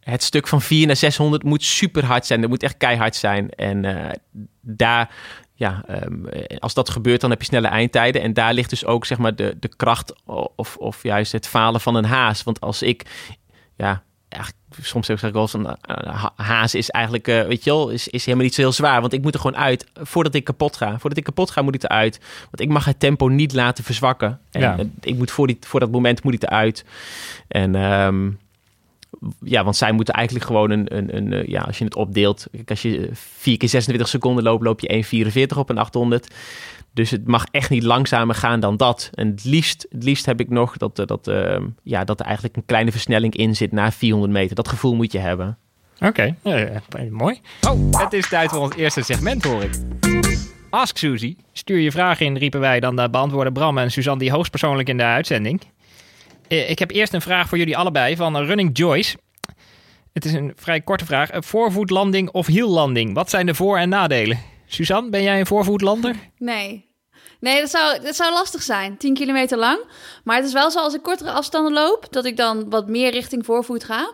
het 0.00 0.22
stuk 0.22 0.48
van 0.48 0.62
4 0.62 0.86
naar 0.86 0.96
600 0.96 1.42
moet 1.42 1.62
super 1.62 2.04
hard 2.04 2.26
zijn. 2.26 2.40
Dat 2.40 2.50
moet 2.50 2.62
echt 2.62 2.76
keihard 2.76 3.16
zijn. 3.16 3.50
En 3.50 3.84
uh, 3.84 4.08
daar, 4.60 5.14
ja, 5.54 5.84
um, 6.04 6.28
als 6.58 6.74
dat 6.74 6.90
gebeurt, 6.90 7.20
dan 7.20 7.30
heb 7.30 7.40
je 7.40 7.46
snelle 7.46 7.68
eindtijden. 7.68 8.22
En 8.22 8.32
daar 8.32 8.54
ligt 8.54 8.70
dus 8.70 8.84
ook 8.84 9.06
zeg 9.06 9.18
maar, 9.18 9.34
de, 9.34 9.56
de 9.60 9.76
kracht 9.76 10.14
of, 10.56 10.76
of 10.76 11.02
juist 11.02 11.32
het 11.32 11.48
falen 11.48 11.80
van 11.80 11.94
een 11.94 12.04
haas. 12.04 12.42
Want 12.42 12.60
als 12.60 12.82
ik, 12.82 13.04
ja, 13.76 14.02
soms 14.80 15.06
zeg 15.06 15.22
ik 15.22 15.32
wel 15.32 15.42
eens, 15.42 15.52
een 15.52 15.66
uh, 15.90 16.26
haas 16.36 16.74
is 16.74 16.90
eigenlijk, 16.90 17.28
uh, 17.28 17.42
weet 17.42 17.64
je 17.64 17.70
wel, 17.70 17.88
is, 17.90 18.08
is 18.08 18.24
helemaal 18.24 18.44
niet 18.46 18.54
zo 18.54 18.60
heel 18.60 18.72
zwaar. 18.72 19.00
Want 19.00 19.12
ik 19.12 19.22
moet 19.22 19.34
er 19.34 19.40
gewoon 19.40 19.56
uit 19.56 19.86
voordat 19.94 20.34
ik 20.34 20.44
kapot 20.44 20.76
ga. 20.76 20.90
Voordat 20.98 21.18
ik 21.18 21.24
kapot 21.24 21.50
ga, 21.50 21.62
moet 21.62 21.74
ik 21.74 21.82
eruit. 21.82 22.20
Want 22.40 22.60
ik 22.60 22.68
mag 22.68 22.84
het 22.84 23.00
tempo 23.00 23.28
niet 23.28 23.52
laten 23.52 23.84
verzwakken. 23.84 24.40
En 24.50 24.60
Ja. 24.60 24.78
uh, 24.78 24.84
ik 25.00 25.16
moet 25.16 25.30
voor, 25.30 25.46
die, 25.46 25.56
voor 25.60 25.80
dat 25.80 25.90
moment 25.90 26.22
moet 26.22 26.34
ik 26.34 26.42
eruit. 26.42 26.84
En 27.48 27.74
ehm, 27.74 28.30
ja, 29.44 29.64
want 29.64 29.76
zij 29.76 29.92
moeten 29.92 30.14
eigenlijk 30.14 30.46
gewoon 30.46 30.70
een, 30.70 30.96
een, 30.96 31.16
een 31.16 31.32
eh, 31.32 31.46
ja, 31.46 31.60
als 31.60 31.78
je 31.78 31.84
het 31.84 31.94
opdeelt. 31.94 32.46
Als 32.66 32.82
je 32.82 33.10
4 33.12 33.56
keer 33.56 33.68
26 33.68 34.08
seconden 34.08 34.44
loopt, 34.44 34.64
loop 34.64 34.80
je 34.80 35.04
1,44 35.52 35.56
op 35.58 35.70
een 35.70 35.78
800. 35.78 36.34
Dus 36.94 37.10
het 37.10 37.26
mag 37.26 37.46
echt 37.50 37.70
niet 37.70 37.82
langzamer 37.82 38.34
gaan 38.34 38.60
dan 38.60 38.76
dat. 38.76 39.10
En 39.14 39.28
het 39.28 39.44
liefst, 39.44 39.86
het 39.90 40.02
liefst 40.02 40.26
heb 40.26 40.40
ik 40.40 40.50
nog 40.50 40.76
dat, 40.76 40.98
eh, 40.98 41.06
dat, 41.06 41.28
uh, 41.28 41.56
ja, 41.82 42.04
dat 42.04 42.20
er 42.20 42.26
eigenlijk 42.26 42.56
een 42.56 42.64
kleine 42.64 42.90
versnelling 42.90 43.34
in 43.34 43.56
zit 43.56 43.72
na 43.72 43.92
400 43.92 44.32
meter. 44.32 44.56
Dat 44.56 44.68
gevoel 44.68 44.94
moet 44.94 45.12
je 45.12 45.18
hebben. 45.18 45.58
Oké, 45.94 46.06
okay. 46.06 46.34
ja, 46.42 46.56
ja, 46.56 47.10
mooi. 47.10 47.40
Oh, 47.68 48.00
het 48.00 48.12
is 48.12 48.28
tijd 48.28 48.50
voor 48.50 48.60
ons 48.60 48.76
eerste 48.76 49.02
segment, 49.02 49.44
hoor 49.44 49.62
ik. 49.62 49.70
Ask 50.70 50.96
Suzy. 50.96 51.36
Stuur 51.52 51.78
je 51.78 51.90
vragen 51.90 52.26
in, 52.26 52.36
riepen 52.36 52.60
wij. 52.60 52.80
Dan 52.80 52.94
beantwoorden 53.10 53.52
Bram 53.52 53.78
en 53.78 53.90
Suzanne 53.90 54.20
die 54.20 54.30
hoogstpersoonlijk 54.30 54.88
in 54.88 54.96
de 54.96 55.02
uitzending. 55.02 55.60
Ik 56.48 56.78
heb 56.78 56.90
eerst 56.90 57.12
een 57.12 57.20
vraag 57.20 57.48
voor 57.48 57.58
jullie 57.58 57.76
allebei 57.76 58.16
van 58.16 58.36
Running 58.36 58.78
Joyce. 58.78 59.16
Het 60.12 60.24
is 60.24 60.32
een 60.32 60.52
vrij 60.56 60.80
korte 60.80 61.04
vraag. 61.04 61.30
Voorvoetlanding 61.32 62.30
of 62.30 62.46
hiellanding? 62.46 63.14
Wat 63.14 63.30
zijn 63.30 63.46
de 63.46 63.54
voor- 63.54 63.78
en 63.78 63.88
nadelen? 63.88 64.38
Suzanne, 64.72 65.10
ben 65.10 65.22
jij 65.22 65.40
een 65.40 65.46
voorvoetlander? 65.46 66.16
Nee. 66.38 66.90
Nee, 67.40 67.60
dat 67.60 67.70
zou, 67.70 68.00
dat 68.02 68.16
zou 68.16 68.32
lastig 68.32 68.62
zijn. 68.62 68.96
10 68.96 69.14
kilometer 69.14 69.58
lang. 69.58 69.78
Maar 70.24 70.36
het 70.36 70.44
is 70.44 70.52
wel 70.52 70.70
zo 70.70 70.78
als 70.78 70.94
ik 70.94 71.02
kortere 71.02 71.30
afstanden 71.30 71.72
loop, 71.72 72.06
dat 72.10 72.24
ik 72.24 72.36
dan 72.36 72.70
wat 72.70 72.88
meer 72.88 73.10
richting 73.10 73.44
voorvoet 73.44 73.84
ga. 73.84 74.12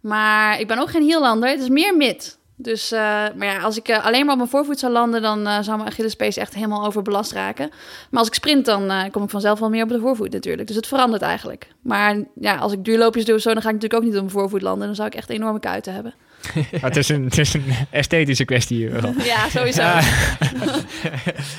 Maar 0.00 0.60
ik 0.60 0.66
ben 0.66 0.78
ook 0.78 0.90
geen 0.90 1.02
hielander. 1.02 1.48
Het 1.48 1.60
is 1.60 1.68
meer 1.68 1.96
mid. 1.96 2.38
Dus, 2.58 2.92
uh, 2.92 2.98
maar 3.36 3.46
ja, 3.46 3.60
als 3.60 3.76
ik 3.76 3.88
uh, 3.88 4.04
alleen 4.04 4.22
maar 4.22 4.32
op 4.32 4.38
mijn 4.38 4.50
voorvoet 4.50 4.78
zou 4.78 4.92
landen, 4.92 5.22
dan 5.22 5.46
uh, 5.46 5.58
zou 5.60 5.76
mijn 5.76 5.88
Achillespees 5.88 6.36
echt 6.36 6.54
helemaal 6.54 6.86
overbelast 6.86 7.32
raken. 7.32 7.68
Maar 8.10 8.18
als 8.18 8.28
ik 8.28 8.34
sprint, 8.34 8.64
dan 8.64 8.90
eh, 8.90 9.10
kom 9.10 9.22
ik 9.22 9.30
vanzelf 9.30 9.58
wel 9.58 9.70
meer 9.70 9.82
op 9.82 9.88
de 9.88 10.00
voorvoet 10.00 10.32
natuurlijk. 10.32 10.66
Dus 10.66 10.76
het 10.76 10.86
verandert 10.86 11.22
eigenlijk. 11.22 11.68
Maar 11.82 12.22
ja, 12.40 12.56
als 12.56 12.72
ik 12.72 12.84
duurloopjes 12.84 13.24
doe 13.24 13.40
zo, 13.40 13.52
dan 13.52 13.62
ga 13.62 13.68
ik 13.68 13.74
natuurlijk 13.74 14.02
ook 14.02 14.08
niet 14.08 14.18
op 14.18 14.24
mijn 14.24 14.38
voorvoet 14.38 14.62
landen. 14.62 14.86
Dan 14.86 14.96
zou 14.96 15.08
ik 15.08 15.14
echt 15.14 15.30
enorme 15.30 15.60
kuiten 15.60 15.94
hebben. 15.94 16.14
Maar 16.54 16.80
het, 16.90 16.96
is 16.96 17.08
een, 17.08 17.24
het 17.24 17.38
is 17.38 17.54
een 17.54 17.72
esthetische 17.90 18.44
kwestie 18.44 18.76
hier 18.76 19.00
wel. 19.00 19.14
Ja, 19.24 19.48
sowieso. 19.48 19.82
Ja. 19.82 20.02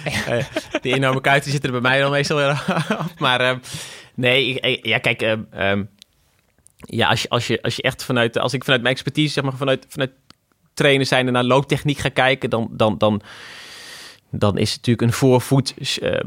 die 0.82 0.93
enorme 0.93 1.21
kuiten 1.21 1.52
zitten 1.52 1.73
er 1.73 1.82
bij 1.82 1.91
mij 1.91 2.00
dan 2.00 2.12
meestal 2.12 2.38
weer 2.38 2.50
op. 3.06 3.19
Maar 3.19 3.41
uh, 3.41 3.58
nee, 4.15 4.54
ik, 4.54 4.86
ja, 4.86 4.97
kijk, 4.97 5.21
uh, 5.21 5.69
um, 5.71 5.89
ja, 6.76 7.10
als 7.10 7.21
je, 7.21 7.30
als, 7.30 7.47
je, 7.47 7.62
als 7.62 7.76
je 7.76 7.82
echt 7.82 8.04
vanuit, 8.04 8.38
als 8.38 8.54
ik 8.54 8.63
vanuit 8.63 8.82
mijn 8.82 8.93
expertise, 8.93 9.34
zeg 9.34 9.43
maar, 9.43 9.54
vanuit, 9.54 9.86
vanuit 9.89 10.12
trainen 10.73 11.08
zijn 11.08 11.28
en 11.28 11.34
naar 11.34 11.43
looptechniek 11.43 11.97
ga 11.97 12.10
kijken, 12.10 12.50
dan, 12.50 12.69
dan, 12.71 12.97
dan, 12.97 13.21
dan 14.32 14.58
is 14.58 14.69
het 14.69 14.78
natuurlijk 14.78 15.08
een 15.08 15.17
voorvoet. 15.17 15.73
Uh, 16.02 16.19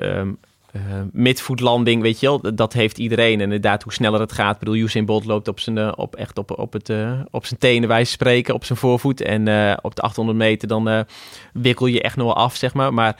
um, 0.00 0.38
uh, 0.72 0.82
midvoetlanding, 1.12 2.02
weet 2.02 2.20
je 2.20 2.26
wel, 2.26 2.54
dat 2.54 2.72
heeft 2.72 2.98
iedereen. 2.98 3.34
En 3.34 3.40
inderdaad, 3.40 3.82
hoe 3.82 3.92
sneller 3.92 4.20
het 4.20 4.32
gaat. 4.32 4.52
Ik 4.52 4.58
bedoel, 4.58 4.74
Usain 4.74 5.04
Bolt 5.04 5.24
loopt 5.24 5.48
op 5.48 5.60
zijn, 5.60 5.76
uh, 5.76 5.92
op, 5.96 6.16
echt 6.16 6.38
op, 6.38 6.58
op, 6.58 6.72
het, 6.72 6.88
uh, 6.88 7.20
op 7.30 7.46
zijn 7.46 7.60
tenen, 7.60 7.88
wij 7.88 8.04
spreken, 8.04 8.54
op 8.54 8.64
zijn 8.64 8.78
voorvoet. 8.78 9.20
En 9.20 9.40
op 9.82 9.94
de 9.94 10.02
800 10.02 10.38
meter, 10.38 10.68
dan 10.68 11.06
wikkel 11.52 11.86
je 11.86 12.02
echt 12.02 12.16
nog 12.16 12.26
wel 12.26 12.36
af, 12.36 12.56
zeg 12.56 12.74
maar. 12.74 12.94
Maar 12.94 13.16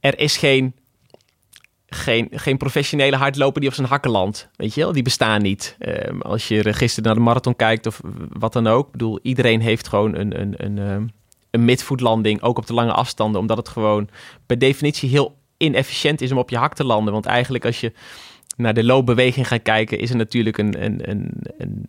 er 0.00 0.18
is 0.18 0.36
geen, 0.36 0.74
geen, 1.86 2.28
geen 2.30 2.56
professionele 2.56 3.16
hardloper 3.16 3.60
die 3.60 3.70
op 3.70 3.76
zijn 3.76 3.88
hakken 3.88 4.10
landt, 4.10 4.48
weet 4.56 4.74
je 4.74 4.80
wel. 4.80 4.92
Die 4.92 5.02
bestaan 5.02 5.42
niet. 5.42 5.76
Um, 5.78 6.22
als 6.22 6.48
je 6.48 6.74
gisteren 6.74 7.04
naar 7.04 7.14
de 7.14 7.20
marathon 7.20 7.56
kijkt 7.56 7.86
of 7.86 8.00
wat 8.28 8.52
dan 8.52 8.66
ook. 8.66 8.86
Ik 8.86 8.92
bedoel, 8.92 9.18
iedereen 9.22 9.60
heeft 9.60 9.88
gewoon 9.88 10.14
een... 10.14 10.40
een, 10.40 10.54
een, 10.56 10.76
een 10.76 11.12
een 11.54 11.64
midvoetlanding, 11.64 12.42
ook 12.42 12.58
op 12.58 12.66
de 12.66 12.74
lange 12.74 12.92
afstanden, 12.92 13.40
omdat 13.40 13.56
het 13.56 13.68
gewoon 13.68 14.08
per 14.46 14.58
definitie 14.58 15.08
heel 15.08 15.36
inefficiënt 15.56 16.20
is 16.20 16.32
om 16.32 16.38
op 16.38 16.50
je 16.50 16.56
hak 16.56 16.74
te 16.74 16.84
landen. 16.84 17.12
Want 17.12 17.26
eigenlijk 17.26 17.64
als 17.64 17.80
je 17.80 17.92
naar 18.56 18.74
de 18.74 18.84
loopbeweging 18.84 19.48
gaat 19.48 19.62
kijken, 19.62 19.98
is 19.98 20.10
er 20.10 20.16
natuurlijk 20.16 20.58
een... 20.58 20.84
een, 20.84 21.10
een, 21.10 21.32
een, 21.58 21.86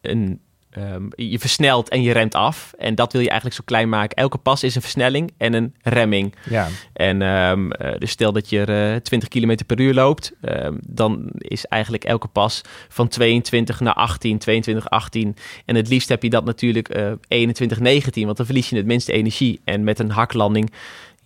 een 0.00 0.40
um, 0.76 1.08
je 1.16 1.38
versnelt 1.38 1.88
en 1.88 2.02
je 2.02 2.12
remt 2.12 2.34
af. 2.34 2.72
En 2.78 2.94
dat 2.94 3.12
wil 3.12 3.20
je 3.20 3.28
eigenlijk 3.28 3.58
zo 3.58 3.64
klein 3.66 3.88
maken. 3.88 4.16
Elke 4.16 4.38
pas 4.38 4.62
is 4.62 4.74
een 4.74 4.82
versnelling 4.82 5.32
en 5.36 5.52
een 5.52 5.74
remming. 5.82 6.34
Ja. 6.50 6.68
En 6.92 7.22
um, 7.22 7.64
uh, 7.64 7.90
dus 7.98 8.10
stel 8.10 8.32
dat 8.32 8.50
je 8.50 8.92
uh, 8.94 9.00
20 9.00 9.28
km 9.28 9.56
per 9.66 9.80
uur 9.80 9.94
loopt, 9.94 10.32
um, 10.40 10.78
dan 10.86 11.28
is 11.32 11.66
eigenlijk 11.66 12.04
elke 12.04 12.28
pas 12.28 12.60
van 12.88 13.08
22 13.08 13.80
naar 13.80 13.94
18, 13.94 14.38
22, 14.38 14.90
18. 14.90 15.36
En 15.64 15.74
het 15.74 15.88
liefst 15.88 16.08
heb 16.08 16.22
je 16.22 16.30
dat 16.30 16.44
natuurlijk 16.44 16.96
uh, 16.96 17.12
21, 17.28 17.80
19, 17.80 18.24
want 18.24 18.36
dan 18.36 18.46
verlies 18.46 18.68
je 18.68 18.76
het 18.76 18.86
minste 18.86 19.12
energie. 19.12 19.60
En 19.64 19.84
met 19.84 19.98
een 19.98 20.10
haklanding 20.10 20.72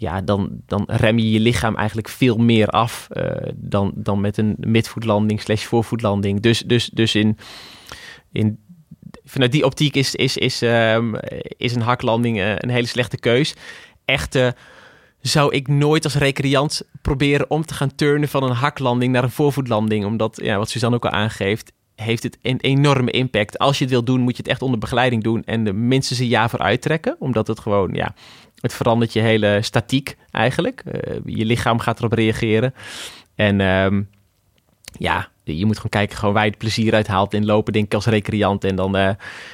ja, 0.02 0.20
dan, 0.20 0.50
dan 0.66 0.84
rem 0.86 1.18
je 1.18 1.30
je 1.30 1.40
lichaam 1.40 1.76
eigenlijk 1.76 2.08
veel 2.08 2.36
meer 2.36 2.66
af 2.66 3.08
uh, 3.12 3.30
dan, 3.54 3.92
dan 3.94 4.20
met 4.20 4.37
een 4.37 4.54
midvoetlanding 4.58 5.40
slash 5.40 5.64
voorvoetlanding. 5.64 6.40
Dus, 6.40 6.60
dus, 6.60 6.90
dus 6.92 7.14
in, 7.14 7.38
in, 8.33 8.58
vanuit 9.24 9.52
die 9.52 9.64
optiek 9.64 9.94
is, 9.94 10.14
is, 10.14 10.37
is, 10.37 10.62
um, 10.62 11.14
is 11.56 11.74
een 11.74 11.83
haklanding 11.83 12.38
uh, 12.38 12.54
een 12.56 12.70
hele 12.70 12.87
slechte 12.87 13.16
keus. 13.16 13.54
Echter 14.04 14.46
uh, 14.46 14.52
zou 15.22 15.54
ik 15.54 15.68
nooit 15.68 16.04
als 16.04 16.14
recreant 16.14 16.83
proberen 17.02 17.50
om 17.50 17.64
te 17.64 17.74
gaan 17.74 17.94
turnen 17.94 18.29
van 18.29 18.42
een 18.42 18.54
haklanding 18.54 19.12
naar 19.12 19.24
een 19.24 19.31
voorvoetlanding. 19.31 20.04
Omdat, 20.04 20.38
ja, 20.42 20.58
wat 20.58 20.70
Suzanne 20.70 20.96
ook 20.96 21.04
al 21.04 21.10
aangeeft, 21.10 21.72
heeft 21.94 22.22
het 22.22 22.38
een 22.42 22.60
enorme 22.60 23.10
impact. 23.10 23.58
Als 23.58 23.79
je 23.79 23.85
het 23.85 23.92
wil 23.92 24.04
doen, 24.04 24.20
moet 24.20 24.37
je 24.37 24.42
het 24.42 24.50
echt 24.50 24.62
onder 24.62 24.79
begeleiding 24.79 25.22
doen 25.22 25.44
en 25.44 25.66
er 25.66 25.74
minstens 25.74 26.18
een 26.18 26.27
jaar 26.27 26.50
voor 26.50 26.58
uittrekken. 26.58 27.16
Omdat 27.18 27.46
het 27.46 27.60
gewoon, 27.60 27.90
ja, 27.92 28.14
het 28.63 28.75
verandert 28.75 29.13
je 29.13 29.21
hele 29.21 29.58
statiek 29.63 30.17
eigenlijk. 30.31 30.83
Uh, 30.87 31.19
je 31.25 31.44
lichaam 31.44 31.79
gaat 31.79 31.98
erop 31.98 32.13
reageren. 32.13 32.75
En 33.35 33.60
um, 33.60 34.08
ja, 34.98 35.29
je 35.44 35.67
moet 35.67 35.77
gewoon 35.77 35.90
kijken 35.90 36.17
gewoon 36.17 36.35
waar 36.35 36.44
je 36.44 36.50
het 36.50 36.58
plezier 36.58 36.94
uit 36.94 37.06
haalt 37.06 37.35
in 37.35 37.44
lopen, 37.44 37.73
denk 37.73 37.85
ik, 37.85 37.94
als 37.94 38.06
recreant. 38.06 38.65
En 38.65 38.77
dan, 38.77 38.96
uh, 38.96 39.10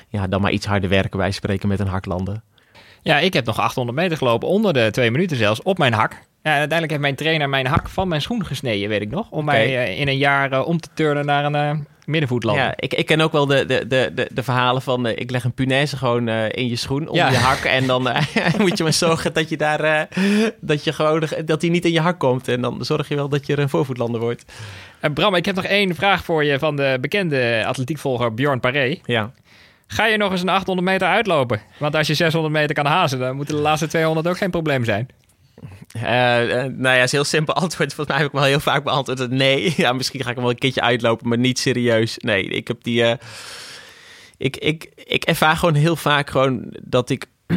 ja, 0.08 0.26
dan 0.26 0.40
maar 0.40 0.52
iets 0.52 0.66
harder 0.66 0.90
werken, 0.90 1.18
wij 1.18 1.30
spreken 1.30 1.68
met 1.68 1.80
een 1.80 1.86
hak 1.86 2.04
landen. 2.04 2.42
Ja, 3.02 3.18
ik 3.18 3.32
heb 3.32 3.46
nog 3.46 3.58
800 3.58 3.98
meter 3.98 4.16
gelopen, 4.16 4.48
onder 4.48 4.72
de 4.72 4.88
twee 4.90 5.10
minuten 5.10 5.36
zelfs, 5.36 5.62
op 5.62 5.78
mijn 5.78 5.92
hak. 5.92 6.12
Ja, 6.42 6.50
uiteindelijk 6.50 6.90
heeft 6.90 7.02
mijn 7.02 7.14
trainer 7.14 7.48
mijn 7.48 7.66
hak 7.66 7.88
van 7.88 8.08
mijn 8.08 8.22
schoen 8.22 8.46
gesneden, 8.46 8.88
weet 8.88 9.00
ik 9.00 9.10
nog. 9.10 9.30
Om 9.30 9.42
okay. 9.42 9.66
mij 9.66 9.88
uh, 9.88 10.00
in 10.00 10.08
een 10.08 10.16
jaar 10.16 10.52
uh, 10.52 10.66
om 10.66 10.80
te 10.80 10.88
turnen 10.94 11.26
naar 11.26 11.44
een 11.44 11.86
uh, 12.08 12.12
middenvoetland. 12.12 12.58
Ja, 12.58 12.72
ik, 12.76 12.94
ik 12.94 13.06
ken 13.06 13.20
ook 13.20 13.32
wel 13.32 13.46
de, 13.46 13.64
de, 13.66 13.86
de, 13.88 14.28
de, 14.32 14.42
verhalen 14.42 14.82
van... 14.82 15.06
ik 15.06 15.30
leg 15.30 15.44
een 15.44 15.52
punaise 15.52 15.96
gewoon 15.96 16.28
in 16.28 16.68
je 16.68 16.76
schoen, 16.76 17.08
ja. 17.12 17.30
je 17.30 17.36
hak. 17.36 17.64
En 17.64 17.86
dan 17.86 18.02
moet 18.58 18.78
je 18.78 18.82
maar 18.82 18.92
zorgen 18.92 19.32
dat 19.32 19.48
je 19.48 19.56
daar... 19.56 20.08
dat 20.60 20.84
je 20.84 20.92
gewoon... 20.92 21.28
dat 21.44 21.60
hij 21.60 21.70
niet 21.70 21.84
in 21.84 21.92
je 21.92 22.00
hak 22.00 22.18
komt. 22.18 22.48
En 22.48 22.60
dan 22.60 22.84
zorg 22.84 23.08
je 23.08 23.14
wel 23.14 23.28
dat 23.28 23.46
je 23.46 23.52
er 23.52 23.58
een 23.58 23.68
voorvoetlander 23.68 24.20
wordt. 24.20 24.44
Bram, 25.14 25.34
ik 25.34 25.44
heb 25.44 25.54
nog 25.54 25.64
één 25.64 25.94
vraag 25.94 26.24
voor 26.24 26.44
je 26.44 26.58
van 26.58 26.76
de 26.76 26.98
bekende 27.00 27.64
atletiekvolger 27.66 28.34
Bjorn 28.34 28.60
Paré. 28.60 28.98
Ja. 29.04 29.32
Ga 29.86 30.06
je 30.06 30.16
nog 30.16 30.30
eens 30.30 30.42
een 30.42 30.48
800 30.48 30.88
meter 30.88 31.08
uitlopen? 31.08 31.60
Want 31.78 31.94
als 31.94 32.06
je 32.06 32.14
600 32.14 32.54
meter 32.54 32.74
kan 32.74 32.86
hazen, 32.86 33.18
dan 33.18 33.36
moeten 33.36 33.56
de 33.56 33.62
laatste 33.62 33.86
200 33.86 34.28
ook 34.28 34.38
geen 34.38 34.50
probleem 34.50 34.84
zijn. 34.84 35.08
Uh, 35.96 36.02
nou 36.02 36.96
ja, 36.96 37.02
is 37.02 37.12
heel 37.12 37.24
simpel 37.24 37.54
antwoord. 37.54 37.94
Volgens 37.94 38.08
mij 38.08 38.16
heb 38.16 38.26
ik 38.26 38.32
wel 38.38 38.48
heel 38.48 38.60
vaak 38.60 38.84
beantwoord 38.84 39.30
nee. 39.30 39.74
Ja, 39.76 39.92
misschien 39.92 40.22
ga 40.22 40.28
ik 40.28 40.34
hem 40.34 40.44
wel 40.44 40.52
een 40.52 40.58
keertje 40.58 40.80
uitlopen, 40.80 41.28
maar 41.28 41.38
niet 41.38 41.58
serieus. 41.58 42.18
Nee, 42.18 42.42
ik 42.42 42.68
heb 42.68 42.82
die... 42.82 43.02
Uh, 43.02 43.12
ik, 44.36 44.56
ik, 44.56 44.92
ik 44.94 45.24
ervaar 45.24 45.56
gewoon 45.56 45.74
heel 45.74 45.96
vaak 45.96 46.30
gewoon 46.30 46.74
dat 46.82 47.10
ik... 47.10 47.26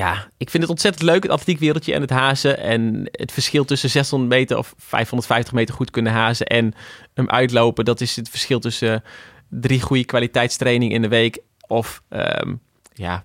ja, 0.00 0.28
ik 0.36 0.50
vind 0.50 0.62
het 0.62 0.72
ontzettend 0.72 1.04
leuk, 1.04 1.22
het 1.22 1.32
atletiekwereldje 1.32 1.94
en 1.94 2.00
het 2.00 2.10
hazen. 2.10 2.58
En 2.58 3.08
het 3.10 3.32
verschil 3.32 3.64
tussen 3.64 3.90
600 3.90 4.30
meter 4.30 4.58
of 4.58 4.74
550 4.76 5.52
meter 5.52 5.74
goed 5.74 5.90
kunnen 5.90 6.12
hazen 6.12 6.46
en 6.46 6.74
hem 7.14 7.28
uitlopen. 7.28 7.84
Dat 7.84 8.00
is 8.00 8.16
het 8.16 8.28
verschil 8.28 8.60
tussen 8.60 9.04
drie 9.48 9.80
goede 9.80 10.04
kwaliteitstraining 10.04 10.92
in 10.92 11.02
de 11.02 11.08
week 11.08 11.38
of 11.66 12.02
um, 12.10 12.60
ja, 12.92 13.24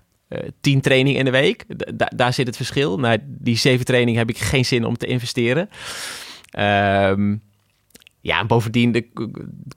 tien 0.60 0.80
training 0.80 1.16
in 1.16 1.24
de 1.24 1.30
week. 1.30 1.64
Da 1.94 2.10
daar 2.16 2.32
zit 2.32 2.46
het 2.46 2.56
verschil. 2.56 2.98
Nou, 2.98 3.18
die 3.22 3.56
zeven 3.56 3.84
training 3.84 4.16
heb 4.16 4.28
ik 4.28 4.38
geen 4.38 4.64
zin 4.64 4.84
om 4.84 4.96
te 4.96 5.06
investeren. 5.06 5.68
Um, 6.58 7.42
ja, 8.20 8.40
en 8.40 8.46
bovendien 8.46 9.06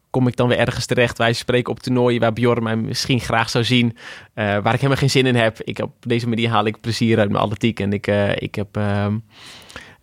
kom 0.10 0.28
ik 0.28 0.36
dan 0.36 0.48
weer 0.48 0.58
ergens 0.58 0.86
terecht. 0.86 1.18
Wij 1.18 1.34
spreken 1.34 1.72
op 1.72 1.80
toernooien 1.80 2.20
waar 2.20 2.34
Bjorn 2.34 2.64
mij 2.64 2.76
misschien 2.76 3.20
graag 3.20 3.50
zou 3.50 3.64
zien. 3.64 3.86
Uh, 3.86 3.94
waar 4.36 4.74
ik 4.74 4.80
helemaal 4.80 4.96
geen 4.96 5.10
zin 5.10 5.26
in 5.26 5.36
heb. 5.36 5.62
Ik, 5.62 5.80
op 5.80 5.94
deze 6.00 6.28
manier 6.28 6.50
haal 6.50 6.66
ik 6.66 6.82
plezier 6.82 7.20
uit 7.20 7.30
mijn 7.30 7.44
atletiek. 7.44 7.80
En 7.80 7.94
ik, 7.94 8.08
uh, 8.08 8.36
ik 8.36 8.56
heb... 8.56 8.76
Um, 8.76 9.24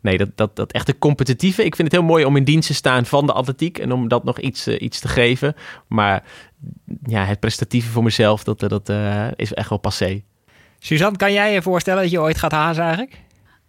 nee, 0.01 0.19
dat, 0.19 0.31
dat, 0.35 0.57
dat 0.57 0.73
echte 0.73 0.99
competitieve. 0.99 1.65
Ik 1.65 1.77
vind 1.77 1.93
het 1.93 2.01
heel 2.01 2.09
mooi 2.09 2.25
om 2.25 2.37
in 2.37 2.45
dienst 2.45 2.69
te 2.69 2.75
staan 2.75 3.07
van 3.07 3.27
de 3.27 3.33
atletiek. 3.33 3.79
En 3.79 3.93
om 3.93 4.09
dat 4.09 4.25
nog 4.25 4.41
iets, 4.41 4.69
iets 4.69 5.01
te 5.01 5.09
geven. 5.09 5.55
Maar 5.89 6.25
ja, 7.03 7.25
het 7.25 7.41
prestatieve 7.41 7.91
voor 7.91 8.03
mezelf, 8.03 8.45
dat, 8.45 8.61
dat 8.61 8.93
is 9.37 9.55
echt 9.55 9.69
wel 9.69 9.79
passé. 9.79 10.23
Suzanne, 10.87 11.17
kan 11.17 11.33
jij 11.33 11.53
je 11.53 11.63
voorstellen 11.63 12.03
dat 12.03 12.11
je 12.11 12.21
ooit 12.21 12.39
gaat 12.39 12.53
hazen 12.53 12.83
eigenlijk? 12.83 13.21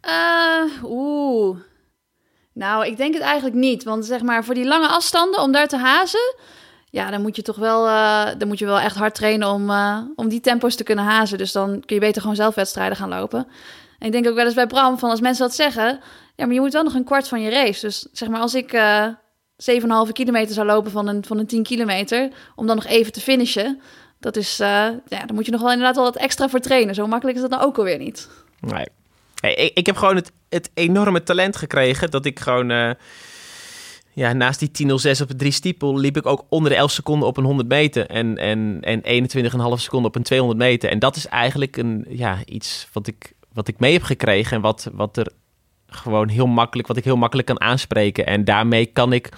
Uh, 0.06 0.84
oeh. 0.84 1.58
Nou, 2.54 2.86
ik 2.86 2.98
denk 2.98 3.14
het 3.14 3.24
eigenlijk 3.24 3.56
niet. 3.56 3.84
Want 3.84 4.06
zeg 4.06 4.22
maar, 4.22 4.44
voor 4.44 4.54
die 4.54 4.66
lange 4.66 4.88
afstanden, 4.88 5.42
om 5.42 5.52
daar 5.52 5.68
te 5.68 5.78
hazen... 5.78 6.36
Ja, 6.90 7.12
dan 7.12 7.22
moet 7.22 7.36
je 7.36 7.42
toch 7.42 7.56
wel, 7.56 7.88
uh, 7.88 8.28
dan 8.38 8.48
moet 8.48 8.60
je 8.60 8.66
wel 8.66 8.80
echt 8.80 8.96
hard 8.96 9.16
trainen 9.16 9.48
om, 9.48 9.70
uh, 9.70 9.98
om 10.16 10.28
die 10.28 10.40
tempo's 10.40 10.76
te 10.76 10.84
kunnen 10.84 11.06
hazen. 11.06 11.38
Dus 11.38 11.52
dan 11.52 11.84
kun 11.86 11.96
je 11.96 12.02
beter 12.02 12.22
gewoon 12.22 12.36
zelf 12.36 12.56
wedstrijden 12.56 12.98
gaan 12.98 13.10
lopen. 13.10 13.48
En 14.00 14.06
ik 14.06 14.12
denk 14.12 14.28
ook 14.28 14.36
wel 14.36 14.46
eens 14.46 14.54
bij 14.54 14.68
Bram, 14.68 14.98
van 14.98 15.10
als 15.10 15.22
mensen 15.22 15.46
dat 15.46 15.56
zeggen... 15.56 16.00
Ja, 16.36 16.46
maar 16.46 16.54
je 16.54 16.62
moet 16.62 16.74
wel 16.74 16.84
nog 16.84 16.94
een 16.94 17.04
kwart 17.04 17.28
van 17.28 17.42
je 17.42 17.50
race. 17.50 17.86
Dus 17.86 18.08
zeg 18.12 18.30
maar, 18.30 18.40
als 18.40 18.54
ik 18.54 18.74
uh, 18.74 19.08
7,5 20.08 20.12
kilometer 20.12 20.54
zou 20.54 20.68
lopen 20.68 20.92
van 20.92 21.08
een, 21.08 21.26
van 21.26 21.40
een 21.40 21.48
10 21.48 21.64
kilometer... 21.64 22.30
om 22.56 22.68
dan 22.68 22.76
nog 22.76 22.86
even 22.86 23.12
te 23.12 23.22
finishen... 23.22 23.82
Dat 24.20 24.36
is, 24.36 24.60
uh, 24.60 24.68
ja, 24.68 24.98
daar 25.08 25.34
moet 25.34 25.46
je 25.46 25.52
nog 25.52 25.62
wel 25.62 25.72
inderdaad 25.72 25.96
wel 25.96 26.04
wat 26.04 26.16
extra 26.16 26.50
voor 26.50 26.60
trainen. 26.60 26.96
Zo 26.96 27.08
makkelijk 27.08 27.38
is 27.38 27.44
dat 27.44 27.52
dan 27.52 27.62
ook 27.62 27.78
alweer 27.78 27.98
niet. 27.98 28.30
Nee. 28.60 28.86
Hey, 29.40 29.54
ik, 29.54 29.78
ik, 29.78 29.86
heb 29.86 29.96
gewoon 29.96 30.16
het, 30.16 30.32
het 30.50 30.70
enorme 30.74 31.24
talent 31.24 31.56
gekregen 31.56 32.12
dat 32.12 32.26
ik 32.26 32.40
gewoon... 32.40 32.70
Uh, 32.70 32.92
ja, 34.18 34.34
naast 34.34 34.60
die 34.60 34.88
10.06 34.88 35.22
op 35.22 35.28
de 35.28 35.36
drie 35.36 35.52
stiepel 35.52 35.98
liep 35.98 36.18
ik 36.18 36.26
ook 36.26 36.46
onder 36.50 36.72
de 36.72 36.78
11 36.78 36.92
seconden 36.92 37.28
op 37.28 37.38
een 37.38 37.44
100 37.44 37.68
meter. 37.70 38.06
En, 38.06 38.38
en, 38.38 38.80
en 38.82 39.02
21,5 39.02 39.42
seconden 39.76 40.10
op 40.10 40.16
een 40.16 40.24
200 40.24 40.60
meter. 40.60 40.90
En 40.90 41.00
dat 41.00 41.16
is 41.16 41.28
eigenlijk 41.28 41.78
een, 41.78 42.06
ja, 42.10 42.38
iets 42.46 42.88
wat 42.94 43.08
ik, 43.08 43.34
wat 43.54 43.68
ik 43.68 43.80
mee 43.80 43.94
heb 43.94 44.04
gekregen. 44.04 44.56
En 44.56 44.62
wat, 44.62 44.90
wat 44.94 45.18
er 45.18 45.32
gewoon 45.88 46.28
heel 46.28 46.48
makkelijk, 46.48 46.88
wat 46.88 46.98
ik 46.98 47.04
heel 47.04 47.18
makkelijk 47.18 47.48
kan 47.48 47.62
aanspreken. 47.62 48.26
En 48.26 48.44
daarmee 48.44 48.86
kan 48.86 49.14
ik 49.14 49.30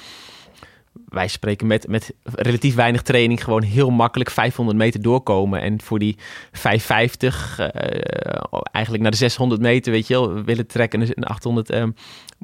wij 1.10 1.28
spreken 1.28 1.68
met, 1.68 1.88
met 1.88 2.14
relatief 2.24 2.76
weinig 2.76 3.02
training 3.02 3.44
gewoon 3.44 3.64
heel 3.64 3.90
makkelijk 3.90 4.30
500 4.30 4.78
meter 4.78 5.02
doorkomen. 5.02 5.62
En 5.62 5.82
voor 5.82 6.00
die 6.00 6.18
550, 6.52 7.60
uh, 7.60 7.68
eh, 7.68 8.62
eigenlijk 8.72 9.04
naar 9.04 9.12
de 9.12 9.18
600 9.18 9.62
meter, 9.62 9.92
weet 9.92 10.08
je 10.08 10.14
wel, 10.14 10.44
willen 10.44 10.68
trekken 10.68 11.16
en 11.16 11.24
800, 11.24 11.72
uh, 11.72 11.84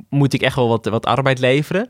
moet 0.10 0.34
ik 0.34 0.42
echt 0.42 0.56
wel 0.56 0.68
wat, 0.68 0.86
wat 0.86 1.06
arbeid 1.06 1.40
leveren. 1.40 1.90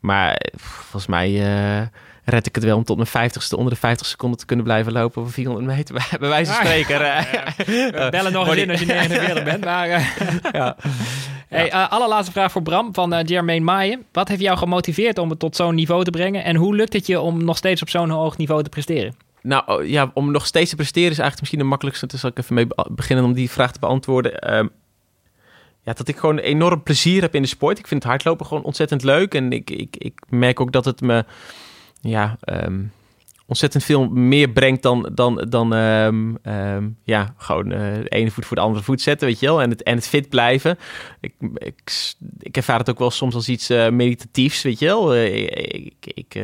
Maar 0.00 0.46
volgens 0.56 1.06
mij 1.06 1.30
uh, 1.30 1.86
red 2.24 2.46
ik 2.46 2.54
het 2.54 2.64
wel 2.64 2.76
om 2.76 2.84
tot 2.84 2.96
mijn 3.12 3.30
50ste 3.30 3.56
onder 3.56 3.72
de 3.72 3.78
50 3.78 4.06
seconden 4.06 4.38
te 4.38 4.46
kunnen 4.46 4.64
blijven 4.64 4.92
lopen 4.92 5.20
over 5.20 5.32
400 5.32 5.66
meter. 5.66 5.94
Bij, 6.10 6.18
bij 6.18 6.28
wijze 6.28 6.52
van 6.52 6.64
spreken. 6.64 6.98
Ja, 6.98 7.26
ja. 7.66 8.10
Bellen 8.10 8.32
nog 8.32 8.48
eens 8.48 8.56
in 8.56 8.70
als 8.70 8.80
je 8.80 8.86
49 8.86 9.44
bent. 9.44 9.64
Maar, 9.64 9.88
ja. 10.52 10.76
Hey, 11.52 11.72
uh, 11.72 11.88
allerlaatste 11.88 12.32
vraag 12.32 12.52
voor 12.52 12.62
Bram 12.62 12.94
van 12.94 13.14
uh, 13.14 13.20
Jermaine 13.24 13.64
Maaien. 13.64 14.04
Wat 14.12 14.28
heeft 14.28 14.40
jou 14.40 14.58
gemotiveerd 14.58 15.18
om 15.18 15.30
het 15.30 15.38
tot 15.38 15.56
zo'n 15.56 15.74
niveau 15.74 16.04
te 16.04 16.10
brengen? 16.10 16.44
En 16.44 16.56
hoe 16.56 16.74
lukt 16.76 16.92
het 16.92 17.06
je 17.06 17.20
om 17.20 17.44
nog 17.44 17.56
steeds 17.56 17.82
op 17.82 17.88
zo'n 17.88 18.10
hoog 18.10 18.36
niveau 18.36 18.62
te 18.62 18.68
presteren? 18.68 19.14
Nou 19.42 19.62
oh, 19.66 19.86
ja, 19.86 20.10
om 20.14 20.30
nog 20.30 20.46
steeds 20.46 20.70
te 20.70 20.76
presteren 20.76 21.10
is 21.10 21.18
eigenlijk 21.18 21.40
misschien 21.40 21.58
de 21.58 21.64
makkelijkste. 21.64 22.06
Dus 22.06 22.20
zal 22.20 22.30
ik 22.30 22.38
even 22.38 22.54
mee 22.54 22.66
beginnen 22.90 23.24
om 23.24 23.32
die 23.32 23.50
vraag 23.50 23.72
te 23.72 23.78
beantwoorden. 23.78 24.54
Um, 24.58 24.70
ja, 25.82 25.92
dat 25.92 26.08
ik 26.08 26.16
gewoon 26.16 26.38
enorm 26.38 26.82
plezier 26.82 27.22
heb 27.22 27.34
in 27.34 27.42
de 27.42 27.48
sport. 27.48 27.78
Ik 27.78 27.86
vind 27.86 28.02
het 28.02 28.12
hardlopen 28.12 28.46
gewoon 28.46 28.62
ontzettend 28.62 29.02
leuk. 29.02 29.34
En 29.34 29.52
ik, 29.52 29.70
ik, 29.70 29.96
ik 29.96 30.20
merk 30.28 30.60
ook 30.60 30.72
dat 30.72 30.84
het 30.84 31.00
me 31.00 31.24
ja, 32.00 32.36
um, 32.44 32.92
ontzettend 33.52 33.84
veel 33.84 34.08
meer 34.08 34.48
brengt 34.48 34.82
dan, 34.82 35.10
dan, 35.14 35.46
dan 35.48 35.72
um, 35.72 36.38
um, 36.42 36.96
ja, 37.04 37.34
gewoon 37.36 37.72
uh, 37.72 37.78
de 37.78 38.08
ene 38.08 38.30
voet 38.30 38.46
voor 38.46 38.56
de 38.56 38.62
andere 38.62 38.84
voet 38.84 39.00
zetten, 39.00 39.26
weet 39.26 39.40
je 39.40 39.46
wel. 39.46 39.62
En 39.62 39.70
het, 39.70 39.82
en 39.82 39.94
het 39.94 40.08
fit 40.08 40.28
blijven. 40.28 40.78
Ik, 41.20 41.34
ik, 41.54 42.12
ik 42.38 42.56
ervaar 42.56 42.78
het 42.78 42.90
ook 42.90 42.98
wel 42.98 43.10
soms 43.10 43.34
als 43.34 43.48
iets 43.48 43.70
uh, 43.70 43.88
meditatiefs, 43.88 44.62
weet 44.62 44.78
je 44.78 44.86
wel. 44.86 45.16
Uh, 45.16 45.34
ik 45.34 45.94
ik 46.14 46.42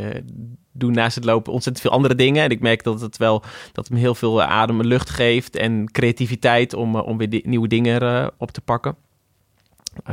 doe 0.73 0.91
naast 0.91 1.15
het 1.15 1.25
lopen 1.25 1.53
ontzettend 1.53 1.87
veel 1.87 1.97
andere 1.97 2.15
dingen. 2.15 2.45
En 2.45 2.51
ik 2.51 2.61
merk 2.61 2.83
dat 2.83 3.01
het 3.01 3.17
wel 3.17 3.41
dat 3.73 3.85
het 3.85 3.91
me 3.91 3.99
heel 3.99 4.15
veel 4.15 4.43
adem 4.43 4.81
en 4.81 4.87
lucht 4.87 5.11
geeft 5.11 5.57
en 5.57 5.91
creativiteit 5.93 6.75
om, 6.75 6.97
om 6.97 7.19
weer 7.19 7.41
nieuwe 7.45 7.69
dingen 7.69 8.33
op 8.39 8.51
te 8.51 8.61
pakken. 8.61 8.97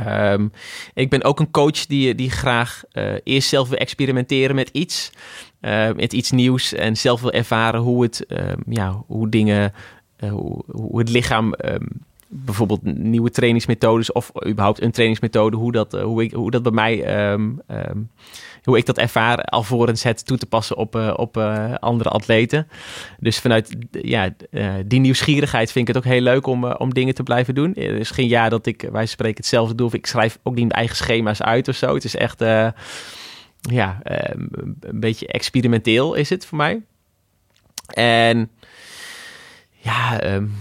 Um, 0.06 0.52
ik 0.94 1.10
ben 1.10 1.24
ook 1.24 1.40
een 1.40 1.50
coach 1.50 1.86
die, 1.86 2.14
die 2.14 2.30
graag 2.30 2.82
eerst 3.24 3.48
zelf 3.48 3.68
wil 3.68 3.78
experimenteren 3.78 4.54
met 4.54 4.68
iets. 4.72 5.10
Uh, 5.60 5.92
met 5.92 6.12
iets 6.12 6.30
nieuws 6.30 6.72
en 6.72 6.96
zelf 6.96 7.20
wil 7.20 7.32
ervaren 7.32 7.80
hoe 7.80 8.02
het, 8.02 8.24
um, 8.28 8.62
ja, 8.68 9.02
hoe 9.06 9.28
dingen, 9.28 9.72
uh, 10.20 10.30
hoe, 10.30 10.98
het 10.98 11.08
lichaam 11.08 11.54
um, 11.64 11.88
bijvoorbeeld 12.28 12.82
nieuwe 12.82 13.30
trainingsmethodes 13.30 14.12
of 14.12 14.32
überhaupt 14.46 14.82
een 14.82 14.90
trainingsmethode, 14.90 15.56
hoe 15.56 15.72
dat, 15.72 15.92
hoe 15.92 16.22
ik, 16.22 16.32
hoe 16.32 16.50
dat 16.50 16.62
bij 16.62 16.72
mij 16.72 17.04
hoe 18.64 18.76
ik 18.76 18.86
dat 18.86 18.98
ervaar, 18.98 19.38
alvorens 19.38 20.02
het 20.02 20.26
toe 20.26 20.38
te 20.38 20.46
passen 20.46 20.76
op, 20.76 20.94
op 21.16 21.36
andere 21.80 22.08
atleten. 22.08 22.68
Dus 23.18 23.38
vanuit 23.38 23.76
ja, 23.90 24.30
die 24.86 25.00
nieuwsgierigheid 25.00 25.72
vind 25.72 25.88
ik 25.88 25.94
het 25.94 26.04
ook 26.04 26.12
heel 26.12 26.22
leuk 26.22 26.46
om, 26.46 26.64
om 26.64 26.94
dingen 26.94 27.14
te 27.14 27.22
blijven 27.22 27.54
doen. 27.54 27.74
Er 27.74 27.94
is 27.94 28.10
geen 28.10 28.28
jaar 28.28 28.50
dat 28.50 28.66
ik, 28.66 28.88
wij 28.92 29.06
spreken 29.06 29.36
hetzelfde 29.36 29.74
doel, 29.74 29.86
of 29.86 29.94
ik 29.94 30.06
schrijf 30.06 30.38
ook 30.42 30.54
niet 30.54 30.68
mijn 30.68 30.78
eigen 30.78 30.96
schema's 30.96 31.42
uit 31.42 31.68
of 31.68 31.76
zo. 31.76 31.94
Het 31.94 32.04
is 32.04 32.16
echt, 32.16 32.40
ja, 33.60 34.00
een 34.02 35.00
beetje 35.00 35.26
experimenteel 35.26 36.14
is 36.14 36.30
het 36.30 36.46
voor 36.46 36.58
mij. 36.58 36.82
En 37.86 38.50
ja, 39.70 40.34
um, 40.34 40.54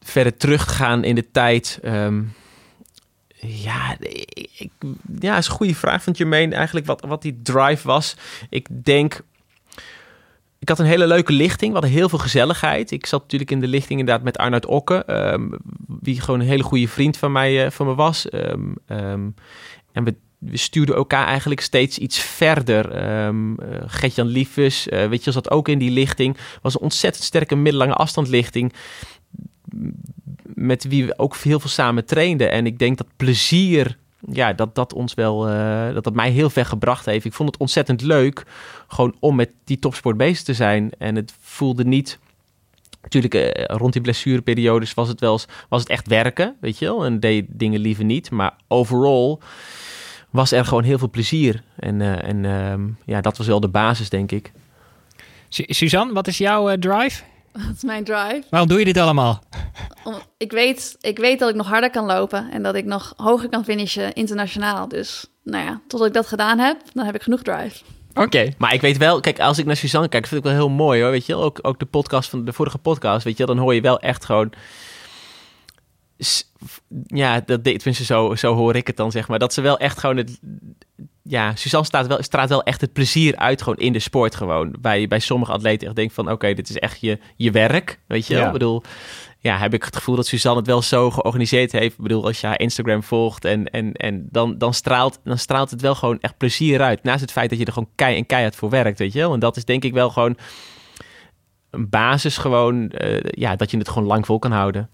verder 0.00 0.36
teruggaan 0.36 1.04
in 1.04 1.14
de 1.14 1.30
tijd. 1.30 1.80
Um, 1.84 2.32
ja, 3.40 3.96
ik, 4.58 4.70
ja, 5.18 5.36
is 5.36 5.46
een 5.46 5.52
goede 5.52 5.74
vraag 5.74 6.02
van 6.02 6.12
Jermaine. 6.12 6.54
Eigenlijk 6.54 6.86
wat, 6.86 7.04
wat 7.06 7.22
die 7.22 7.40
drive 7.42 7.86
was. 7.86 8.16
Ik 8.50 8.68
denk. 8.84 9.20
Ik 10.58 10.68
had 10.68 10.78
een 10.78 10.86
hele 10.86 11.06
leuke 11.06 11.32
lichting. 11.32 11.72
We 11.72 11.78
hadden 11.78 11.96
heel 11.96 12.08
veel 12.08 12.18
gezelligheid. 12.18 12.90
Ik 12.90 13.06
zat 13.06 13.22
natuurlijk 13.22 13.50
in 13.50 13.60
de 13.60 13.66
lichting 13.66 14.00
inderdaad 14.00 14.24
met 14.24 14.38
Arnoud 14.38 14.66
Okke. 14.66 15.04
Wie 15.86 16.20
gewoon 16.20 16.40
een 16.40 16.46
hele 16.46 16.62
goede 16.62 16.88
vriend 16.88 17.16
van 17.16 17.32
mij 17.32 17.64
uh, 17.64 17.70
van 17.70 17.86
me 17.86 17.94
was. 17.94 18.28
En 18.28 19.34
we 19.92 20.14
we 20.38 20.56
stuurden 20.56 20.94
elkaar 20.94 21.26
eigenlijk 21.26 21.60
steeds 21.60 21.98
iets 21.98 22.18
verder. 22.18 23.12
Um, 23.26 23.50
uh, 23.50 23.66
Gertjan 23.86 24.26
Liefes, 24.26 24.86
weet 24.90 25.24
je, 25.24 25.32
zat 25.32 25.50
ook 25.50 25.68
in 25.68 25.78
die 25.78 25.90
lichting. 25.90 26.36
Was 26.62 26.74
een 26.74 26.80
ontzettend 26.80 27.24
sterke 27.24 27.56
middellange 27.56 27.94
afstandlichting 27.94 28.72
met 30.54 30.84
wie 30.84 31.06
we 31.06 31.18
ook 31.18 31.36
heel 31.36 31.60
veel 31.60 31.70
samen 31.70 32.04
trainden. 32.04 32.50
En 32.50 32.66
ik 32.66 32.78
denk 32.78 32.96
dat 32.96 33.06
plezier, 33.16 33.98
ja, 34.32 34.52
dat 34.52 34.74
dat 34.74 34.92
ons 34.92 35.14
wel, 35.14 35.48
uh, 35.48 35.94
dat 35.94 36.04
dat 36.04 36.14
mij 36.14 36.30
heel 36.30 36.50
ver 36.50 36.64
gebracht 36.64 37.04
heeft. 37.04 37.24
Ik 37.24 37.32
vond 37.32 37.48
het 37.48 37.60
ontzettend 37.60 38.02
leuk, 38.02 38.44
gewoon 38.88 39.16
om 39.20 39.36
met 39.36 39.50
die 39.64 39.78
topsport 39.78 40.16
bezig 40.16 40.42
te 40.42 40.54
zijn. 40.54 40.90
En 40.98 41.16
het 41.16 41.34
voelde 41.40 41.84
niet. 41.84 42.18
Natuurlijk, 43.02 43.64
rond 43.66 43.92
die 43.92 44.02
blessureperiodes 44.02 44.94
was 44.94 45.08
het 45.08 45.20
wel 45.20 45.32
eens, 45.32 45.46
was 45.68 45.80
het 45.80 45.90
echt 45.90 46.06
werken, 46.06 46.56
weet 46.60 46.78
je 46.78 46.84
wel. 46.84 47.04
En 47.04 47.20
deed 47.20 47.46
dingen 47.48 47.80
liever 47.80 48.04
niet. 48.04 48.30
Maar 48.30 48.56
overal 48.68 49.40
was 50.30 50.52
er 50.52 50.64
gewoon 50.64 50.82
heel 50.82 50.98
veel 50.98 51.10
plezier. 51.10 51.62
En, 51.76 52.00
uh, 52.00 52.28
en 52.28 52.44
uh, 52.44 52.94
ja, 53.04 53.20
dat 53.20 53.36
was 53.36 53.46
wel 53.46 53.60
de 53.60 53.68
basis, 53.68 54.08
denk 54.08 54.32
ik. 54.32 54.52
Suzanne, 55.48 56.12
wat 56.12 56.26
is 56.26 56.38
jouw 56.38 56.76
drive? 56.76 57.22
Dat 57.52 57.76
is 57.76 57.82
mijn 57.82 58.04
drive. 58.04 58.42
Waarom 58.50 58.68
doe 58.68 58.78
je 58.78 58.84
dit 58.84 58.96
allemaal? 58.96 59.42
ik, 60.36 60.52
weet, 60.52 60.96
ik 61.00 61.18
weet 61.18 61.38
dat 61.38 61.48
ik 61.48 61.54
nog 61.54 61.66
harder 61.66 61.90
kan 61.90 62.04
lopen 62.04 62.50
en 62.50 62.62
dat 62.62 62.74
ik 62.74 62.84
nog 62.84 63.14
hoger 63.16 63.48
kan 63.48 63.64
finishen 63.64 64.12
internationaal. 64.12 64.88
Dus 64.88 65.26
nou 65.44 65.64
ja, 65.64 65.80
tot 65.86 66.04
ik 66.06 66.12
dat 66.12 66.26
gedaan 66.26 66.58
heb, 66.58 66.80
dan 66.92 67.04
heb 67.04 67.14
ik 67.14 67.22
genoeg 67.22 67.42
drive. 67.42 67.84
Oké. 68.14 68.52
Maar 68.58 68.74
ik 68.74 68.80
weet 68.80 68.96
wel, 68.96 69.20
kijk, 69.20 69.40
als 69.40 69.58
ik 69.58 69.64
naar 69.64 69.76
Suzanne 69.76 70.08
kijk, 70.08 70.26
vind 70.26 70.40
ik 70.44 70.46
wel 70.46 70.56
heel 70.56 70.68
mooi 70.68 71.02
hoor. 71.02 71.10
Weet 71.10 71.26
je, 71.26 71.34
ook, 71.34 71.58
ook 71.62 71.78
de 71.78 71.84
podcast 71.84 72.30
van 72.30 72.44
de 72.44 72.52
vorige 72.52 72.78
podcast, 72.78 73.24
weet 73.24 73.36
je, 73.36 73.46
dan 73.46 73.58
hoor 73.58 73.74
je 73.74 73.80
wel 73.80 74.00
echt 74.00 74.24
gewoon. 74.24 74.52
Ja, 77.06 77.40
dat, 77.40 77.64
tenminste, 77.64 78.04
zo, 78.04 78.34
zo 78.34 78.54
hoor 78.54 78.76
ik 78.76 78.86
het 78.86 78.96
dan, 78.96 79.10
zeg 79.10 79.28
maar. 79.28 79.38
Dat 79.38 79.52
ze 79.52 79.60
wel 79.60 79.78
echt 79.78 79.98
gewoon 79.98 80.16
het, 80.16 80.38
ja, 81.22 81.54
Suzanne 81.56 81.86
staat 81.86 82.06
wel, 82.06 82.22
straalt 82.22 82.48
wel 82.48 82.62
echt 82.62 82.80
het 82.80 82.92
plezier 82.92 83.36
uit 83.36 83.62
gewoon 83.62 83.78
in 83.78 83.92
de 83.92 83.98
sport 83.98 84.34
gewoon. 84.34 84.74
Bij, 84.80 85.08
bij 85.08 85.18
sommige 85.18 85.52
atleten 85.52 85.86
echt 85.86 85.96
denk 85.96 86.10
van, 86.10 86.30
oké, 86.30 86.54
dit 86.54 86.68
is 86.68 86.78
echt 86.78 87.00
je, 87.00 87.18
je 87.36 87.50
werk, 87.50 88.00
weet 88.06 88.26
je 88.26 88.34
wel? 88.34 88.46
Ik 88.46 88.52
bedoel, 88.52 88.82
ja, 89.38 89.58
heb 89.58 89.74
ik 89.74 89.84
het 89.84 89.96
gevoel 89.96 90.16
dat 90.16 90.26
Suzanne 90.26 90.58
het 90.58 90.66
wel 90.66 90.82
zo 90.82 91.10
georganiseerd 91.10 91.72
heeft. 91.72 91.94
Ik 91.96 92.02
bedoel, 92.02 92.24
als 92.24 92.40
je 92.40 92.46
haar 92.46 92.60
Instagram 92.60 93.02
volgt 93.02 93.44
en, 93.44 93.70
en, 93.70 93.92
en 93.92 94.28
dan, 94.30 94.58
dan, 94.58 94.74
straalt, 94.74 95.20
dan 95.24 95.38
straalt 95.38 95.70
het 95.70 95.80
wel 95.80 95.94
gewoon 95.94 96.20
echt 96.20 96.36
plezier 96.36 96.80
uit. 96.80 97.02
Naast 97.02 97.20
het 97.20 97.32
feit 97.32 97.50
dat 97.50 97.58
je 97.58 97.64
er 97.64 97.72
gewoon 97.72 97.90
kei 97.94 98.16
en 98.16 98.26
keihard 98.26 98.56
voor 98.56 98.70
werkt, 98.70 98.98
weet 98.98 99.12
je 99.12 99.18
wel? 99.18 99.32
En 99.32 99.40
dat 99.40 99.56
is 99.56 99.64
denk 99.64 99.84
ik 99.84 99.92
wel 99.92 100.10
gewoon 100.10 100.36
een 101.70 101.88
basis 101.88 102.36
gewoon, 102.36 102.92
uh, 103.02 103.20
ja, 103.22 103.56
dat 103.56 103.70
je 103.70 103.78
het 103.78 103.88
gewoon 103.88 104.08
lang 104.08 104.26
vol 104.26 104.38
kan 104.38 104.52
houden. 104.52 104.90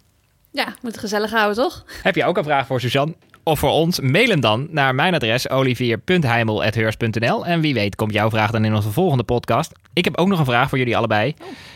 Ja, 0.54 0.64
moet 0.82 0.92
het 0.92 1.00
gezellig 1.00 1.30
houden, 1.30 1.64
toch? 1.64 1.84
Heb 2.02 2.14
je 2.14 2.24
ook 2.24 2.36
een 2.36 2.44
vraag 2.44 2.66
voor 2.66 2.80
Suzanne? 2.80 3.14
Of 3.42 3.58
voor 3.58 3.70
ons, 3.70 4.00
mail 4.00 4.28
hem 4.28 4.40
dan 4.40 4.66
naar 4.70 4.94
mijn 4.94 5.14
adres 5.14 5.50
olivier.heimel.heurs.nl. 5.50 7.46
En 7.46 7.60
wie 7.60 7.74
weet 7.74 7.96
komt 7.96 8.12
jouw 8.12 8.30
vraag 8.30 8.50
dan 8.50 8.64
in 8.64 8.74
onze 8.74 8.90
volgende 8.90 9.24
podcast. 9.24 9.72
Ik 9.92 10.04
heb 10.04 10.16
ook 10.16 10.28
nog 10.28 10.38
een 10.38 10.44
vraag 10.44 10.68
voor 10.68 10.78
jullie 10.78 10.96
allebei. 10.96 11.34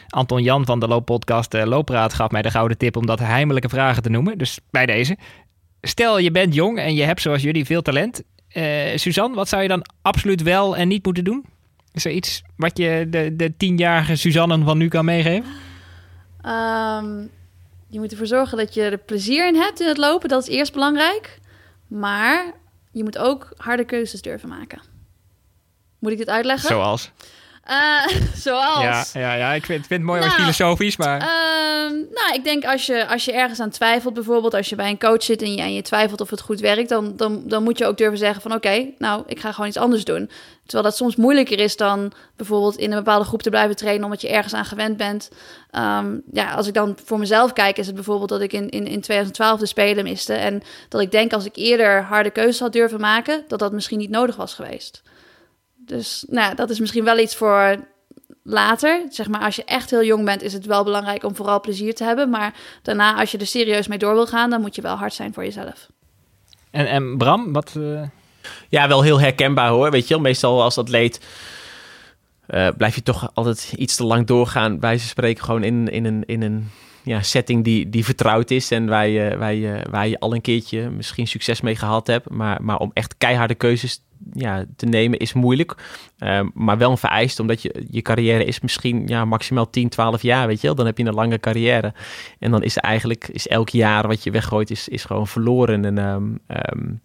Anton 0.09 0.43
Jan 0.43 0.64
van 0.64 0.81
de 0.81 0.89
Looppodcast 0.89 1.55
uh, 1.55 1.64
Looppraat 1.64 2.14
gaf 2.14 2.31
mij 2.31 2.43
de 2.43 2.51
gouden 2.51 2.79
tip 2.79 2.97
om 2.97 3.07
dat 3.07 3.18
heimelijke 3.18 3.68
vragen 3.68 4.03
te 4.03 4.11
noemen. 4.11 4.39
Dus 4.39 4.59
bij 4.70 4.87
deze. 4.87 5.16
Stel 5.81 6.18
je 6.18 6.31
bent 6.31 6.55
jong 6.55 6.79
en 6.79 6.95
je 6.95 7.03
hebt 7.03 7.20
zoals 7.20 7.43
jullie 7.43 7.64
veel 7.64 7.83
talent. 7.83 8.22
Uh, 8.53 8.64
Suzanne, 8.95 9.37
wat 9.37 9.49
zou 9.49 9.62
je 9.62 9.68
dan 9.68 9.85
absoluut 10.03 10.43
wel 10.43 10.76
en 10.76 10.89
niet 10.89 11.05
moeten 11.05 11.24
doen? 11.24 11.45
Is 11.93 12.05
er 12.05 12.12
iets 12.12 12.43
wat 12.57 12.79
je 12.79 13.07
de, 13.11 13.37
de 13.37 13.57
tienjarige 13.57 14.16
Suzanne 14.16 14.64
van 14.64 14.79
nu 14.79 14.89
kan 14.89 15.05
meegeven? 15.05 15.51
Um, 16.47 17.31
je 17.89 17.99
moet 17.99 18.11
ervoor 18.11 18.26
zorgen 18.26 18.59
dat 18.59 18.74
je 18.74 18.82
er 18.82 18.99
plezier 18.99 19.47
in 19.47 19.57
hebt 19.57 19.80
in 19.80 19.89
het 19.89 19.97
lopen. 19.97 20.28
Dat 20.28 20.43
is 20.43 20.49
eerst 20.49 20.72
belangrijk. 20.72 21.39
Maar 21.86 22.53
je 22.93 23.03
moet 23.03 23.18
ook 23.18 23.53
harde 23.57 23.84
keuzes 23.84 24.22
durven 24.22 24.49
maken. 24.49 24.80
Moet 25.99 26.12
ik 26.12 26.18
dit 26.18 26.28
uitleggen? 26.28 26.68
Zoals? 26.68 27.11
Uh, 27.70 28.06
zoals? 28.46 29.12
Ja, 29.12 29.20
ja, 29.20 29.34
ja, 29.34 29.52
ik 29.52 29.64
vind, 29.64 29.86
vind 29.86 30.00
het 30.00 30.08
mooi 30.10 30.20
nou, 30.20 30.32
filosofisch, 30.32 30.96
maar... 30.96 31.20
Uh, 31.20 31.28
nou, 31.90 32.34
ik 32.34 32.44
denk 32.44 32.64
als 32.64 32.86
je, 32.86 33.06
als 33.06 33.24
je 33.24 33.32
ergens 33.32 33.60
aan 33.60 33.70
twijfelt, 33.70 34.14
bijvoorbeeld 34.14 34.54
als 34.54 34.68
je 34.68 34.76
bij 34.76 34.90
een 34.90 34.98
coach 34.98 35.22
zit 35.22 35.42
en 35.42 35.54
je, 35.54 35.60
en 35.60 35.74
je 35.74 35.82
twijfelt 35.82 36.20
of 36.20 36.30
het 36.30 36.40
goed 36.40 36.60
werkt, 36.60 36.88
dan, 36.88 37.16
dan, 37.16 37.42
dan 37.44 37.62
moet 37.62 37.78
je 37.78 37.86
ook 37.86 37.96
durven 37.96 38.18
zeggen 38.18 38.42
van 38.42 38.54
oké, 38.54 38.86
nou, 38.98 39.22
ik 39.26 39.40
ga 39.40 39.52
gewoon 39.52 39.68
iets 39.68 39.76
anders 39.76 40.04
doen. 40.04 40.30
Terwijl 40.62 40.88
dat 40.88 40.96
soms 40.96 41.16
moeilijker 41.16 41.58
is 41.58 41.76
dan 41.76 42.12
bijvoorbeeld 42.36 42.76
in 42.76 42.90
een 42.90 42.98
bepaalde 42.98 43.24
groep 43.24 43.42
te 43.42 43.50
blijven 43.50 43.76
trainen, 43.76 44.04
omdat 44.04 44.20
je 44.20 44.28
ergens 44.28 44.54
aan 44.54 44.64
gewend 44.64 44.96
bent. 44.96 45.30
Um, 45.72 46.22
ja, 46.32 46.52
als 46.52 46.66
ik 46.66 46.74
dan 46.74 46.96
voor 47.04 47.18
mezelf 47.18 47.52
kijk, 47.52 47.78
is 47.78 47.86
het 47.86 47.94
bijvoorbeeld 47.94 48.28
dat 48.28 48.40
ik 48.40 48.52
in, 48.52 48.68
in, 48.68 48.86
in 48.86 49.00
2012 49.00 49.60
de 49.60 49.66
Spelen 49.66 50.04
miste. 50.04 50.34
En 50.34 50.62
dat 50.88 51.00
ik 51.00 51.10
denk 51.10 51.32
als 51.32 51.44
ik 51.44 51.56
eerder 51.56 52.02
harde 52.02 52.30
keuzes 52.30 52.60
had 52.60 52.72
durven 52.72 53.00
maken, 53.00 53.44
dat 53.48 53.58
dat 53.58 53.72
misschien 53.72 53.98
niet 53.98 54.10
nodig 54.10 54.36
was 54.36 54.54
geweest. 54.54 55.02
Dus 55.89 56.24
nou, 56.28 56.55
dat 56.55 56.70
is 56.70 56.80
misschien 56.80 57.05
wel 57.05 57.18
iets 57.18 57.36
voor 57.36 57.76
later. 58.43 59.03
Zeg 59.09 59.28
maar, 59.28 59.41
als 59.41 59.57
je 59.57 59.64
echt 59.64 59.91
heel 59.91 60.05
jong 60.05 60.24
bent, 60.24 60.43
is 60.43 60.53
het 60.53 60.66
wel 60.66 60.84
belangrijk 60.84 61.24
om 61.24 61.36
vooral 61.36 61.61
plezier 61.61 61.95
te 61.95 62.05
hebben. 62.05 62.30
Maar 62.30 62.55
daarna, 62.82 63.16
als 63.16 63.30
je 63.30 63.39
er 63.39 63.47
serieus 63.47 63.86
mee 63.86 63.99
door 63.99 64.14
wil 64.14 64.26
gaan, 64.26 64.51
dan 64.51 64.61
moet 64.61 64.74
je 64.74 64.82
wel 64.82 64.97
hard 64.97 65.14
zijn 65.14 65.34
voor 65.34 65.45
jezelf. 65.45 65.89
En, 66.70 66.89
en 66.89 67.16
Bram, 67.16 67.53
wat. 67.53 67.74
Uh... 67.76 68.03
Ja, 68.68 68.89
wel 68.89 69.03
heel 69.03 69.20
herkenbaar 69.20 69.68
hoor. 69.68 69.91
Weet 69.91 70.09
je 70.09 70.14
wel, 70.14 70.22
meestal 70.22 70.62
als 70.62 70.78
atleet. 70.78 71.20
Uh, 72.49 72.68
blijf 72.76 72.95
je 72.95 73.03
toch 73.03 73.30
altijd 73.34 73.72
iets 73.76 73.97
te 73.97 74.05
lang 74.05 74.26
doorgaan. 74.26 74.80
Wij 74.80 74.99
ze 74.99 75.07
spreken 75.07 75.45
gewoon 75.45 75.62
in, 75.62 75.89
in 75.89 76.05
een, 76.05 76.22
in 76.26 76.43
een 76.43 76.70
ja, 77.09 77.22
setting 77.22 77.64
die, 77.64 77.88
die 77.88 78.04
vertrouwd 78.04 78.50
is 78.50 78.70
en 78.70 78.86
waar 78.86 79.09
je, 79.09 79.36
waar, 79.38 79.54
je, 79.54 79.82
waar 79.90 80.09
je 80.09 80.20
al 80.20 80.34
een 80.34 80.40
keertje 80.40 80.90
misschien 80.90 81.26
succes 81.26 81.61
mee 81.61 81.76
gehad 81.76 82.06
hebt. 82.06 82.30
Maar, 82.30 82.62
maar 82.62 82.78
om 82.78 82.90
echt 82.92 83.14
keiharde 83.18 83.54
keuzes 83.54 84.02
ja, 84.32 84.64
te 84.76 84.86
nemen 84.86 85.18
is 85.18 85.32
moeilijk. 85.32 85.74
Uh, 86.18 86.40
maar 86.54 86.78
wel 86.78 86.90
een 86.90 86.98
vereist, 86.98 87.40
omdat 87.40 87.62
je, 87.62 87.84
je 87.90 88.02
carrière 88.02 88.44
is 88.44 88.61
misschien 88.61 89.06
ja, 89.06 89.24
maximaal 89.24 89.70
10, 89.70 89.88
12 89.88 90.22
jaar, 90.22 90.46
weet 90.46 90.61
je 90.61 90.66
wel. 90.66 90.76
Dan 90.76 90.86
heb 90.86 90.98
je 90.98 91.04
een 91.04 91.14
lange 91.14 91.40
carrière. 91.40 91.92
En 92.38 92.50
dan 92.50 92.62
is 92.62 92.76
eigenlijk, 92.76 93.28
is 93.28 93.48
elk 93.48 93.68
jaar 93.68 94.06
wat 94.06 94.22
je 94.22 94.30
weggooit, 94.30 94.70
is, 94.70 94.88
is 94.88 95.04
gewoon 95.04 95.26
verloren. 95.26 95.84
En 95.84 95.98
um, 95.98 96.38
um, 96.48 97.00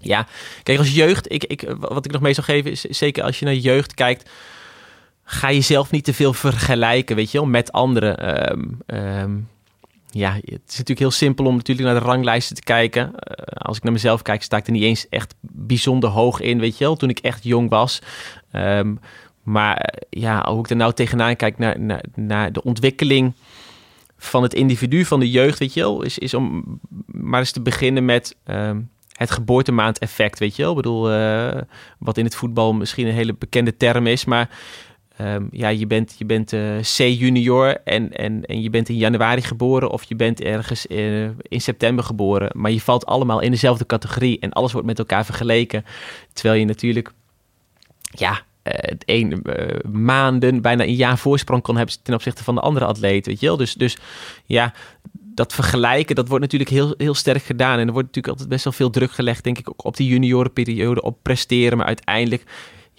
ja, 0.00 0.26
kijk, 0.62 0.78
als 0.78 0.94
jeugd, 0.94 1.32
ik, 1.32 1.44
ik, 1.44 1.74
wat 1.78 2.04
ik 2.04 2.12
nog 2.12 2.20
mee 2.20 2.34
zou 2.34 2.46
geven, 2.46 2.70
is 2.70 2.80
zeker 2.80 3.22
als 3.24 3.38
je 3.38 3.44
naar 3.44 3.54
jeugd 3.54 3.94
kijkt, 3.94 4.30
ga 5.30 5.52
jezelf 5.52 5.90
niet 5.90 6.04
te 6.04 6.14
veel 6.14 6.32
vergelijken, 6.32 7.16
weet 7.16 7.30
je 7.30 7.38
wel, 7.38 7.46
met 7.46 7.72
anderen. 7.72 8.36
Um, 9.20 9.48
ja, 10.10 10.34
het 10.34 10.44
is 10.44 10.76
natuurlijk 10.78 10.98
heel 10.98 11.10
simpel 11.10 11.44
om 11.44 11.56
natuurlijk 11.56 11.88
naar 11.88 12.00
de 12.00 12.06
ranglijsten 12.06 12.56
te 12.56 12.62
kijken. 12.62 13.02
Uh, 13.02 13.12
als 13.46 13.76
ik 13.76 13.82
naar 13.82 13.92
mezelf 13.92 14.22
kijk, 14.22 14.42
sta 14.42 14.56
ik 14.56 14.66
er 14.66 14.72
niet 14.72 14.82
eens 14.82 15.08
echt 15.08 15.34
bijzonder 15.40 16.10
hoog 16.10 16.40
in, 16.40 16.58
weet 16.58 16.78
je 16.78 16.84
wel, 16.84 16.96
toen 16.96 17.08
ik 17.08 17.18
echt 17.18 17.44
jong 17.44 17.68
was. 17.68 18.02
Um, 18.52 19.00
maar 19.42 19.94
ja, 20.10 20.50
hoe 20.50 20.58
ik 20.58 20.70
er 20.70 20.76
nou 20.76 20.92
tegenaan 20.92 21.36
kijk 21.36 21.58
naar, 21.58 21.80
naar, 21.80 22.04
naar 22.14 22.52
de 22.52 22.62
ontwikkeling 22.62 23.32
van 24.16 24.42
het 24.42 24.54
individu, 24.54 25.04
van 25.04 25.20
de 25.20 25.30
jeugd, 25.30 25.58
weet 25.58 25.74
je 25.74 25.80
wel, 25.80 26.02
is, 26.02 26.18
is 26.18 26.34
om 26.34 26.64
maar 27.06 27.40
eens 27.40 27.52
te 27.52 27.62
beginnen 27.62 28.04
met 28.04 28.36
het 29.12 29.30
geboortemaand-effect, 29.30 30.38
weet 30.38 30.56
je 30.56 30.62
wel. 30.62 30.70
Ik 30.70 30.76
bedoel, 30.76 31.12
uh, 31.12 31.60
wat 31.98 32.16
in 32.16 32.24
het 32.24 32.34
voetbal 32.34 32.72
misschien 32.72 33.06
een 33.06 33.14
hele 33.14 33.34
bekende 33.34 33.76
term 33.76 34.06
is, 34.06 34.24
maar 34.24 34.48
Um, 35.20 35.48
ja, 35.52 35.68
je 35.68 35.86
bent, 35.86 36.14
je 36.18 36.24
bent 36.24 36.52
uh, 36.52 36.78
C-junior 36.80 37.80
en, 37.84 38.12
en, 38.12 38.44
en 38.44 38.62
je 38.62 38.70
bent 38.70 38.88
in 38.88 38.96
januari 38.96 39.42
geboren 39.42 39.90
of 39.90 40.02
je 40.02 40.16
bent 40.16 40.40
ergens 40.40 40.86
uh, 40.86 41.28
in 41.42 41.60
september 41.60 42.04
geboren. 42.04 42.50
Maar 42.52 42.70
je 42.70 42.80
valt 42.80 43.06
allemaal 43.06 43.40
in 43.40 43.50
dezelfde 43.50 43.86
categorie 43.86 44.38
en 44.38 44.52
alles 44.52 44.72
wordt 44.72 44.86
met 44.86 44.98
elkaar 44.98 45.24
vergeleken. 45.24 45.84
Terwijl 46.32 46.60
je 46.60 46.66
natuurlijk, 46.66 47.12
ja, 48.10 48.42
uh, 48.64 48.72
een, 49.04 49.44
maanden, 49.92 50.62
bijna 50.62 50.84
een 50.84 50.94
jaar 50.94 51.18
voorsprong 51.18 51.62
kan 51.62 51.76
hebben 51.76 51.94
ten 52.02 52.14
opzichte 52.14 52.44
van 52.44 52.54
de 52.54 52.60
andere 52.60 52.84
atleet, 52.84 53.26
weet 53.26 53.40
je 53.40 53.46
wel. 53.46 53.56
Dus, 53.56 53.74
dus 53.74 53.96
ja, 54.46 54.72
dat 55.34 55.54
vergelijken, 55.54 56.14
dat 56.14 56.28
wordt 56.28 56.42
natuurlijk 56.42 56.70
heel, 56.70 56.94
heel 56.96 57.14
sterk 57.14 57.42
gedaan. 57.42 57.78
En 57.78 57.86
er 57.86 57.92
wordt 57.92 58.06
natuurlijk 58.06 58.28
altijd 58.28 58.48
best 58.48 58.64
wel 58.64 58.72
veel 58.72 58.90
druk 58.90 59.12
gelegd, 59.12 59.44
denk 59.44 59.58
ik, 59.58 59.68
ook 59.68 59.84
op 59.84 59.96
die 59.96 60.08
juniorenperiode, 60.08 61.02
op 61.02 61.18
presteren. 61.22 61.78
Maar 61.78 61.86
uiteindelijk 61.86 62.44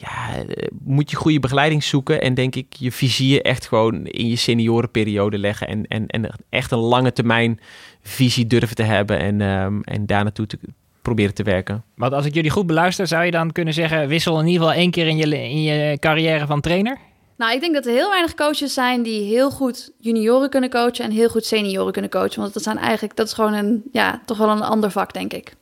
ja, 0.01 0.43
moet 0.83 1.11
je 1.11 1.15
goede 1.15 1.39
begeleiding 1.39 1.83
zoeken 1.83 2.21
en 2.21 2.33
denk 2.33 2.55
ik 2.55 2.73
je 2.73 2.91
vizier 2.91 3.41
echt 3.41 3.67
gewoon 3.67 4.05
in 4.05 4.27
je 4.27 4.35
seniorenperiode 4.35 5.37
leggen 5.37 5.67
en, 5.67 5.87
en, 5.87 6.07
en 6.07 6.29
echt 6.49 6.71
een 6.71 6.79
lange 6.79 7.13
termijn 7.13 7.59
visie 8.01 8.47
durven 8.47 8.75
te 8.75 8.83
hebben 8.83 9.19
en, 9.19 9.41
um, 9.41 9.83
en 9.83 10.05
daar 10.05 10.23
naartoe 10.23 10.47
te 10.47 10.59
proberen 11.01 11.33
te 11.33 11.43
werken. 11.43 11.83
Want 11.95 12.13
als 12.13 12.25
ik 12.25 12.33
jullie 12.33 12.51
goed 12.51 12.67
beluister, 12.67 13.07
zou 13.07 13.25
je 13.25 13.31
dan 13.31 13.51
kunnen 13.51 13.73
zeggen, 13.73 14.07
wissel 14.07 14.39
in 14.39 14.47
ieder 14.47 14.61
geval 14.61 14.79
één 14.79 14.91
keer 14.91 15.07
in 15.07 15.17
je, 15.17 15.49
in 15.49 15.63
je 15.63 15.97
carrière 15.99 16.45
van 16.45 16.61
trainer? 16.61 16.97
Nou, 17.37 17.53
ik 17.53 17.59
denk 17.59 17.73
dat 17.73 17.85
er 17.85 17.91
heel 17.91 18.09
weinig 18.09 18.33
coaches 18.33 18.73
zijn 18.73 19.03
die 19.03 19.23
heel 19.23 19.51
goed 19.51 19.91
junioren 19.99 20.49
kunnen 20.49 20.69
coachen 20.69 21.05
en 21.05 21.11
heel 21.11 21.29
goed 21.29 21.45
senioren 21.45 21.91
kunnen 21.91 22.11
coachen. 22.11 22.41
Want 22.41 22.53
dat 22.53 22.63
zijn 22.63 22.77
eigenlijk, 22.77 23.15
dat 23.15 23.27
is 23.27 23.33
gewoon 23.33 23.53
een, 23.53 23.83
ja, 23.91 24.21
toch 24.25 24.37
wel 24.37 24.49
een 24.49 24.61
ander 24.61 24.91
vak, 24.91 25.13
denk 25.13 25.33
ik. 25.33 25.53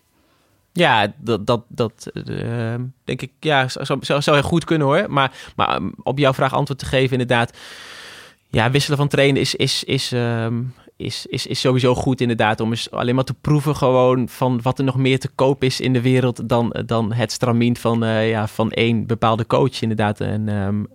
Ja, 0.74 1.14
dat, 1.18 1.48
dat, 1.48 1.64
dat 1.68 2.12
uh, 2.14 2.76
denk 3.04 3.22
ik, 3.22 3.32
ja, 3.40 3.68
zou, 3.68 3.98
zou, 4.02 4.22
zou 4.22 4.38
heel 4.38 4.48
goed 4.48 4.64
kunnen 4.64 4.88
hoor. 4.88 5.06
Maar, 5.08 5.32
maar 5.56 5.76
um, 5.76 5.94
op 6.04 6.18
jouw 6.18 6.34
vraag 6.34 6.54
antwoord 6.54 6.80
te 6.80 6.86
geven, 6.86 7.12
inderdaad. 7.12 7.58
Ja, 8.50 8.72
wisselen 8.72 8.98
van 8.98 9.08
trainen 9.08 9.42
is, 9.42 9.56
is, 9.56 9.84
is, 9.84 10.12
um, 10.12 10.74
is, 10.96 11.26
is, 11.26 11.48
is 11.48 11.60
sowieso 11.60 11.96
goed 11.96 12.22
inderdaad 12.22 12.60
om 12.60 12.70
eens 12.70 12.92
alleen 12.92 13.16
maar 13.16 13.24
te 13.24 13.34
proeven 13.34 13.76
gewoon 13.76 14.30
van 14.30 14.62
wat 14.62 14.78
er 14.78 14.84
nog 14.86 14.96
meer 14.96 15.20
te 15.20 15.30
koop 15.36 15.64
is 15.64 15.80
in 15.80 15.94
de 15.94 16.02
wereld 16.02 16.50
dan, 16.50 16.76
dan 16.86 17.14
het 17.14 17.32
stramien 17.32 17.78
van, 17.78 18.04
uh, 18.04 18.30
ja, 18.30 18.48
van 18.48 18.72
één 18.72 19.06
bepaalde 19.06 19.46
coach 19.46 19.82
inderdaad. 19.82 20.22
En, 20.22 20.88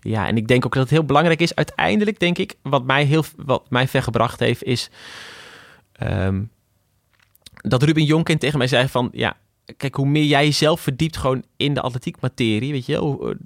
ja, 0.00 0.26
en 0.26 0.36
ik 0.36 0.48
denk 0.48 0.66
ook 0.66 0.72
dat 0.72 0.82
het 0.82 0.92
heel 0.92 1.04
belangrijk 1.04 1.40
is. 1.40 1.54
Uiteindelijk 1.54 2.18
denk 2.18 2.38
ik, 2.38 2.54
wat 2.62 2.84
mij, 2.84 3.04
heel, 3.04 3.24
wat 3.36 3.70
mij 3.70 3.88
vergebracht 3.88 4.40
heeft, 4.40 4.62
is 4.62 4.90
dat 7.62 7.82
Ruben 7.82 8.04
Jonkin 8.04 8.38
tegen 8.38 8.58
mij 8.58 8.66
zei 8.66 8.88
van, 8.88 9.08
ja, 9.12 9.36
kijk, 9.76 9.94
hoe 9.94 10.08
meer 10.08 10.24
jij 10.24 10.44
jezelf 10.44 10.80
verdiept 10.80 11.16
gewoon 11.16 11.42
in 11.56 11.74
de 11.74 11.80
atletiekmaterie, 11.80 12.72
weet 12.72 12.86
je, 12.86 12.96
hoe, 12.96 13.36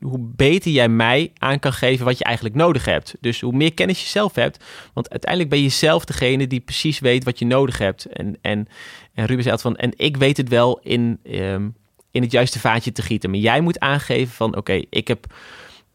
hoe 0.00 0.18
beter 0.20 0.70
jij 0.70 0.88
mij 0.88 1.32
aan 1.38 1.58
kan 1.58 1.72
geven 1.72 2.04
wat 2.04 2.18
je 2.18 2.24
eigenlijk 2.24 2.54
nodig 2.54 2.84
hebt. 2.84 3.14
Dus 3.20 3.40
hoe 3.40 3.52
meer 3.52 3.74
kennis 3.74 4.00
je 4.02 4.08
zelf 4.08 4.34
hebt. 4.34 4.64
Want 4.92 5.10
uiteindelijk 5.10 5.50
ben 5.50 5.62
je 5.62 5.68
zelf 5.68 6.04
degene 6.04 6.46
die 6.46 6.60
precies 6.60 6.98
weet 6.98 7.24
wat 7.24 7.38
je 7.38 7.46
nodig 7.46 7.78
hebt. 7.78 8.04
En, 8.04 8.38
en, 8.40 8.68
en 9.14 9.26
Ruben 9.26 9.44
zei 9.44 9.58
van, 9.58 9.76
en 9.76 9.92
ik 9.96 10.16
weet 10.16 10.36
het 10.36 10.48
wel 10.48 10.80
in, 10.82 11.18
um, 11.24 11.74
in 12.10 12.22
het 12.22 12.32
juiste 12.32 12.58
vaatje 12.58 12.92
te 12.92 13.02
gieten. 13.02 13.30
Maar 13.30 13.38
jij 13.38 13.60
moet 13.60 13.78
aangeven 13.78 14.34
van, 14.34 14.56
oké, 14.56 14.82
ik 14.90 15.08
heb 15.08 15.26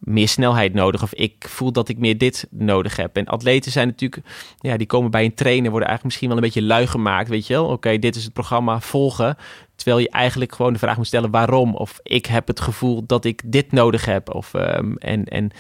meer 0.06 0.28
snelheid 0.28 0.74
nodig. 0.74 1.04
Of 1.04 1.14
ik 1.14 1.46
voel 1.48 1.72
dat 1.72 1.90
ik 1.90 1.98
meer 1.98 2.18
dit 2.18 2.48
nodig 2.50 2.96
heb. 2.96 3.18
En 3.18 3.26
atleten 3.26 3.72
zijn 3.72 3.88
natuurlijk, 3.88 4.22
ja, 4.60 4.78
die 4.78 4.88
komen 4.88 5.12
bij 5.12 5.26
een 5.26 5.34
trainer, 5.34 5.72
worden 5.72 5.88
eigenlijk 5.88 6.04
misschien 6.04 6.28
wel 6.28 6.38
een 6.38 6.44
beetje 6.44 6.68
lui 6.68 6.88
gemaakt. 6.88 7.30
Weet 7.30 7.48
je 7.48 7.54
wel, 7.54 7.66
oké, 7.66 8.00
dit 8.00 8.16
is 8.16 8.24
het 8.24 8.34
programma 8.34 8.80
volgen. 8.80 9.38
Terwijl 9.76 10.00
je 10.00 10.10
eigenlijk 10.10 10.56
gewoon 10.56 10.74
de 10.74 10.80
vraag 10.80 10.98
moet 10.98 11.08
stellen 11.08 11.32
waarom. 11.32 11.76
Of 11.76 12.00
ik 12.04 12.26
heb 12.26 12.48
het 12.48 12.60
gevoel 12.60 13.06
dat 13.06 13.26
ik 13.26 13.42
dit 13.46 13.72
nodig 13.72 14.06
heb. 14.06 14.34
Of, 14.34 14.54
um, 14.54 14.98
en, 14.98 15.26
en 15.26 15.52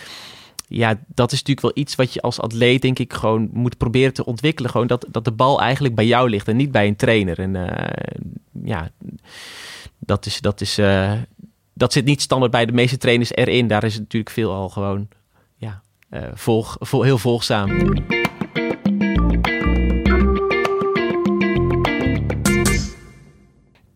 ja, 0.67 0.99
dat 1.07 1.31
is 1.31 1.37
natuurlijk 1.37 1.61
wel 1.75 1.83
iets 1.83 1.95
wat 1.95 2.13
je 2.13 2.21
als 2.21 2.39
atleet, 2.39 2.81
denk 2.81 2.99
ik, 2.99 3.13
gewoon 3.13 3.49
moet 3.53 3.77
proberen 3.77 4.13
te 4.13 4.25
ontwikkelen. 4.25 4.71
Gewoon 4.71 4.87
dat, 4.87 5.05
dat 5.11 5.25
de 5.25 5.31
bal 5.31 5.61
eigenlijk 5.61 5.95
bij 5.95 6.05
jou 6.05 6.29
ligt 6.29 6.47
en 6.47 6.55
niet 6.55 6.71
bij 6.71 6.87
een 6.87 6.95
trainer. 6.95 7.39
En 7.39 7.55
uh, 7.55 7.67
ja, 8.63 8.89
dat 9.99 10.25
is, 10.25 10.41
dat 10.41 10.61
is, 10.61 10.79
uh, 10.79 11.13
dat 11.77 11.93
zit 11.93 12.05
niet 12.05 12.21
standaard 12.21 12.51
bij 12.51 12.65
de 12.65 12.71
meeste 12.71 12.97
trainers 12.97 13.35
erin. 13.35 13.67
Daar 13.67 13.83
is 13.83 13.93
het 13.93 14.01
natuurlijk 14.01 14.33
veel 14.33 14.51
al 14.51 14.69
gewoon 14.69 15.07
ja, 15.55 15.81
uh, 16.11 16.21
volg, 16.33 16.77
vol, 16.79 17.03
heel 17.03 17.17
volgzaam. 17.17 17.69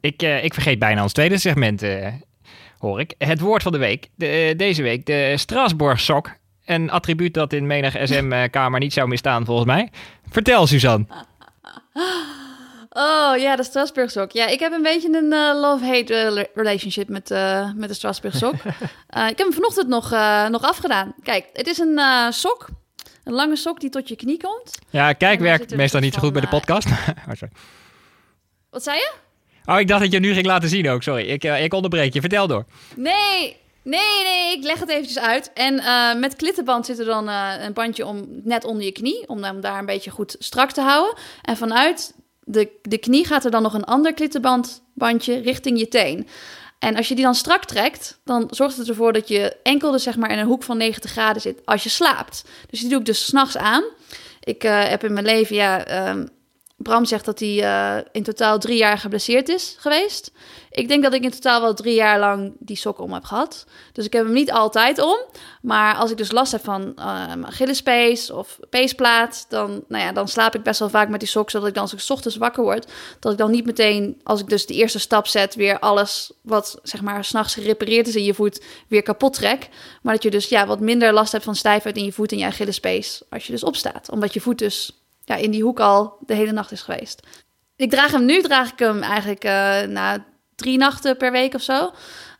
Ik, 0.01 0.23
uh, 0.23 0.43
ik 0.43 0.53
vergeet 0.53 0.79
bijna 0.79 1.03
ons 1.03 1.13
tweede 1.13 1.37
segment, 1.37 1.83
uh, 1.83 2.07
hoor 2.77 2.99
ik. 2.99 3.15
Het 3.17 3.39
woord 3.39 3.63
van 3.63 3.71
de 3.71 3.77
week. 3.77 4.09
De, 4.15 4.53
deze 4.57 4.81
week 4.81 5.05
de 5.05 5.33
Strasbourg 5.37 5.99
sok. 5.99 6.37
Een 6.65 6.91
attribuut 6.91 7.33
dat 7.33 7.53
in 7.53 7.67
menig 7.67 7.95
SM-kamer 8.03 8.79
niet 8.79 8.93
zou 8.93 9.07
misstaan, 9.07 9.45
volgens 9.45 9.67
mij. 9.67 9.89
Vertel, 10.29 10.67
Suzanne. 10.67 11.05
Oh 12.89 13.37
ja, 13.37 13.55
de 13.55 13.63
Strasbourg 13.63 14.11
sok. 14.11 14.31
Ja, 14.31 14.47
ik 14.47 14.59
heb 14.59 14.71
een 14.71 14.81
beetje 14.81 15.17
een 15.17 15.33
uh, 15.33 15.59
love-hate 15.61 16.49
relationship 16.53 17.09
met, 17.09 17.31
uh, 17.31 17.71
met 17.75 17.89
de 17.89 17.95
Strasbourg 17.95 18.35
sok. 18.35 18.53
uh, 18.53 19.27
ik 19.33 19.37
heb 19.37 19.37
hem 19.37 19.53
vanochtend 19.53 19.87
nog, 19.87 20.09
nog 20.49 20.61
afgedaan. 20.61 21.13
Kijk, 21.23 21.45
het 21.53 21.67
is 21.67 21.77
een 21.77 21.99
sok. 22.33 22.67
Een 23.23 23.33
lange 23.33 23.55
sok 23.55 23.79
die 23.79 23.89
tot 23.89 24.07
je 24.07 24.15
knie 24.15 24.41
komt. 24.41 24.79
Ja, 24.89 25.13
kijk 25.13 25.39
werkt 25.39 25.75
meestal 25.75 25.99
niet 25.99 26.13
zo 26.13 26.19
goed 26.19 26.33
bij 26.33 26.41
de 26.41 26.47
podcast. 26.47 26.87
oh, 27.29 27.49
Wat 28.69 28.83
zei 28.83 28.97
je? 28.97 29.11
Oh, 29.65 29.79
ik 29.79 29.87
dacht 29.87 30.01
dat 30.01 30.11
je 30.11 30.19
nu 30.19 30.33
ging 30.33 30.45
laten 30.45 30.69
zien 30.69 30.89
ook. 30.89 31.03
Sorry, 31.03 31.29
ik, 31.29 31.43
ik 31.43 31.73
onderbreek 31.73 32.13
je. 32.13 32.19
Vertel 32.19 32.47
door. 32.47 32.65
Nee, 32.95 33.57
Nee, 33.83 34.23
nee, 34.23 34.57
ik 34.57 34.63
leg 34.63 34.79
het 34.79 34.89
eventjes 34.89 35.19
uit. 35.19 35.53
En 35.53 35.73
uh, 35.73 36.15
met 36.15 36.35
klittenband 36.35 36.85
zit 36.85 36.99
er 36.99 37.05
dan 37.05 37.29
uh, 37.29 37.53
een 37.59 37.73
bandje 37.73 38.05
om, 38.05 38.25
net 38.43 38.63
onder 38.63 38.83
je 38.83 38.91
knie, 38.91 39.27
om 39.27 39.43
hem 39.43 39.61
daar 39.61 39.79
een 39.79 39.85
beetje 39.85 40.11
goed 40.11 40.35
strak 40.39 40.71
te 40.71 40.81
houden. 40.81 41.17
En 41.41 41.57
vanuit 41.57 42.13
de, 42.51 42.69
de 42.81 42.97
knie 42.97 43.25
gaat 43.25 43.45
er 43.45 43.51
dan 43.51 43.61
nog 43.61 43.73
een 43.73 43.83
ander 43.83 44.13
klittenbandbandje 44.13 45.39
richting 45.39 45.79
je 45.79 45.87
teen. 45.87 46.27
En 46.79 46.95
als 46.95 47.07
je 47.07 47.15
die 47.15 47.23
dan 47.23 47.35
strak 47.35 47.65
trekt, 47.65 48.19
dan 48.23 48.47
zorgt 48.49 48.77
het 48.77 48.89
ervoor 48.89 49.13
dat 49.13 49.27
je 49.27 49.55
enkel 49.63 49.91
dus 49.91 50.03
zeg 50.03 50.17
maar 50.17 50.31
in 50.31 50.37
een 50.37 50.45
hoek 50.45 50.63
van 50.63 50.77
90 50.77 51.11
graden 51.11 51.41
zit 51.41 51.65
als 51.65 51.83
je 51.83 51.89
slaapt. 51.89 52.43
Dus 52.69 52.79
die 52.79 52.89
doe 52.89 52.99
ik 52.99 53.05
dus 53.05 53.25
s'nachts 53.25 53.57
aan. 53.57 53.83
Ik 54.43 54.63
uh, 54.63 54.83
heb 54.83 55.03
in 55.03 55.13
mijn 55.13 55.25
leven, 55.25 55.55
ja, 55.55 56.09
um, 56.09 56.29
Bram 56.81 57.05
zegt 57.05 57.25
dat 57.25 57.39
hij 57.39 57.49
uh, 57.49 58.03
in 58.11 58.23
totaal 58.23 58.59
drie 58.59 58.77
jaar 58.77 58.97
geblesseerd 58.97 59.49
is 59.49 59.75
geweest. 59.79 60.31
Ik 60.71 60.87
denk 60.87 61.03
dat 61.03 61.13
ik 61.13 61.23
in 61.23 61.31
totaal 61.31 61.61
wel 61.61 61.73
drie 61.73 61.93
jaar 61.93 62.19
lang 62.19 62.53
die 62.59 62.75
sokken 62.75 63.03
om 63.03 63.13
heb 63.13 63.23
gehad. 63.23 63.65
Dus 63.93 64.05
ik 64.05 64.13
heb 64.13 64.23
hem 64.23 64.33
niet 64.33 64.51
altijd 64.51 64.99
om. 64.99 65.17
Maar 65.61 65.95
als 65.95 66.11
ik 66.11 66.17
dus 66.17 66.31
last 66.31 66.51
heb 66.51 66.63
van 66.63 66.93
uh, 66.99 67.31
Achillespees 67.41 68.31
of 68.31 68.59
peesplaat... 68.69 69.45
Dan, 69.49 69.83
nou 69.87 70.03
ja, 70.03 70.11
dan 70.11 70.27
slaap 70.27 70.55
ik 70.55 70.63
best 70.63 70.79
wel 70.79 70.89
vaak 70.89 71.09
met 71.09 71.19
die 71.19 71.29
sok... 71.29 71.49
zodat 71.49 71.67
ik 71.67 71.73
dan 71.73 71.83
als 71.83 71.93
ik 71.93 72.09
ochtends 72.09 72.37
wakker 72.37 72.63
word... 72.63 72.91
dat 73.19 73.31
ik 73.31 73.37
dan 73.37 73.51
niet 73.51 73.65
meteen, 73.65 74.21
als 74.23 74.39
ik 74.39 74.49
dus 74.49 74.65
de 74.65 74.73
eerste 74.73 74.99
stap 74.99 75.27
zet... 75.27 75.55
weer 75.55 75.79
alles 75.79 76.31
wat 76.41 76.79
zeg 76.83 77.01
maar 77.01 77.23
s'nachts 77.23 77.53
gerepareerd 77.53 78.07
is 78.07 78.15
in 78.15 78.23
je 78.23 78.33
voet... 78.33 78.63
weer 78.87 79.03
kapot 79.03 79.33
trek. 79.33 79.69
Maar 80.01 80.13
dat 80.13 80.23
je 80.23 80.31
dus 80.31 80.49
ja, 80.49 80.67
wat 80.67 80.79
minder 80.79 81.13
last 81.13 81.31
hebt 81.31 81.43
van 81.43 81.55
stijfheid 81.55 81.97
in 81.97 82.05
je 82.05 82.11
voet... 82.11 82.31
en 82.31 82.37
je 82.37 82.45
Achillespees 82.45 83.21
als 83.29 83.45
je 83.45 83.51
dus 83.51 83.63
opstaat. 83.63 84.09
Omdat 84.09 84.33
je 84.33 84.41
voet 84.41 84.57
dus 84.59 84.98
ja, 85.29 85.35
in 85.35 85.51
die 85.51 85.63
hoek 85.63 85.79
al 85.79 86.17
de 86.19 86.33
hele 86.33 86.51
nacht 86.51 86.71
is 86.71 86.81
geweest. 86.81 87.27
Ik 87.75 87.89
draag 87.89 88.11
hem 88.11 88.25
nu, 88.25 88.41
draag 88.41 88.71
ik 88.71 88.79
hem 88.79 89.01
eigenlijk 89.03 89.45
uh, 89.45 89.81
na 89.81 90.25
drie 90.55 90.77
nachten 90.77 91.17
per 91.17 91.31
week 91.31 91.53
of 91.53 91.61
zo. 91.61 91.91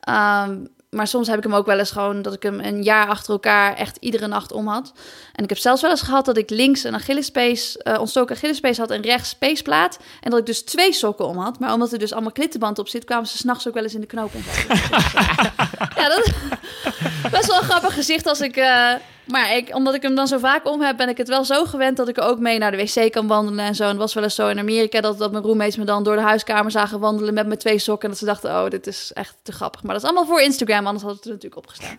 Um, 0.10 0.68
maar 0.90 1.08
soms 1.08 1.28
heb 1.28 1.38
ik 1.38 1.44
hem 1.44 1.54
ook 1.54 1.66
wel 1.66 1.80
eens 1.80 1.92
gewoon 1.92 2.22
dat 2.22 2.34
ik 2.34 2.44
hem 2.44 2.60
een 2.60 2.84
jaar 2.84 3.08
achter 3.08 3.34
elkaar 3.34 3.76
echt 3.76 3.98
iedere 3.98 4.28
nacht 4.28 4.52
om 4.52 4.68
had. 4.68 4.92
En 5.34 5.44
ik 5.44 5.50
heb 5.50 5.58
zelfs 5.58 5.82
wel 5.82 5.92
eens 5.92 6.02
gehad 6.02 6.26
dat 6.26 6.38
ik 6.38 6.50
links 6.50 6.84
een 6.84 6.96
Achillespees, 6.96 7.78
uh, 7.84 8.00
ontstoken 8.00 8.36
Achillespees 8.36 8.78
had 8.78 8.92
en 8.92 9.02
rechts 9.02 9.34
peesplaat. 9.34 10.00
En 10.22 10.30
dat 10.30 10.40
ik 10.40 10.46
dus 10.46 10.62
twee 10.62 10.94
sokken 10.94 11.28
om 11.28 11.38
had. 11.38 11.60
Maar 11.60 11.74
omdat 11.74 11.92
er 11.92 12.00
dus 12.00 12.14
allemaal 12.14 12.32
klittenband 12.32 12.80
op 12.80 12.88
zit, 12.88 13.06
kwamen 13.06 13.28
ze 13.28 13.38
s'nachts 13.38 13.68
ook 13.68 13.74
wel 13.74 13.84
eens 13.84 13.94
in 13.94 14.02
de 14.02 14.08
knoop. 14.08 14.32
Ja, 15.96 16.08
dat 16.08 16.32
best 17.32 17.48
wel 17.48 17.58
een 17.58 17.64
grappig 17.64 17.94
gezicht 17.94 18.28
als 18.28 18.42
ik... 18.42 18.58
Uh, 18.58 18.94
maar 19.26 19.56
ik, 19.56 19.76
omdat 19.76 19.94
ik 19.94 20.02
hem 20.02 20.16
dan 20.16 20.28
zo 20.28 20.38
vaak 20.38 20.68
om 20.68 20.82
heb, 20.82 20.98
ben 20.98 21.10
ik 21.10 21.18
het 21.18 21.28
wel 21.28 21.46
zo 21.46 21.66
gewend 21.66 21.98
dat 21.98 22.08
ik 22.08 22.18
er 22.18 22.24
ook 22.24 22.40
mee 22.40 22.58
naar 22.58 22.72
de 22.72 22.78
wc 22.78 23.12
kan 23.12 23.28
wandelen 23.28 23.66
en 23.66 23.76
zo. 23.76 23.84
En 23.84 23.90
het 23.90 23.98
was 23.98 24.14
wel 24.14 24.24
eens 24.24 24.36
zo 24.36 24.48
in 24.48 24.60
Amerika 24.60 25.02
dat, 25.02 25.18
dat 25.18 25.32
mijn 25.32 25.44
roommates 25.44 25.78
me 25.78 25.84
dan 25.84 26.04
door 26.04 26.16
de 26.16 26.22
huiskamer 26.22 26.72
zagen 26.72 27.00
wandelen 27.00 27.34
met 27.34 27.48
mijn 27.48 27.60
twee 27.60 27.80
sokken. 27.80 28.04
En 28.04 28.10
dat 28.10 28.20
ze 28.20 28.26
dachten, 28.26 28.50
oh, 28.50 28.70
dit 28.70 28.88
is 28.88 29.12
echt 29.14 29.36
te 29.44 29.52
grappig. 29.52 29.84
Maar 29.84 29.94
dat 29.94 30.04
is 30.04 30.10
allemaal 30.10 30.28
voor 30.28 30.42
Instagram, 30.42 30.86
anders 30.86 31.06
had 31.06 31.16
het 31.16 31.26
er 31.26 31.32
natuurlijk 31.32 31.62
opgestaan. 31.62 31.98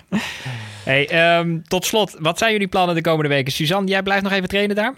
hey, 0.90 1.38
um, 1.38 1.68
tot 1.68 1.84
slot, 1.84 2.16
wat 2.18 2.38
zijn 2.38 2.52
jullie 2.52 2.68
plannen 2.68 2.94
de 2.94 3.00
komende 3.00 3.28
weken? 3.28 3.52
Suzanne, 3.52 3.90
jij 3.90 4.02
blijft 4.02 4.22
nog 4.22 4.32
even 4.32 4.48
trainen 4.48 4.76
daar? 4.76 4.94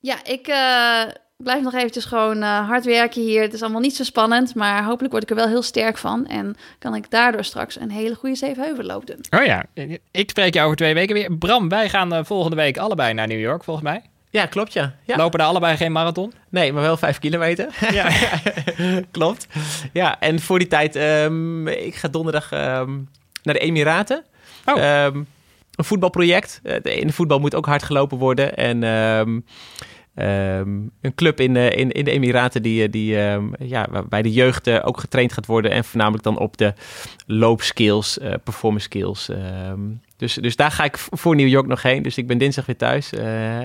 Ja, 0.00 0.24
ik 0.24 0.48
uh, 0.48 1.02
blijf 1.42 1.62
nog 1.62 1.74
eventjes 1.74 2.04
gewoon 2.04 2.36
uh, 2.36 2.68
hard 2.68 2.84
werken 2.84 3.22
hier. 3.22 3.42
Het 3.42 3.52
is 3.52 3.62
allemaal 3.62 3.80
niet 3.80 3.96
zo 3.96 4.04
spannend, 4.04 4.54
maar 4.54 4.84
hopelijk 4.84 5.12
word 5.12 5.22
ik 5.22 5.30
er 5.30 5.36
wel 5.36 5.48
heel 5.48 5.62
sterk 5.62 5.98
van. 5.98 6.26
En 6.26 6.56
kan 6.78 6.94
ik 6.94 7.10
daardoor 7.10 7.44
straks 7.44 7.80
een 7.80 7.90
hele 7.90 8.14
goede 8.14 8.36
Zevenheuvelloop 8.36 9.06
doen. 9.06 9.40
Oh 9.40 9.44
ja, 9.44 9.64
ik 10.10 10.30
spreek 10.30 10.54
je 10.54 10.60
over 10.60 10.76
twee 10.76 10.94
weken 10.94 11.14
weer. 11.14 11.36
Bram, 11.36 11.68
wij 11.68 11.88
gaan 11.88 12.14
uh, 12.14 12.20
volgende 12.22 12.56
week 12.56 12.78
allebei 12.78 13.14
naar 13.14 13.26
New 13.26 13.40
York, 13.40 13.64
volgens 13.64 13.86
mij. 13.86 14.02
Ja, 14.30 14.46
klopt 14.46 14.72
ja. 14.72 14.94
ja. 15.04 15.16
Lopen 15.16 15.40
er 15.40 15.46
allebei 15.46 15.76
geen 15.76 15.92
marathon? 15.92 16.32
Nee, 16.48 16.72
maar 16.72 16.82
wel 16.82 16.96
vijf 16.96 17.18
kilometer. 17.18 17.66
Ja, 17.92 18.10
klopt. 19.10 19.46
Ja, 19.92 20.20
en 20.20 20.40
voor 20.40 20.58
die 20.58 20.68
tijd, 20.68 20.96
um, 20.96 21.68
ik 21.68 21.94
ga 21.94 22.08
donderdag 22.08 22.52
um, 22.52 23.08
naar 23.42 23.54
de 23.54 23.60
Emiraten. 23.60 24.24
Oh. 24.64 25.04
Um, 25.04 25.26
een 25.74 25.84
voetbalproject. 25.84 26.60
In 26.82 27.06
de 27.06 27.12
voetbal 27.12 27.38
moet 27.38 27.54
ook 27.54 27.66
hard 27.66 27.82
gelopen 27.82 28.18
worden. 28.18 28.56
En 28.56 28.82
um, 30.14 30.90
een 31.00 31.14
club 31.14 31.40
in, 31.40 31.54
uh, 31.54 31.70
in, 31.70 31.90
in 31.90 32.04
de 32.04 32.10
Emiraten 32.10 32.62
die, 32.62 32.90
die 32.90 33.18
um, 33.18 33.52
ja, 33.58 33.86
waarbij 33.90 34.22
de 34.22 34.32
jeugd 34.32 34.66
uh, 34.66 34.78
ook 34.82 35.00
getraind 35.00 35.32
gaat 35.32 35.46
worden. 35.46 35.70
En 35.70 35.84
voornamelijk 35.84 36.24
dan 36.24 36.38
op 36.38 36.56
de 36.56 36.74
loopskills, 37.26 38.18
uh, 38.18 38.34
performance 38.44 38.86
skills. 38.86 39.30
dus, 40.16 40.34
dus 40.34 40.56
daar 40.56 40.70
ga 40.70 40.84
ik 40.84 40.98
voor 40.98 41.36
New 41.36 41.48
York 41.48 41.66
nog 41.66 41.82
heen. 41.82 42.02
Dus 42.02 42.16
ik 42.16 42.26
ben 42.26 42.38
dinsdag 42.38 42.66
weer 42.66 42.76
thuis. 42.76 43.12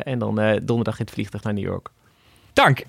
en 0.04 0.20
dan 0.20 0.60
donderdag 0.64 1.00
in 1.00 1.06
het 1.06 1.14
vliegtuig 1.14 1.44
naar 1.44 1.54
New 1.54 1.64
York. 1.64 1.90
Dank. 2.54 2.84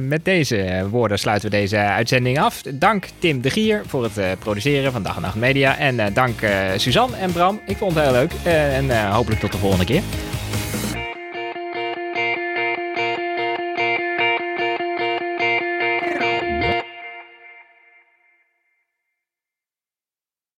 Met 0.00 0.24
deze 0.24 0.86
woorden 0.90 1.18
sluiten 1.18 1.50
we 1.50 1.56
deze 1.56 1.76
uitzending 1.76 2.38
af. 2.40 2.62
Dank 2.62 3.06
Tim 3.18 3.40
de 3.40 3.50
Gier 3.50 3.82
voor 3.86 4.02
het 4.02 4.38
produceren 4.38 4.92
van 4.92 5.02
Dag 5.02 5.16
en 5.16 5.22
Nacht 5.22 5.34
Media. 5.34 5.76
En 5.76 6.14
dank 6.14 6.38
Suzanne 6.76 7.16
en 7.16 7.32
Bram. 7.32 7.60
Ik 7.66 7.76
vond 7.76 7.94
het 7.94 8.02
heel 8.02 8.12
leuk. 8.12 8.32
en 8.44 9.10
hopelijk 9.10 9.40
tot 9.40 9.52
de 9.52 9.58
volgende 9.58 9.84
keer. 9.84 10.02